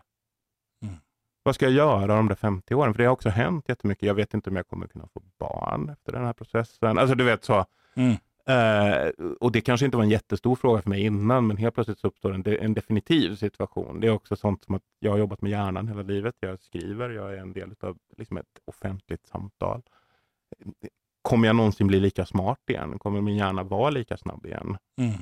Mm. 0.82 0.96
Vad 1.44 1.56
ska 1.56 1.66
jag 1.66 1.74
göra 1.74 2.16
de 2.16 2.28
där 2.28 2.36
50 2.36 2.76
åren? 2.76 2.94
För 2.94 2.98
det 2.98 3.06
har 3.06 3.14
också 3.14 3.30
hänt 3.30 3.70
jättemycket. 3.70 4.08
Jag 4.08 4.14
vet 4.14 4.34
inte 4.34 4.50
om 4.50 4.56
jag 4.56 4.68
kommer 4.68 4.88
kunna 4.88 5.08
få 5.08 5.22
barn 5.38 5.90
efter 5.90 6.12
den 6.12 6.26
här 6.26 6.34
processen. 6.34 6.98
Alltså 6.98 7.16
du 7.16 7.24
vet 7.24 7.44
så. 7.44 7.66
Mm. 7.96 8.16
Eh, 8.48 9.10
och 9.40 9.52
det 9.52 9.62
kanske 9.62 9.86
inte 9.86 9.98
var 9.98 10.04
en 10.04 10.10
jättestor 10.10 10.56
fråga 10.56 10.82
för 10.82 10.90
mig 10.90 11.02
innan, 11.02 11.48
men 11.48 11.58
helt 11.58 11.76
plötsligt 11.76 12.00
så 12.00 12.08
uppstår 12.08 12.34
en, 12.34 12.44
de, 12.44 12.58
en 12.58 12.74
definitiv 12.74 13.36
situation. 13.36 14.00
Det 14.00 14.08
är 14.08 14.12
också 14.12 14.36
sånt 14.36 14.64
som 14.64 14.76
att 14.76 14.84
jag 15.00 15.12
har 15.12 15.18
jobbat 15.18 15.42
med 15.42 15.52
hjärnan 15.52 15.88
hela 15.88 16.02
livet. 16.02 16.36
Jag 16.40 16.62
skriver, 16.62 17.10
jag 17.10 17.34
är 17.34 17.38
en 17.38 17.54
del 17.54 17.76
av 17.80 17.98
liksom 18.18 18.38
ett 18.38 18.60
offentligt 18.66 19.28
samtal. 19.28 19.82
Kommer 21.22 21.48
jag 21.48 21.56
någonsin 21.56 21.88
bli 21.88 22.00
lika 22.00 22.26
smart 22.26 22.60
igen? 22.70 23.00
Kommer 23.00 23.22
min 23.22 23.36
hjärna 23.36 23.64
vara 23.64 23.90
lika 23.90 24.18
snabb 24.18 24.46
igen? 24.46 24.78
Mm. 24.98 25.14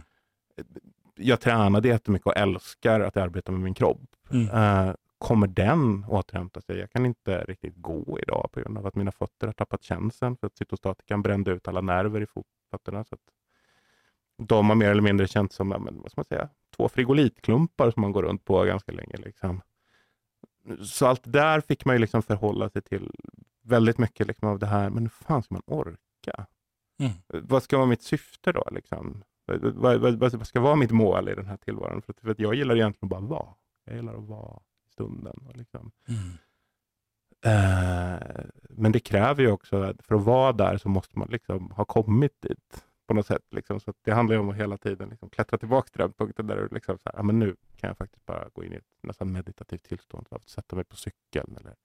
Jag 1.15 1.41
tränade 1.41 1.87
jättemycket 1.87 2.27
och 2.27 2.37
älskar 2.37 2.99
att 2.99 3.17
arbeta 3.17 3.51
med 3.51 3.61
min 3.61 3.73
kropp. 3.73 4.15
Mm. 4.31 4.49
Eh, 4.49 4.95
kommer 5.17 5.47
den 5.47 6.05
återhämta 6.07 6.61
sig? 6.61 6.79
Jag 6.79 6.91
kan 6.91 7.05
inte 7.05 7.43
riktigt 7.43 7.75
gå 7.75 8.19
idag 8.21 8.49
på 8.51 8.59
grund 8.59 8.77
av 8.77 8.87
att 8.87 8.95
mina 8.95 9.11
fötter 9.11 9.47
har 9.47 9.53
tappat 9.53 9.83
känseln 9.83 10.37
för 10.37 10.47
att 10.47 10.57
cytostatikan 10.57 11.21
brände 11.21 11.51
ut 11.51 11.67
alla 11.67 11.81
nerver 11.81 12.21
i 12.21 12.25
fotfötterna. 12.73 13.03
Så 13.03 13.15
att 13.15 14.47
de 14.47 14.69
har 14.69 14.75
mer 14.75 14.89
eller 14.89 15.01
mindre 15.01 15.27
känts 15.27 15.55
som 15.55 15.69
men, 15.69 16.01
vad 16.01 16.11
ska 16.11 16.19
man 16.19 16.25
säga, 16.25 16.49
två 16.75 16.89
frigolitklumpar 16.89 17.91
som 17.91 18.01
man 18.01 18.11
går 18.11 18.23
runt 18.23 18.45
på 18.45 18.63
ganska 18.63 18.91
länge. 18.91 19.17
Liksom. 19.17 19.61
Så 20.85 21.07
allt 21.07 21.21
där 21.23 21.61
fick 21.61 21.85
man 21.85 21.95
ju 21.95 21.99
liksom 21.99 22.21
förhålla 22.21 22.69
sig 22.69 22.81
till 22.81 23.11
väldigt 23.63 23.97
mycket 23.97 24.27
liksom 24.27 24.47
av 24.47 24.59
det 24.59 24.67
här, 24.67 24.89
men 24.89 25.03
hur 25.03 25.09
fan 25.09 25.43
ska 25.43 25.55
man 25.55 25.63
orka? 25.65 26.45
Mm. 26.99 27.13
Vad 27.27 27.63
ska 27.63 27.77
vara 27.77 27.87
mitt 27.87 28.01
syfte 28.01 28.51
då? 28.51 28.63
Liksom? 28.71 29.23
Vad, 29.45 29.99
vad, 29.99 30.19
vad, 30.19 30.47
ska 30.47 30.59
vara 30.59 30.75
mitt 30.75 30.91
mål 30.91 31.29
i 31.29 31.35
den 31.35 31.45
här 31.45 31.57
tillvaron? 31.57 32.01
För 32.01 32.13
att, 32.13 32.19
för 32.19 32.29
att 32.29 32.39
jag 32.39 32.55
gillar 32.55 32.75
egentligen 32.75 33.09
bara 33.09 33.19
att 33.19 33.29
vara. 33.29 33.53
Jag 33.85 33.95
gillar 33.95 34.15
att 34.15 34.27
vara 34.27 34.59
i 34.87 34.91
stunden. 34.91 35.47
Och 35.47 35.57
liksom. 35.57 35.91
Mm. 36.07 36.37
Eh, 37.43 38.45
men 38.69 38.91
det 38.91 38.99
kräver 38.99 39.41
ju 39.43 39.51
också, 39.51 39.81
att 39.81 40.05
för 40.05 40.15
att 40.15 40.23
vara 40.23 40.51
där 40.53 40.77
så 40.77 40.89
måste 40.89 41.19
man 41.19 41.27
liksom 41.31 41.71
ha 41.71 41.85
kommit 41.85 42.41
dit 42.41 42.85
på 43.07 43.13
något 43.13 43.25
sätt. 43.27 43.45
Liksom. 43.51 43.79
Så 43.79 43.93
det 44.01 44.11
handlar 44.11 44.37
om 44.37 44.49
att 44.49 44.55
hela 44.55 44.77
tiden 44.77 45.09
liksom 45.09 45.29
klättra 45.29 45.57
tillbaka 45.57 45.87
till 45.89 46.01
den 46.01 46.13
punkten 46.13 46.47
där 46.47 46.55
du 46.55 46.67
liksom 46.67 46.97
så 46.97 47.09
här, 47.09 47.13
ja, 47.19 47.23
men 47.23 47.39
nu 47.39 47.55
kan 47.77 47.87
jag 47.87 47.97
faktiskt 47.97 48.25
bara 48.25 48.49
gå 48.53 48.63
in 48.63 48.73
i 48.73 48.75
ett 48.75 48.83
nästan 49.03 49.31
meditativt 49.31 49.83
tillstånd. 49.83 50.27
Av 50.29 50.37
att 50.37 50.49
sätta 50.49 50.75
mig 50.75 50.85
på 50.85 50.95
cykeln 50.95 51.57
eller 51.59 51.75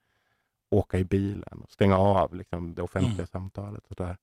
åka 0.71 0.99
i 0.99 1.05
bilen 1.05 1.61
och 1.63 1.71
stänga 1.71 1.97
av 1.99 2.35
liksom, 2.35 2.75
det 2.75 2.83
offentliga 2.83 3.15
Mm. 3.15 3.27
samtalet. 3.27 3.87
Och 3.89 3.97
där. 3.97 4.17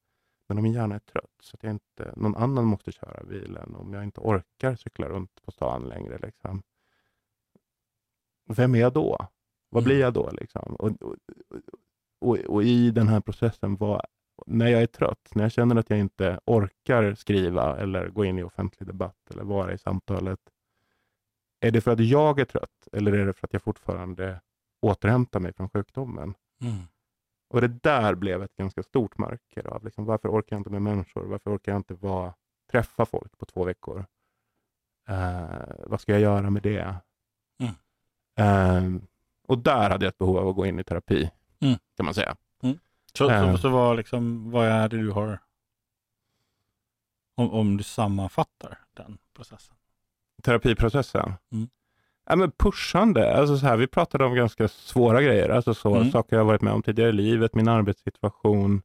Men 0.48 0.58
om 0.58 0.64
min 0.64 0.74
hjärna 0.74 0.96
är 0.96 1.00
trött 1.00 1.32
så 1.40 1.56
att 1.56 1.64
jag 1.64 1.72
inte, 1.72 2.14
någon 2.16 2.36
annan 2.36 2.66
måste 2.66 2.92
köra 2.92 3.24
bilen, 3.24 3.76
om 3.76 3.94
jag 3.94 4.04
inte 4.04 4.22
orkar 4.22 4.76
cykla 4.76 5.08
runt 5.08 5.42
på 5.46 5.52
stan 5.52 5.84
längre, 5.84 6.18
liksom, 6.18 6.64
vem 8.48 8.76
är 8.76 8.80
jag 8.80 8.94
då? 8.94 9.28
Vad 9.76 9.84
Mm. 9.84 9.89
blir 9.89 9.99
jag 9.99 10.13
då? 10.13 10.30
Liksom? 10.32 10.76
Och, 10.76 10.91
och, 11.01 11.15
och, 12.21 12.38
och 12.38 12.63
i 12.63 12.91
den 12.91 13.07
här 13.07 13.19
processen, 13.21 13.76
vad, 13.76 14.05
när 14.47 14.67
jag 14.67 14.82
är 14.82 14.88
trött, 14.88 15.30
när 15.36 15.43
jag 15.43 15.51
känner 15.51 15.76
att 15.76 15.89
jag 15.89 15.99
inte 15.99 16.39
orkar 16.45 17.13
skriva 17.15 17.78
eller 17.78 18.07
gå 18.09 18.26
in 18.26 18.39
i 18.39 18.43
offentlig 18.43 18.88
debatt 18.88 19.32
eller 19.32 19.43
vara 19.43 19.73
i 19.73 19.78
samtalet, 19.78 20.39
är 21.59 21.71
det 21.71 21.82
för 21.82 21.91
att 21.91 21.99
jag 21.99 22.39
är 22.39 22.45
trött 22.45 22.88
eller 22.91 23.13
är 23.13 23.26
det 23.26 23.34
för 23.34 23.47
att 23.47 23.53
jag 23.53 23.61
fortfarande 23.61 24.41
återhämtar 24.82 25.39
mig 25.39 25.53
från 25.53 25.69
sjukdomen? 25.69 26.34
Mm. 26.61 26.76
Och 27.49 27.61
det 27.61 27.67
där 27.67 28.15
blev 28.15 28.43
ett 28.43 28.55
ganska 28.55 28.84
stort 28.84 29.17
mörker 29.17 29.67
av 29.67 29.86
liksom, 29.86 30.05
varför 30.05 30.30
orkar 30.30 30.55
jag 30.55 30.59
inte 30.59 30.69
med 30.69 30.82
människor? 30.82 31.26
Varför 31.26 31.55
orkar 31.55 31.71
jag 31.71 31.80
inte 31.80 31.93
vara, 31.93 32.34
träffa 32.71 33.05
folk 33.05 33.38
på 33.38 33.45
två 33.45 33.63
veckor? 33.63 34.05
Eh, 35.09 35.86
vad 35.88 36.01
ska 36.01 36.11
jag 36.11 36.21
göra 36.21 36.49
med 36.49 36.63
det? 36.63 36.95
Mm. 37.59 37.73
Eh, 38.39 39.01
och 39.48 39.58
där 39.58 39.89
hade 39.89 40.06
jag 40.06 40.12
ett 40.12 40.18
behov 40.18 40.38
av 40.38 40.48
att 40.48 40.56
gå 40.56 40.66
in 40.66 40.80
i 40.80 40.84
terapi, 40.84 41.30
Mm. 41.62 41.78
kan 41.98 42.06
man 42.06 42.14
säga. 42.14 42.36
Så, 43.18 43.30
Eh. 43.30 43.52
så, 43.52 43.58
så 43.58 43.70
vad, 43.70 43.98
liksom, 43.98 44.52
vad 44.52 44.68
är 44.68 44.89
det 44.89 44.98
du 44.98 45.12
har, 45.12 45.39
om, 47.38 47.52
om 47.54 47.78
du 47.78 47.84
sammanfattar 47.84 48.78
den 48.93 49.18
processen? 49.36 49.76
Terapiprocessen. 50.43 51.34
Mm. 51.52 51.70
Ja, 52.26 52.36
men 52.36 52.52
pushande. 52.52 53.38
Alltså 53.38 53.58
så 53.58 53.66
här, 53.66 53.78
vi 53.78 53.88
pratade 53.88 54.26
om 54.26 54.36
ganska 54.36 54.68
svåra 54.68 55.22
grejer. 55.22 55.50
Alltså 55.50 55.74
så, 55.74 55.96
Mm. 55.96 56.12
Saker 56.12 56.36
jag 56.36 56.46
varit 56.46 56.62
med 56.62 56.74
om 56.74 56.84
tidigare 56.84 57.10
i 57.10 57.14
livet, 57.14 57.56
min 57.56 57.68
arbetssituation, 57.68 58.82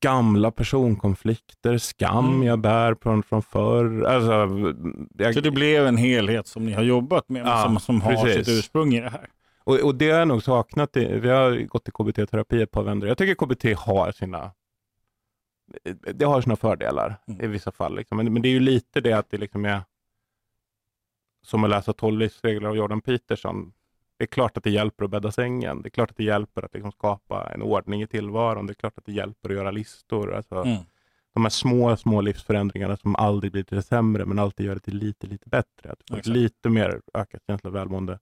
gamla 0.00 0.50
personkonflikter, 0.50 1.78
skam 1.78 2.28
Mm. 2.28 2.42
jag 2.46 2.58
bär 2.60 2.94
från, 3.02 3.22
från 3.22 3.42
förr. 3.42 4.02
Alltså, 4.02 4.48
jag, 5.24 5.34
Så 5.34 5.40
det 5.40 5.50
blev 5.50 5.86
en 5.86 5.96
helhet 5.96 6.46
som 6.46 6.66
ni 6.66 6.72
har 6.72 6.82
jobbat 6.82 7.28
med, 7.28 7.46
Ja, 7.46 7.62
som, 7.64 7.80
som 7.80 8.00
har 8.00 8.10
precis. 8.24 8.46
sitt 8.46 8.58
ursprung 8.58 8.94
i 8.94 9.00
det 9.00 9.10
här. 9.10 9.26
och, 9.64 9.74
och 9.80 9.94
det 9.94 10.10
har 10.10 10.18
jag 10.18 10.28
nog 10.28 10.42
saknat. 10.42 10.96
I, 10.96 11.18
vi 11.18 11.28
har 11.28 11.66
gått 11.66 11.88
i 11.88 11.90
KBT-terapi 11.92 12.62
ett 12.62 12.70
par 12.70 12.82
vändor. 12.82 13.08
Jag 13.08 13.18
tycker 13.18 13.34
KBT 13.46 13.78
har 13.78 14.12
sina 14.12 14.52
det 16.14 16.24
har 16.24 16.40
sina 16.40 16.56
fördelar 16.56 17.16
Mm. 17.28 17.40
i 17.40 17.46
vissa 17.46 17.72
fall. 17.72 17.96
Liksom. 17.96 18.16
Men, 18.16 18.32
men 18.32 18.42
det 18.42 18.48
är 18.48 18.52
ju 18.52 18.60
lite 18.60 19.00
det 19.00 19.12
att 19.12 19.30
det 19.30 19.38
liksom 19.38 19.64
är 19.64 19.80
som 21.46 21.64
att 21.64 21.70
läsa 21.70 21.92
12 21.92 22.18
livsregler 22.18 22.68
av 22.68 22.76
Jordan 22.76 23.00
Peterson. 23.00 23.72
Det 24.18 24.24
är 24.24 24.26
klart 24.26 24.56
att 24.56 24.64
det 24.64 24.70
hjälper 24.70 25.04
att 25.04 25.10
bädda 25.10 25.32
sängen. 25.32 25.82
Det 25.82 25.88
är 25.88 25.90
klart 25.90 26.10
att 26.10 26.16
det 26.16 26.24
hjälper 26.24 26.62
att 26.64 26.74
liksom 26.74 26.92
skapa 26.92 27.50
en 27.54 27.62
ordning 27.62 28.02
i 28.02 28.06
tillvaron. 28.06 28.66
Det 28.66 28.72
är 28.72 28.74
klart 28.74 28.98
att 28.98 29.04
det 29.06 29.12
hjälper 29.12 29.50
att 29.50 29.56
göra 29.56 29.70
listor. 29.70 30.34
Alltså, 30.34 30.54
Mm. 30.54 30.76
De 31.34 31.42
här 31.44 31.50
små, 31.50 31.96
små 31.96 32.20
livsförändringarna 32.20 32.96
som 32.96 33.16
aldrig 33.16 33.52
blir 33.52 33.62
till 33.62 33.76
det 33.76 33.82
sämre, 33.82 34.24
men 34.26 34.38
alltid 34.38 34.66
gör 34.66 34.74
det 34.74 34.80
till 34.80 34.96
lite, 34.96 35.26
lite 35.26 35.48
bättre. 35.48 35.90
Att 35.92 35.98
få 36.08 36.16
Exakt. 36.16 36.26
lite 36.26 36.68
mer 36.68 37.00
ökat 37.14 37.42
känsla 37.46 37.68
av 37.68 37.74
välmående. 37.74 38.18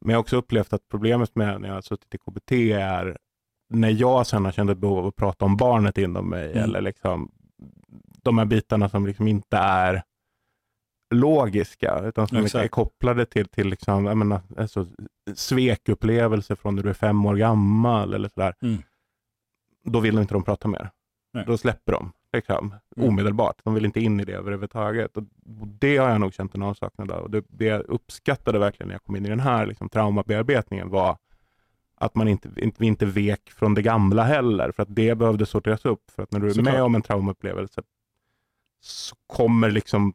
Men 0.00 0.10
jag 0.10 0.16
har 0.16 0.20
också 0.20 0.36
upplevt 0.36 0.72
att 0.72 0.88
problemet 0.88 1.34
med 1.36 1.60
när 1.60 1.68
jag 1.68 1.74
har 1.74 1.82
suttit 1.82 2.14
i 2.14 2.18
KBT 2.18 2.52
är 2.72 3.18
när 3.70 3.90
jag 3.90 4.26
sen 4.26 4.44
har 4.44 4.52
känt 4.52 4.70
ett 4.70 4.78
behov 4.78 4.98
av 4.98 5.06
att 5.06 5.16
prata 5.16 5.44
om 5.44 5.56
barnet 5.56 5.98
inom 5.98 6.28
mig, 6.30 6.50
Mm. 6.52 6.64
eller 6.64 6.80
liksom 6.80 7.30
de 8.22 8.38
här 8.38 8.44
bitarna 8.44 8.88
som 8.88 9.06
liksom 9.06 9.28
inte 9.28 9.56
är 9.56 10.02
logiska, 11.10 12.00
utan 12.04 12.28
som 12.28 12.38
Exakt. 12.38 12.64
är 12.64 12.68
kopplade 12.68 13.26
till, 13.26 13.48
till 13.48 13.68
liksom, 13.68 14.04
jag 14.06 14.16
menar, 14.16 14.40
alltså, 14.56 14.86
svekupplevelser 15.34 16.54
från 16.54 16.74
när 16.76 16.82
du 16.82 16.88
är 16.90 16.94
fem 16.94 17.26
år 17.26 17.36
gammal 17.36 18.14
eller 18.14 18.28
sådär. 18.28 18.54
Mm. 18.62 18.82
Då 19.84 20.00
vill 20.00 20.18
inte 20.18 20.34
de 20.34 20.44
prata 20.44 20.68
mer. 20.68 20.90
Nej. 21.32 21.44
Då 21.46 21.58
släpper 21.58 21.92
de 21.92 22.12
liksom, 22.32 22.74
Mm. 22.96 23.08
omedelbart. 23.08 23.60
De 23.64 23.74
vill 23.74 23.84
inte 23.84 24.00
in 24.00 24.20
i 24.20 24.24
det 24.24 24.32
överhuvudtaget. 24.32 25.16
Och 25.16 25.22
det 25.80 25.96
har 25.96 26.08
jag 26.10 26.20
nog 26.20 26.34
känt 26.34 26.54
en 26.54 26.62
avsaknad 26.62 27.10
av. 27.10 27.30
Det, 27.30 27.44
det 27.48 27.64
jag 27.64 27.80
uppskattade 27.88 28.58
verkligen 28.58 28.88
när 28.88 28.94
jag 28.94 29.02
kom 29.04 29.16
in 29.16 29.26
i 29.26 29.28
den 29.28 29.40
här 29.40 29.66
liksom, 29.66 29.88
traumabearbetningen 29.88 30.88
var 30.90 31.16
att 32.00 32.14
man 32.14 32.28
inte, 32.28 32.48
inte, 32.56 32.84
inte 32.84 33.06
vek 33.06 33.50
från 33.50 33.74
det 33.74 33.82
gamla 33.82 34.22
heller. 34.24 34.72
För 34.72 34.82
att 34.82 34.94
det 34.94 35.14
behövde 35.14 35.46
sorteras 35.46 35.84
upp. 35.84 36.10
För 36.10 36.22
att 36.22 36.32
när 36.32 36.40
du 36.40 36.46
är 36.46 36.52
Såklart. 36.52 36.74
med 36.74 36.82
om 36.82 36.94
en 36.94 37.02
traumaupplevelse 37.02 37.82
så 38.80 39.16
kommer 39.26 39.70
liksom 39.70 40.12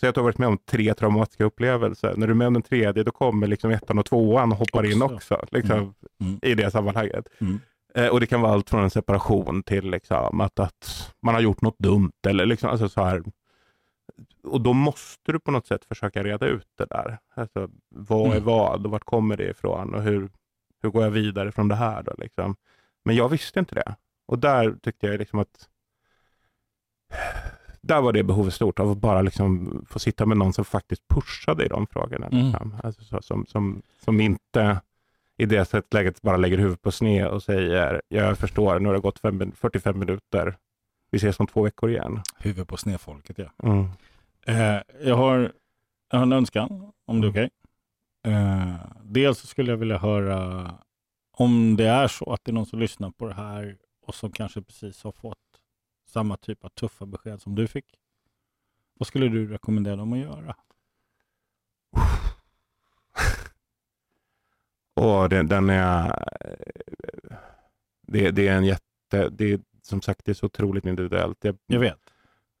så 0.00 0.08
att 0.08 0.14
du 0.14 0.20
har 0.20 0.24
varit 0.24 0.38
med 0.38 0.48
om 0.48 0.58
tre 0.58 0.94
traumatiska 0.94 1.44
upplevelser. 1.44 2.14
När 2.16 2.26
du 2.26 2.30
är 2.30 2.36
med 2.36 2.46
om 2.46 2.52
den 2.54 2.62
tredje, 2.62 3.02
då 3.04 3.10
kommer 3.12 3.46
liksom 3.46 3.70
ettan 3.70 3.98
och 3.98 4.06
tvåan 4.06 4.52
och 4.52 4.58
hoppar 4.58 4.92
in 4.92 5.02
Också. 5.02 5.14
också. 5.34 5.46
Liksom, 5.50 5.78
Mm. 5.78 5.94
Mm. 6.20 6.38
I 6.42 6.54
det 6.54 6.70
sammanhanget. 6.70 7.26
Mm. 7.40 7.60
Eh, 7.94 8.06
och 8.08 8.20
det 8.20 8.26
kan 8.26 8.40
vara 8.40 8.52
allt 8.52 8.70
från 8.70 8.82
en 8.84 8.90
separation 8.90 9.62
till 9.62 9.90
liksom, 9.90 10.40
att, 10.40 10.58
att 10.58 11.12
man 11.22 11.34
har 11.34 11.42
gjort 11.42 11.62
något 11.62 11.78
dumt. 11.78 12.12
Eller 12.28 12.46
liksom, 12.46 12.70
alltså 12.70 12.88
så 12.88 13.02
här. 13.04 13.22
Och 14.44 14.60
då 14.60 14.72
måste 14.72 15.32
du 15.32 15.40
på 15.40 15.50
något 15.50 15.66
sätt 15.66 15.84
försöka 15.84 16.22
reda 16.22 16.46
ut 16.46 16.66
det 16.78 16.86
där. 16.90 17.18
Alltså, 17.34 17.68
vad 17.88 18.26
är 18.26 18.30
Mm. 18.32 18.44
vad 18.44 18.84
och 18.86 18.90
vart 18.92 19.04
kommer 19.04 19.36
det 19.36 19.50
ifrån 19.50 19.94
och 19.94 20.02
hur, 20.02 20.30
hur 20.82 20.90
går 20.90 21.02
jag 21.04 21.10
vidare 21.10 21.52
från 21.52 21.68
det 21.68 21.74
här? 21.74 22.02
Då, 22.02 22.12
liksom. 22.18 22.56
Men 23.04 23.16
jag 23.16 23.28
visste 23.28 23.58
inte 23.60 23.74
det. 23.74 23.94
Och 24.28 24.38
där 24.38 24.76
tyckte 24.82 25.06
jag 25.06 25.18
liksom 25.18 25.38
att 25.38 25.68
där 27.82 28.00
var 28.00 28.12
det 28.12 28.22
behovet 28.22 28.54
stort 28.54 28.80
av 28.80 28.90
att 28.90 28.98
bara 28.98 29.22
liksom 29.22 29.84
få 29.88 29.98
sitta 29.98 30.26
med 30.26 30.36
någon 30.36 30.52
som 30.52 30.64
faktiskt 30.64 31.08
pushade 31.08 31.64
i 31.64 31.68
de 31.68 31.86
frågorna. 31.86 32.26
Mm. 32.26 32.46
Liksom. 32.46 32.76
Alltså 32.82 33.04
så, 33.04 33.22
som, 33.22 33.46
som, 33.46 33.82
som 34.04 34.20
inte 34.20 34.80
i 35.36 35.46
det 35.46 35.64
sätt 35.64 35.94
läget 35.94 36.22
bara 36.22 36.36
lägger 36.36 36.58
huvudet 36.58 36.82
på 36.82 36.92
sned 36.92 37.26
och 37.26 37.42
säger 37.42 38.00
jag 38.08 38.38
förstår, 38.38 38.80
nu 38.80 38.88
har 38.88 38.94
det 38.94 39.00
gått 39.00 39.18
fem, 39.18 39.52
45 39.56 39.98
minuter. 39.98 40.56
Vi 41.10 41.16
ses 41.16 41.40
om 41.40 41.46
två 41.46 41.62
veckor 41.62 41.90
igen. 41.90 42.20
Huvud 42.38 42.68
på 42.68 42.76
snedfolket, 42.76 43.38
ja. 43.38 43.50
Mm. 43.62 43.88
Eh, 44.46 44.82
jag, 45.02 45.16
har, 45.16 45.52
jag 46.10 46.18
har 46.18 46.22
en 46.22 46.32
önskan, 46.32 46.92
om 47.06 47.20
det 47.20 47.26
är 47.26 47.30
okej. 47.30 47.50
Eh, 48.26 48.74
dels 49.02 49.38
skulle 49.38 49.70
jag 49.70 49.76
vilja 49.76 49.98
höra 49.98 50.70
om 51.36 51.76
det 51.76 51.86
är 51.86 52.08
så 52.08 52.32
att 52.32 52.44
det 52.44 52.50
är 52.50 52.54
någon 52.54 52.66
som 52.66 52.78
lyssnar 52.78 53.10
på 53.10 53.26
det 53.26 53.34
här 53.34 53.76
och 54.06 54.14
som 54.14 54.32
kanske 54.32 54.62
precis 54.62 55.04
har 55.04 55.12
fått 55.12 55.36
samma 56.10 56.36
typ 56.36 56.64
av 56.64 56.68
tuffa 56.68 57.06
besked 57.06 57.40
som 57.42 57.54
du 57.54 57.66
fick. 57.66 57.84
Vad 58.98 59.06
skulle 59.06 59.28
du 59.28 59.46
rekommendera 59.46 59.96
dem 59.96 60.12
att 60.12 60.18
göra? 60.18 60.54
Och 64.94 65.28
det, 65.28 65.42
den 65.42 65.70
är... 65.70 66.24
Det, 68.06 68.30
det 68.30 68.48
är 68.48 68.56
en 68.56 68.64
jätte... 68.64 69.28
Det 69.30 69.52
är, 69.52 69.60
som 69.82 70.02
sagt, 70.02 70.24
det 70.24 70.32
är 70.32 70.34
så 70.34 70.46
otroligt 70.46 70.84
individuellt. 70.86 71.38
Jag, 71.44 71.58
Jag 71.66 71.80
vet. 71.80 71.98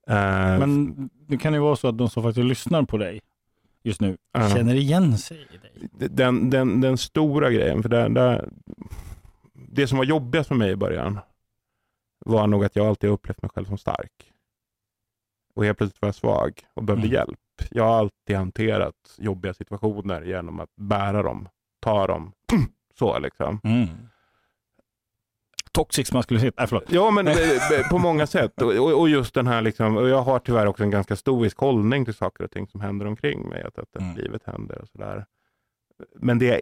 eh, 0.06 0.58
Men 0.58 1.10
det 1.26 1.38
kan 1.38 1.54
ju 1.54 1.60
vara 1.60 1.76
så 1.76 1.88
att 1.88 1.98
de 1.98 2.10
som 2.10 2.22
faktiskt 2.22 2.44
lyssnar 2.46 2.82
på 2.82 2.96
dig 2.98 3.20
just 3.82 4.00
nu 4.00 4.16
Ja. 4.32 4.48
känner 4.48 4.74
igen 4.74 5.18
sig 5.18 5.46
i 5.52 5.56
dig. 5.56 6.08
den, 6.10 6.50
den, 6.50 6.80
den 6.80 6.98
stora 6.98 7.50
grejen, 7.50 7.82
för 7.82 7.88
det, 7.88 8.08
det, 8.08 8.48
det 9.54 9.86
som 9.86 9.98
var 9.98 10.04
jobbigast 10.04 10.48
för 10.48 10.54
mig 10.54 10.70
i 10.70 10.76
början 10.76 11.18
var 12.26 12.46
nog 12.46 12.64
att 12.64 12.76
jag 12.76 12.86
alltid 12.86 13.10
upplevt 13.10 13.42
mig 13.42 13.50
själv 13.54 13.64
som 13.66 13.78
stark. 13.78 14.32
Och 15.54 15.64
helt 15.64 15.78
plötsligt 15.78 16.02
var 16.02 16.08
jag 16.08 16.14
svag 16.14 16.60
och 16.74 16.84
behövde 16.84 17.06
Mm. 17.06 17.14
hjälp. 17.14 17.38
Jag 17.70 17.84
har 17.84 17.98
alltid 17.98 18.36
hanterat 18.36 19.14
jobbiga 19.18 19.54
situationer 19.54 20.22
genom 20.22 20.60
att 20.60 20.70
bära 20.76 21.22
dem, 21.22 21.48
ta 21.80 22.06
dem, 22.06 22.32
så 22.98 23.18
liksom. 23.18 23.60
Mm. 23.64 23.86
Toxic 25.72 26.12
maskulinitet. 26.12 26.54
Nej, 26.58 26.66
förlåt. 26.66 26.84
Ja, 26.92 27.10
men 27.10 27.28
eh, 27.28 27.34
eh, 27.72 27.88
på 27.90 27.98
många 27.98 28.26
sätt. 28.26 28.62
Och, 28.62 28.72
och- 28.72 29.00
och 29.00 29.08
just 29.08 29.34
den 29.34 29.46
här, 29.46 29.62
liksom, 29.62 29.96
och 29.96 30.08
jag 30.08 30.22
har 30.22 30.38
tyvärr 30.38 30.66
också 30.66 30.82
en 30.82 30.90
ganska 30.90 31.16
stoisk 31.16 31.58
hållning 31.58 32.04
till 32.04 32.14
saker 32.14 32.44
och 32.44 32.50
ting 32.50 32.66
som 32.68 32.80
händer 32.80 33.06
omkring 33.06 33.48
mig. 33.48 33.62
Att, 33.62 33.78
att 33.78 33.96
Mm. 33.96 34.16
livet 34.16 34.42
händer 34.44 34.78
och 34.82 34.88
sådär. 34.88 35.26
Men 36.14 36.38
det, 36.38 36.60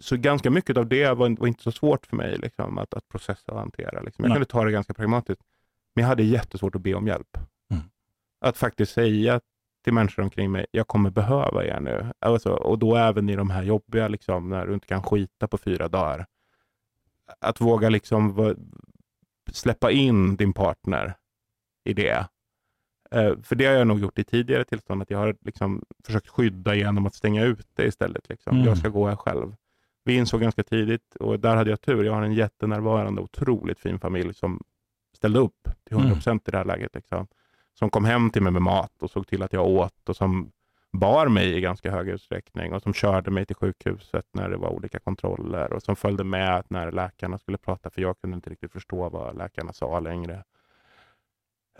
så 0.00 0.16
ganska 0.16 0.50
mycket 0.50 0.76
av 0.76 0.88
det 0.88 1.14
var, 1.14 1.40
var 1.40 1.46
inte 1.46 1.62
så 1.62 1.72
svårt 1.72 2.06
för 2.06 2.16
mig 2.16 2.38
liksom, 2.38 2.78
att, 2.78 2.94
att 2.94 3.08
processa 3.08 3.52
och 3.52 3.58
hantera. 3.58 4.00
Liksom. 4.00 4.22
Jag 4.22 4.28
Nej. 4.28 4.36
kunde 4.36 4.46
ta 4.46 4.64
det 4.64 4.72
ganska 4.72 4.94
pragmatiskt. 4.94 5.42
Men 5.94 6.02
jag 6.02 6.08
hade 6.08 6.22
jättesvårt 6.22 6.74
att 6.74 6.82
be 6.82 6.94
om 6.94 7.06
hjälp. 7.06 7.36
Mm. 7.70 7.82
Att 8.40 8.56
faktiskt 8.56 8.92
säga 8.92 9.40
till 9.84 9.92
människor 9.92 10.22
omkring 10.22 10.52
mig, 10.52 10.66
jag 10.70 10.88
kommer 10.88 11.10
behöva 11.10 11.64
er 11.64 11.80
nu. 11.80 12.12
Alltså, 12.18 12.50
och 12.50 12.78
då 12.78 12.96
även 12.96 13.28
i 13.28 13.36
de 13.36 13.50
här 13.50 13.62
jobbiga, 13.62 14.08
liksom, 14.08 14.48
när 14.48 14.66
du 14.66 14.74
inte 14.74 14.86
kan 14.86 15.02
skita 15.02 15.48
på 15.48 15.58
fyra 15.58 15.88
dagar. 15.88 16.26
Att 17.40 17.60
våga 17.60 17.88
liksom 17.88 18.54
släppa 19.52 19.90
in 19.90 20.36
din 20.36 20.52
partner 20.52 21.14
i 21.84 21.92
det. 21.92 22.26
Eh, 23.10 23.32
för 23.42 23.56
det 23.56 23.66
har 23.66 23.72
jag 23.72 23.86
nog 23.86 24.00
gjort 24.00 24.18
i 24.18 24.24
tidigare 24.24 24.64
tillstånd, 24.64 25.02
att 25.02 25.10
jag 25.10 25.18
har 25.18 25.36
liksom 25.40 25.84
försökt 26.04 26.28
skydda 26.28 26.74
genom 26.74 27.06
att 27.06 27.14
stänga 27.14 27.44
ut 27.44 27.68
det 27.74 27.86
istället. 27.86 28.28
Liksom. 28.28 28.56
Mm. 28.56 28.68
Jag 28.68 28.78
ska 28.78 28.88
gå 28.88 29.08
här 29.08 29.16
själv. 29.16 29.54
Vi 30.04 30.14
insåg 30.14 30.40
ganska 30.40 30.62
tidigt, 30.62 31.16
och 31.20 31.40
där 31.40 31.56
hade 31.56 31.70
jag 31.70 31.80
tur, 31.80 32.04
jag 32.04 32.12
har 32.12 32.22
en 32.22 32.32
jättenärvarande, 32.32 33.20
otroligt 33.20 33.80
fin 33.80 33.98
familj 33.98 34.34
som 34.34 34.62
ställde 35.16 35.38
upp 35.38 35.68
till 35.88 35.96
100% 35.96 36.48
i 36.48 36.50
det 36.50 36.56
här 36.56 36.64
läget. 36.64 36.94
Liksom. 36.94 37.26
Som 37.78 37.90
kom 37.90 38.04
hem 38.04 38.30
till 38.30 38.42
mig 38.42 38.52
med 38.52 38.62
mat 38.62 39.02
och 39.02 39.10
såg 39.10 39.26
till 39.26 39.42
att 39.42 39.52
jag 39.52 39.66
åt 39.66 40.08
och 40.08 40.16
som 40.16 40.52
bar 40.92 41.28
mig 41.28 41.56
i 41.56 41.60
ganska 41.60 41.90
hög 41.90 42.08
utsträckning 42.08 42.72
och 42.72 42.82
som 42.82 42.94
körde 42.94 43.30
mig 43.30 43.46
till 43.46 43.56
sjukhuset 43.56 44.26
när 44.32 44.50
det 44.50 44.56
var 44.56 44.68
olika 44.68 44.98
kontroller 44.98 45.72
och 45.72 45.82
som 45.82 45.96
följde 45.96 46.24
med 46.24 46.64
när 46.68 46.92
läkarna 46.92 47.38
skulle 47.38 47.58
prata 47.58 47.90
för 47.90 48.02
jag 48.02 48.20
kunde 48.20 48.34
inte 48.34 48.50
riktigt 48.50 48.72
förstå 48.72 49.08
vad 49.08 49.36
läkarna 49.36 49.72
sa 49.72 50.00
längre. 50.00 50.44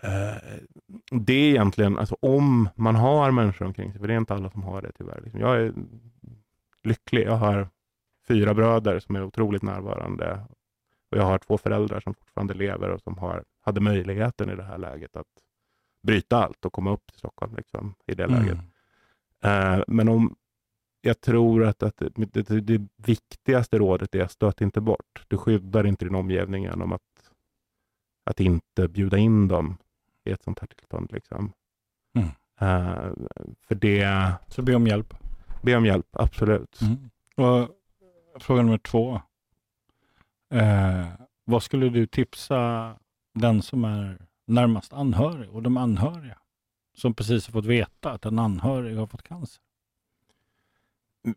Eh, 0.03 0.37
Det 1.11 1.33
är 1.33 1.51
egentligen, 1.51 1.99
alltså 1.99 2.17
om 2.21 2.69
man 2.75 2.95
har 2.95 3.31
människor 3.31 3.67
omkring 3.67 3.93
sig, 3.93 4.01
för 4.01 4.09
det 4.09 4.15
är 4.15 4.19
inte 4.19 4.35
alla 4.35 4.51
som 4.51 4.63
har 4.63 4.83
det 4.83 4.93
tyvärr. 4.99 5.21
Liksom. 5.25 5.41
Jag 5.41 5.57
är 5.57 5.73
lycklig. 6.85 7.27
Jag 7.27 7.37
har 7.37 7.69
fyra 8.29 8.55
bröder 8.55 8.99
som 8.99 9.17
är 9.17 9.25
otroligt 9.25 9.63
närvarande 9.63 10.41
och 11.11 11.19
jag 11.19 11.25
har 11.25 11.39
två 11.39 11.59
föräldrar 11.59 12.01
som 12.01 12.15
fortfarande 12.15 12.55
lever 12.55 12.89
och 12.89 13.01
som 13.01 13.19
har, 13.19 13.45
hade 13.61 13.81
möjligheten 13.81 14.51
i 14.51 14.57
det 14.57 14.63
här 14.63 14.79
läget 14.79 15.17
att 15.17 15.27
bryta 16.03 16.45
allt 16.45 16.65
och 16.65 16.73
komma 16.73 16.93
upp 16.93 17.07
till 17.07 17.19
Stockholm 17.19 17.55
liksom, 17.57 17.95
i 18.07 18.15
det 18.15 18.27
läget. 18.27 18.59
Mm. 19.41 19.79
Eh, 19.79 19.85
men 19.87 20.09
om 20.09 20.37
jag 21.01 21.21
tror 21.21 21.65
att, 21.65 21.83
att 21.83 21.97
det, 21.97 22.43
det, 22.43 22.61
det 22.61 22.89
viktigaste 22.97 23.79
rådet 23.79 24.15
är 24.15 24.23
att 24.23 24.33
stöt 24.33 24.61
inte 24.61 24.81
bort. 24.81 25.25
Du 25.29 25.39
skyddar 25.39 25.87
inte 25.87 26.05
din 26.05 26.15
omgivning 26.15 26.63
genom 26.63 26.93
att, 26.93 27.33
att 28.25 28.41
inte 28.41 28.89
bjuda 28.89 29.19
in 29.19 29.49
dem 29.49 29.77
i 30.25 30.31
ett 30.31 30.43
sånt 30.43 30.59
här 30.61 30.67
tillstånd. 30.67 31.13
Liksom. 31.13 31.53
Mm. 32.17 32.29
Eh, 32.61 33.13
för 33.69 33.75
det, 33.75 34.33
Så 34.49 34.63
be 34.63 34.75
om 34.75 34.87
hjälp. 34.87 35.15
be 35.63 35.77
om 35.77 35.87
hjälp, 35.87 36.07
absolut. 36.13 36.81
Mm. 36.81 37.11
Och 37.37 37.69
fråga 38.43 38.63
nummer 38.63 38.79
två. 38.79 39.21
Eh, 40.55 41.07
vad 41.45 41.63
skulle 41.63 41.89
du 41.89 42.07
tipsa 42.07 42.95
den 43.35 43.63
som 43.63 43.85
är 43.85 44.27
närmast 44.47 44.93
anhörig 44.93 45.51
och 45.51 45.63
de 45.63 45.77
anhöriga 45.77 46.39
som 46.95 47.15
precis 47.15 47.47
har 47.47 47.53
fått 47.53 47.65
veta 47.67 48.13
att 48.13 48.25
en 48.25 48.39
anhörig 48.39 48.97
har 48.97 49.07
fått 49.07 49.23
cancer? 49.23 49.64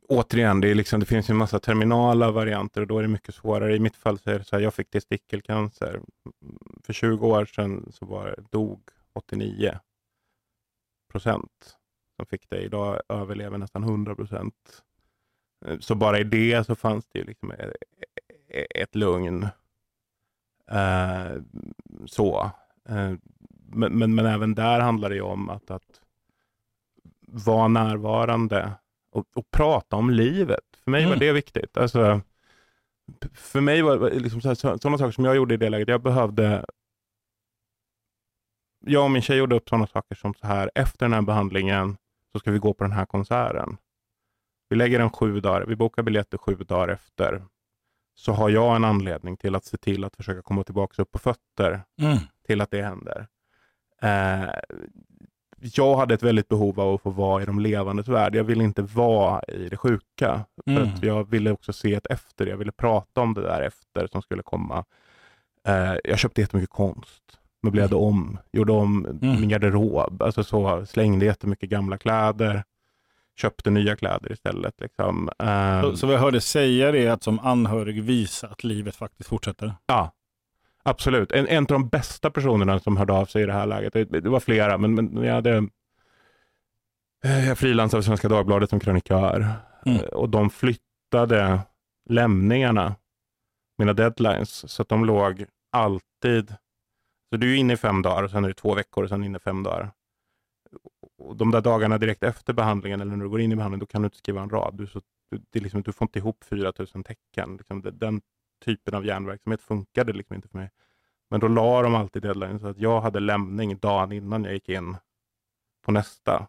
Återigen, 0.07 0.61
det, 0.61 0.71
är 0.71 0.75
liksom, 0.75 0.99
det 0.99 1.05
finns 1.05 1.29
ju 1.29 1.31
en 1.31 1.37
massa 1.37 1.59
terminala 1.59 2.31
varianter 2.31 2.81
och 2.81 2.87
då 2.87 2.97
är 2.97 3.01
det 3.01 3.07
mycket 3.07 3.35
svårare. 3.35 3.75
I 3.75 3.79
mitt 3.79 3.95
fall 3.95 4.19
så 4.19 4.29
är 4.29 4.39
det 4.39 4.45
så 4.45 4.55
här, 4.55 4.63
jag 4.63 4.73
fick 4.73 4.89
testikelcancer. 4.89 6.01
För 6.83 6.93
20 6.93 7.27
år 7.27 7.45
sedan 7.45 7.91
så 7.93 8.05
var, 8.05 8.35
dog 8.51 8.81
89 9.13 9.79
procent 11.11 11.77
som 12.15 12.25
fick 12.25 12.49
det. 12.49 12.61
Idag 12.61 13.01
överlever 13.09 13.57
nästan 13.57 13.83
100 13.83 14.15
procent. 14.15 14.83
Eh, 15.65 15.79
så 15.79 15.95
bara 15.95 16.19
i 16.19 16.23
det 16.23 16.65
så 16.65 16.75
fanns 16.75 17.07
det 17.07 17.19
ju 17.19 17.25
liksom 17.25 17.51
eh, 17.51 17.69
eh, 18.49 18.65
ett 18.75 18.95
lugn. 18.95 19.47
Eh, 20.71 21.41
så. 22.05 22.51
Eh, 22.89 23.13
men, 23.69 23.97
men, 23.97 24.15
men 24.15 24.25
även 24.25 24.55
där 24.55 24.79
handlar 24.79 25.09
det 25.09 25.15
ju 25.15 25.21
om 25.21 25.49
att, 25.49 25.71
att 25.71 26.01
vara 27.27 27.67
närvarande 27.67 28.71
och, 29.17 29.25
och 29.35 29.51
prata 29.51 29.95
om 29.95 30.09
livet. 30.09 30.63
För 30.83 30.91
mig 30.91 31.01
var 31.03 31.07
Mm. 31.11 31.19
det 31.19 31.31
viktigt. 31.31 31.77
Alltså, 31.77 32.21
för 33.33 33.61
mig 33.61 33.81
var 33.81 33.97
var 33.97 34.09
liksom 34.09 34.41
så 34.41 34.47
här, 34.47 34.55
så, 34.55 34.77
sådana 34.77 34.97
saker 34.97 35.11
som 35.11 35.25
jag 35.25 35.35
gjorde 35.35 35.53
i 35.53 35.57
det 35.57 35.69
läget, 35.69 35.87
jag 35.87 36.01
behövde 36.01 36.65
jag 38.85 39.03
och 39.03 39.11
min 39.11 39.21
tjej 39.21 39.37
gjorde 39.37 39.55
upp 39.55 39.69
sådana 39.69 39.87
saker 39.87 40.15
som 40.15 40.33
så 40.33 40.47
här, 40.47 40.71
efter 40.75 41.05
den 41.05 41.13
här 41.13 41.21
behandlingen 41.21 41.97
så 42.31 42.39
ska 42.39 42.51
vi 42.51 42.59
gå 42.59 42.73
på 42.73 42.83
den 42.83 42.93
här 42.93 43.05
konserten. 43.05 43.77
Vi 44.69 44.75
lägger 44.75 44.99
en 44.99 45.09
sju 45.09 45.39
dagar, 45.39 45.65
vi 45.65 45.75
bokar 45.75 46.03
biljetter 46.03 46.37
sju 46.37 46.55
dagar 46.55 46.87
efter. 46.87 47.45
Så 48.15 48.31
har 48.31 48.49
jag 48.49 48.75
en 48.75 48.83
anledning 48.83 49.37
till 49.37 49.55
att 49.55 49.65
se 49.65 49.77
till 49.77 50.03
att 50.03 50.15
försöka 50.15 50.41
komma 50.41 50.63
tillbaka 50.63 51.01
upp 51.01 51.11
på 51.11 51.19
fötter 51.19 51.81
Mm. 52.01 52.17
till 52.47 52.61
att 52.61 52.71
det 52.71 52.81
händer. 52.81 53.27
Eh, 54.01 54.49
jag 55.61 55.95
hade 55.95 56.13
ett 56.13 56.23
väldigt 56.23 56.47
behov 56.47 56.79
av 56.79 56.93
att 56.93 57.01
få 57.01 57.09
vara 57.09 57.43
i 57.43 57.45
de 57.45 57.59
levandes 57.59 58.07
värld. 58.07 58.35
Jag 58.35 58.43
ville 58.43 58.63
inte 58.63 58.81
vara 58.81 59.41
i 59.47 59.69
det 59.69 59.77
sjuka. 59.77 60.45
För 60.65 60.71
Mm. 60.71 60.83
att 60.93 61.03
jag 61.03 61.29
ville 61.29 61.51
också 61.51 61.73
se 61.73 61.93
ett 61.93 62.07
efter. 62.07 62.45
Jag 62.47 62.57
ville 62.57 62.71
prata 62.71 63.21
om 63.21 63.33
det 63.33 63.41
där 63.41 63.61
efter 63.61 64.07
som 64.11 64.21
skulle 64.21 64.43
komma. 64.43 64.85
Eh, 65.67 65.93
jag 66.03 66.19
köpte 66.19 66.41
jättemycket 66.41 66.69
konst. 66.69 67.23
Möblerade 67.63 67.95
om, 67.95 68.37
gjorde 68.51 68.71
om 68.71 69.05
Mm. 69.05 69.39
min 69.39 69.49
garderob. 69.49 70.21
Alltså 70.21 70.43
så, 70.43 70.85
slängde 70.85 71.25
jättemycket 71.25 71.69
gamla 71.69 71.97
kläder. 71.97 72.63
Köpte 73.41 73.69
nya 73.69 73.95
kläder 73.95 74.31
istället. 74.31 74.73
Liksom. 74.81 75.29
Eh, 75.39 75.81
Så, 75.81 75.97
så 75.97 76.07
vad 76.07 76.15
jag 76.15 76.21
hörde 76.21 76.41
säga 76.41 76.91
det 76.91 77.05
är 77.05 77.11
att 77.11 77.23
som 77.23 77.39
anhörig 77.39 78.03
visa 78.03 78.47
att 78.47 78.63
livet 78.63 78.95
faktiskt 78.95 79.29
fortsätter. 79.29 79.73
Ja, 79.85 80.11
absolut. 80.89 81.31
En, 81.31 81.47
en 81.47 81.63
av 81.63 81.67
de 81.67 81.89
bästa 81.89 82.31
personerna 82.31 82.79
som 82.79 82.97
hörde 82.97 83.13
av 83.13 83.25
sig 83.25 83.43
i 83.43 83.45
det 83.45 83.53
här 83.53 83.65
läget, 83.65 83.93
det, 83.93 84.05
det 84.05 84.29
var 84.29 84.39
flera, 84.39 84.77
men, 84.77 84.95
men 84.95 85.23
jag 85.23 85.33
hade 85.33 85.67
eh, 87.23 87.47
jag 87.47 87.57
frilansade 87.57 88.03
Svenska 88.03 88.29
Dagbladet 88.29 88.69
som 88.69 88.79
krönikör 88.79 89.55
Mm. 89.87 90.01
Eh, 90.01 90.07
och 90.07 90.29
de 90.29 90.49
flyttade 90.49 91.59
lämningarna, 92.09 92.95
mina 93.77 93.93
deadlines, 93.93 94.71
så 94.71 94.81
att 94.81 94.89
de 94.89 95.05
låg 95.05 95.45
alltid, 95.71 96.49
så 97.29 97.37
du 97.37 97.53
är 97.53 97.57
inne 97.57 97.73
i 97.73 97.77
fem 97.77 98.01
dagar 98.01 98.23
och 98.23 98.31
sen 98.31 98.43
är 98.43 98.47
det 98.47 98.53
två 98.53 98.75
veckor 98.75 99.03
och 99.03 99.09
sen 99.09 99.23
inne 99.23 99.39
fem 99.39 99.63
dagar. 99.63 99.91
Och 101.17 101.35
de 101.35 101.51
där 101.51 101.61
dagarna 101.61 101.97
direkt 101.97 102.23
efter 102.23 102.53
behandlingen 102.53 103.01
eller 103.01 103.15
när 103.15 103.23
du 103.23 103.29
går 103.29 103.41
in 103.41 103.51
i 103.51 103.55
behandlingen, 103.55 103.79
då 103.79 103.85
kan 103.85 104.01
du 104.01 104.05
inte 104.05 104.17
skriva 104.17 104.41
en 104.41 104.49
rad. 104.49 104.77
Du, 104.77 104.87
så, 104.87 105.01
du, 105.31 105.41
det 105.49 105.59
liksom, 105.59 105.81
du 105.81 105.91
får 105.93 106.05
inte 106.05 106.19
ihop 106.19 106.43
4000 106.43 107.03
tecken. 107.03 107.57
Liksom, 107.57 107.81
den 107.93 108.21
typen 108.65 108.95
av 108.95 109.05
hjärnverksamhet 109.05 109.61
funkade 109.61 110.13
liksom 110.13 110.35
inte 110.35 110.47
för 110.47 110.57
mig. 110.57 110.69
Men 111.29 111.39
då 111.39 111.47
la 111.47 111.81
de 111.81 111.95
alltid 111.95 112.21
deadline 112.21 112.59
så 112.59 112.67
att 112.67 112.79
jag 112.79 113.01
hade 113.01 113.19
lämning 113.19 113.77
dagen 113.77 114.11
innan 114.11 114.43
jag 114.43 114.53
gick 114.53 114.69
in 114.69 114.97
på 115.85 115.91
nästa. 115.91 116.47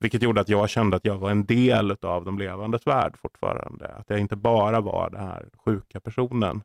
Vilket 0.00 0.22
gjorde 0.22 0.40
att 0.40 0.48
jag 0.48 0.70
kände 0.70 0.96
att 0.96 1.04
jag 1.04 1.18
var 1.18 1.30
en 1.30 1.46
del 1.46 1.96
av 2.02 2.24
de 2.24 2.38
levandes 2.38 2.86
värld 2.86 3.16
fortfarande. 3.22 3.88
Att 3.88 4.10
jag 4.10 4.18
inte 4.18 4.36
bara 4.36 4.80
var 4.80 5.10
den 5.10 5.20
här 5.20 5.48
sjuka 5.64 6.00
personen. 6.00 6.62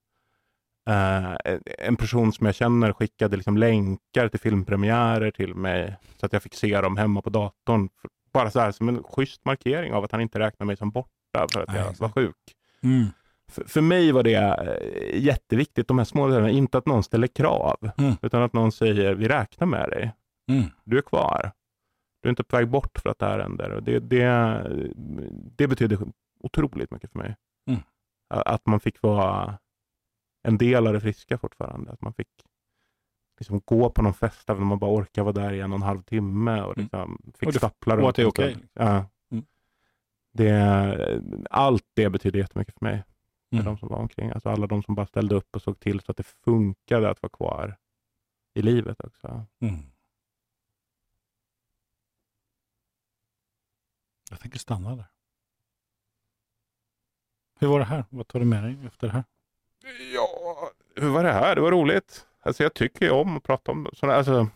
Eh, 0.90 1.36
en 1.78 1.96
person 1.96 2.34
som 2.34 2.46
jag 2.46 2.56
känner 2.56 2.94
skickade 2.94 3.36
liksom 3.36 3.58
länkar 3.58 4.28
till 4.30 4.40
filmpremiärer 4.40 5.32
till 5.32 5.56
mig 5.56 5.96
så 6.16 6.26
att 6.26 6.34
jag 6.34 6.44
fick 6.44 6.54
se 6.54 6.82
dem 6.82 6.98
hemma 6.98 7.22
på 7.22 7.30
datorn. 7.30 7.90
Bara 8.34 8.52
så 8.52 8.60
här 8.60 8.72
som 8.72 8.90
en 8.90 9.04
schysst 9.04 9.46
markering 9.46 9.94
av 9.94 10.04
att 10.04 10.12
han 10.12 10.22
inte 10.22 10.40
räknar 10.40 10.66
mig 10.66 10.78
som 10.78 10.92
borta 10.92 11.48
för 11.52 11.62
att 11.62 11.68
Nej, 11.68 11.78
jag 11.78 12.00
var 12.00 12.10
sjuk. 12.10 12.36
Mm. 12.84 13.08
För, 13.52 13.64
för 13.64 13.82
mig 13.82 14.12
var 14.12 14.24
det 14.24 14.34
eh, 14.36 15.24
jätteviktigt, 15.24 15.88
de 15.88 15.98
här 15.98 16.06
små 16.06 16.28
delarna, 16.28 16.50
inte 16.50 16.78
att 16.78 16.86
någon 16.86 17.04
ställer 17.04 17.28
krav, 17.28 17.92
Mm. 17.98 18.14
utan 18.22 18.42
att 18.44 18.54
någon 18.54 18.72
säger 18.72 19.14
vi 19.16 19.28
räknar 19.28 19.68
med 19.68 19.90
dig, 19.90 20.12
Mm. 20.52 20.64
du 20.84 20.98
är 20.98 21.02
kvar. 21.02 21.52
Du 22.22 22.28
är 22.28 22.30
inte 22.30 22.44
på 22.44 22.58
väg 22.58 22.68
bort 22.70 23.00
för 23.00 23.10
att 23.10 23.20
det 23.20 23.26
här 23.26 23.40
händer. 23.40 23.82
Det, 23.82 24.00
det, 24.00 24.62
det 25.58 25.68
betyder 25.68 26.00
otroligt 26.40 26.92
mycket 26.92 27.12
för 27.12 27.20
mig. 27.20 27.36
Mm. 27.70 27.80
Att 28.30 28.66
man 28.66 28.80
fick 28.80 29.02
vara 29.02 29.58
en 30.44 30.58
del 30.58 30.88
av 30.88 30.94
det 30.94 31.02
friska 31.02 31.38
fortfarande. 31.38 31.92
Att 31.92 32.02
man 32.02 32.14
fick 32.14 32.28
liksom 33.40 33.62
gå 33.66 33.90
på 33.90 34.02
någon 34.02 34.14
fest 34.14 34.50
även 34.50 34.62
om 34.62 34.68
man 34.68 34.80
bara 34.80 34.92
orkar 34.92 35.24
vara 35.24 35.34
där 35.34 35.54
i 35.54 35.60
en 35.62 35.72
och 35.72 35.76
en 35.78 35.82
halv 35.84 36.02
timme 36.02 36.62
och 36.62 36.78
Mm. 36.78 36.84
liksom 36.84 37.18
fick 37.40 37.48
Och 37.48 37.54
det- 37.54 37.60
stappla 37.60 37.94
och 37.94 38.00
runt 38.00 38.10
att 38.10 38.16
det 38.16 38.22
är 38.22 38.28
okej. 38.28 38.52
stund. 38.52 38.68
Ja. 38.74 39.06
Mm. 39.32 39.46
Det, 40.34 41.22
allt 41.50 41.84
det 41.96 42.10
betyder 42.10 42.40
jättemycket 42.40 42.76
för 42.80 42.86
mig. 42.86 43.04
Med 43.50 43.62
Mm. 43.62 43.66
de 43.74 43.78
som 43.80 43.90
var 43.90 43.98
omkring. 43.98 44.30
Alltså 44.32 44.50
alla 44.50 44.68
de 44.68 44.84
som 44.84 44.96
bara 44.96 45.06
ställde 45.08 45.36
upp 45.36 45.56
och 45.56 45.62
såg 45.62 45.80
till 45.80 46.00
så 46.02 46.12
att 46.12 46.18
det 46.18 46.24
funkade 46.24 47.10
att 47.10 47.22
vara 47.22 47.30
kvar 47.30 47.78
i 48.54 48.62
livet 48.62 49.04
också. 49.04 49.46
Mm. 49.62 49.76
Jag 54.30 54.40
tänker 54.40 54.60
stanna 54.60 54.96
där. 54.96 55.06
Hur 57.60 57.68
var 57.68 57.80
det 57.80 57.86
här? 57.86 58.06
Vad 58.10 58.28
tar 58.28 58.40
du 58.40 58.46
med 58.46 58.64
dig 58.64 58.78
efter 58.88 59.08
det 59.08 59.14
här? 59.14 59.24
Ja, 60.14 60.70
hur 60.96 61.10
var 61.10 61.24
det 61.24 61.32
här? 61.32 61.56
Det 61.56 61.62
var 61.62 61.72
roligt. 61.72 62.28
Alltså 62.40 62.64
jag 62.64 62.74
tycker 62.74 63.06
ju 63.06 63.12
om 63.12 63.38
att 63.38 63.44
prata 63.44 63.72
om 63.72 63.88
sådana, 63.94 64.18
alltså 64.18 64.48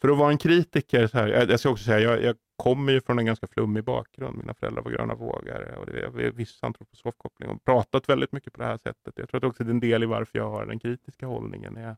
för 0.00 0.08
att 0.08 0.18
vara 0.18 0.30
en 0.30 0.38
kritiker, 0.38 1.06
så 1.06 1.18
här, 1.18 1.26
jag, 1.28 1.50
jag 1.50 1.60
ska 1.60 1.70
också 1.70 1.84
säga, 1.84 2.00
jag, 2.00 2.22
jag 2.22 2.36
kommer 2.56 2.92
ju 2.92 3.00
från 3.00 3.18
en 3.18 3.26
ganska 3.26 3.46
flummig 3.46 3.84
bakgrund. 3.84 4.38
Mina 4.38 4.54
föräldrar 4.54 4.82
var 4.82 4.90
gröna 4.90 5.14
vågare 5.14 5.76
och 5.76 5.86
det, 5.86 6.04
har 6.04 6.30
viss 6.30 6.58
antroposofkoppling 6.62 7.50
och 7.50 7.64
pratat 7.64 8.08
väldigt 8.08 8.32
mycket 8.32 8.52
på 8.52 8.60
det 8.60 8.66
här 8.66 8.78
sättet. 8.78 9.14
Jag 9.16 9.28
tror 9.28 9.38
att 9.38 9.44
också 9.44 9.64
det 9.64 9.70
är 9.70 9.74
en 9.74 9.80
del 9.80 10.02
i 10.02 10.06
varför 10.06 10.38
jag 10.38 10.50
har 10.50 10.66
den 10.66 10.78
kritiska 10.78 11.26
hållningen 11.26 11.76
är 11.76 11.96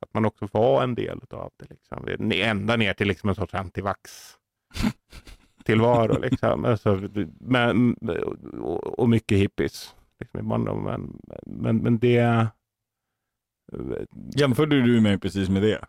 att 0.00 0.14
man 0.14 0.24
också 0.24 0.48
får 0.48 0.58
vara 0.58 0.84
en 0.84 0.94
del 0.94 1.20
av 1.30 1.52
det. 1.56 1.66
Liksom. 1.70 2.08
Är 2.08 2.44
Ända 2.44 2.76
ner 2.76 2.92
till 2.92 3.08
liksom 3.08 3.28
en 3.28 3.34
sorts 3.34 3.54
antivax 3.54 4.36
tillvaro. 5.64 6.18
Liksom. 6.20 6.64
Alltså, 6.76 7.08
men, 7.40 7.94
och, 8.60 8.98
och 8.98 9.08
mycket 9.08 9.38
hippies. 9.38 9.94
Liksom, 10.20 10.48
men, 10.48 11.20
men, 11.46 11.76
men 11.76 11.98
det... 11.98 12.46
Jämförde 14.36 14.82
du 14.82 15.00
mig 15.00 15.18
precis 15.18 15.48
med 15.48 15.62
det? 15.62 15.84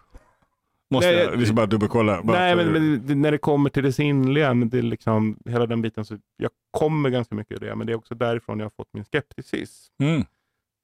Måste 0.89 1.11
Nej, 1.11 1.17
jag, 1.17 1.43
ska 1.45 1.53
bara 1.53 1.65
dubbelkolla. 1.65 2.21
Bara 2.23 2.39
Nej, 2.39 2.55
men, 2.55 2.71
men 3.05 3.21
när 3.21 3.31
det 3.31 3.37
kommer 3.37 3.69
till 3.69 3.83
det 3.83 3.93
sinnliga, 3.93 4.53
det 4.53 4.77
är 4.77 4.81
liksom, 4.81 5.39
hela 5.45 5.65
den 5.65 5.81
biten, 5.81 6.05
så 6.05 6.17
jag 6.37 6.51
kommer 6.71 7.09
ganska 7.09 7.35
mycket 7.35 7.55
ur 7.55 7.59
det, 7.67 7.75
men 7.75 7.87
det 7.87 7.93
är 7.93 7.97
också 7.97 8.15
därifrån 8.15 8.59
jag 8.59 8.65
har 8.65 8.69
fått 8.69 8.93
min 8.93 9.05
skepticism 9.05 9.93
Mm. 10.03 10.25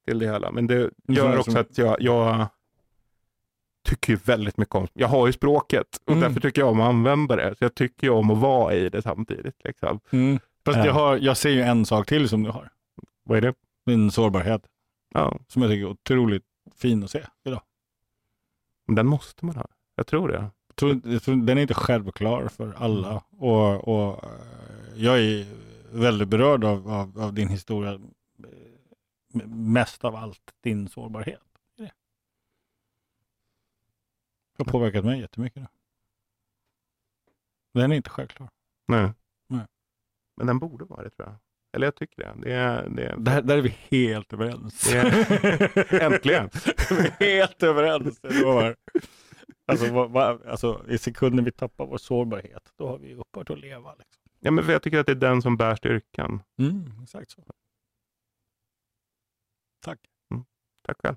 till 0.08 0.20
det 0.20 0.26
hela. 0.26 0.52
Men 0.52 0.68
det 0.68 0.90
gör 1.08 1.38
också 1.38 1.60
att 1.60 1.78
jag, 1.78 2.02
jag 2.02 2.48
tycker 3.86 4.14
ju 4.14 4.20
väldigt 4.26 4.58
mycket 4.58 4.76
om, 4.76 4.88
jag 4.94 5.08
har 5.08 5.28
ju 5.28 5.34
språket 5.34 5.88
och 6.06 6.12
Mm. 6.12 6.22
därför 6.24 6.40
tycker 6.40 6.62
jag 6.62 6.70
om 6.72 6.82
att 6.82 6.90
använda 6.90 7.36
det. 7.36 7.56
Så 7.58 7.64
jag 7.64 7.76
tycker 7.76 8.08
ju 8.08 8.14
om 8.14 8.32
att 8.32 8.38
vara 8.38 8.74
i 8.74 8.90
det 8.90 9.02
samtidigt. 9.02 9.56
Liksom. 9.64 10.00
Mm. 10.12 10.40
Fast 10.66 10.78
Ja. 10.78 10.86
jag, 10.86 10.94
har, 10.94 11.18
jag 11.18 11.38
ser 11.38 11.50
ju 11.50 11.62
en 11.62 11.86
sak 11.86 12.08
till 12.08 12.30
som 12.30 12.44
du 12.44 12.50
har. 12.50 12.70
Vad 13.24 13.38
är 13.38 13.42
det? 13.42 13.54
Din 13.86 14.12
sårbarhet. 14.12 14.62
Ja, 15.14 15.40
Som 15.48 15.62
jag 15.62 15.72
tycker 15.72 15.86
är 15.86 15.90
otroligt 15.92 16.44
fin 16.76 17.04
att 17.04 17.12
se 17.12 17.24
idag. 17.46 17.62
men 18.88 18.96
den 18.96 19.08
måste 19.08 19.46
man 19.46 19.56
ha. 19.56 19.66
Jag 19.96 20.08
tror 20.08 20.28
det. 20.28 20.50
Den 21.46 21.58
är 21.58 21.62
inte 21.62 21.74
självklar 21.74 22.48
för 22.48 22.74
alla. 22.74 23.24
Och, 23.38 23.88
och 23.88 24.24
eh, 24.24 24.30
jag 24.96 25.20
är 25.20 25.46
väldigt 25.92 26.28
berörd 26.28 26.64
av, 26.64 26.90
av, 26.92 27.20
av 27.20 27.34
din 27.34 27.48
historia. 27.50 27.94
eh, 27.94 28.00
Mest 29.48 30.04
av 30.06 30.16
allt 30.16 30.52
din 30.62 30.88
sårbarhet. 30.88 31.42
Det 34.58 34.64
har 34.64 34.72
påverkat 34.72 35.06
mig 35.06 35.20
jättemycket. 35.20 35.68
Den 37.74 37.92
är 37.92 37.96
inte 37.96 38.10
självklar. 38.10 38.50
Nej. 38.88 39.12
Nej. 39.48 39.66
Men 40.38 40.48
den 40.48 40.60
borde 40.60 40.86
vara 40.86 41.04
det 41.04 41.10
tror 41.10 41.28
jag. 41.28 41.36
Eller 41.76 41.88
jag 41.88 41.96
tycker 41.96 42.24
det. 42.24 42.34
det, 42.42 42.54
är, 42.54 42.90
det 42.90 43.04
är, 43.06 43.18
Där, 43.18 43.42
där 43.42 43.58
är 43.58 43.62
vi 43.62 43.70
helt 43.70 44.34
överens. 44.34 44.82
Det 44.92 46.02
Äntligen. 46.04 46.50
vi 47.20 47.32
är 47.32 47.36
helt 47.42 47.64
överens. 47.64 48.20
Alltså, 49.66 49.94
vad, 49.94 50.12
vad, 50.12 50.46
alltså, 50.46 50.86
I 50.90 50.98
sekunden 50.98 51.46
vi 51.46 51.52
tappar 51.52 51.86
vår 51.86 51.98
sårbarhet, 51.98 52.74
då 52.76 52.88
har 52.88 52.98
vi 52.98 53.16
upphört 53.16 53.50
att 53.50 53.60
leva. 53.60 53.96
Liksom. 53.96 54.22
Ja, 54.40 54.52
men 54.52 54.70
jag 54.70 54.84
tycker 54.84 55.00
att 55.00 55.06
det 55.06 55.12
är 55.12 55.16
den 55.16 55.42
som 55.42 55.58
bär 55.58 55.76
styrkan. 55.76 56.42
Mm, 56.60 57.04
exakt 57.04 57.32
så. 57.32 57.44
Tack. 59.82 60.00
Tack 60.82 60.98
själv. 61.04 61.16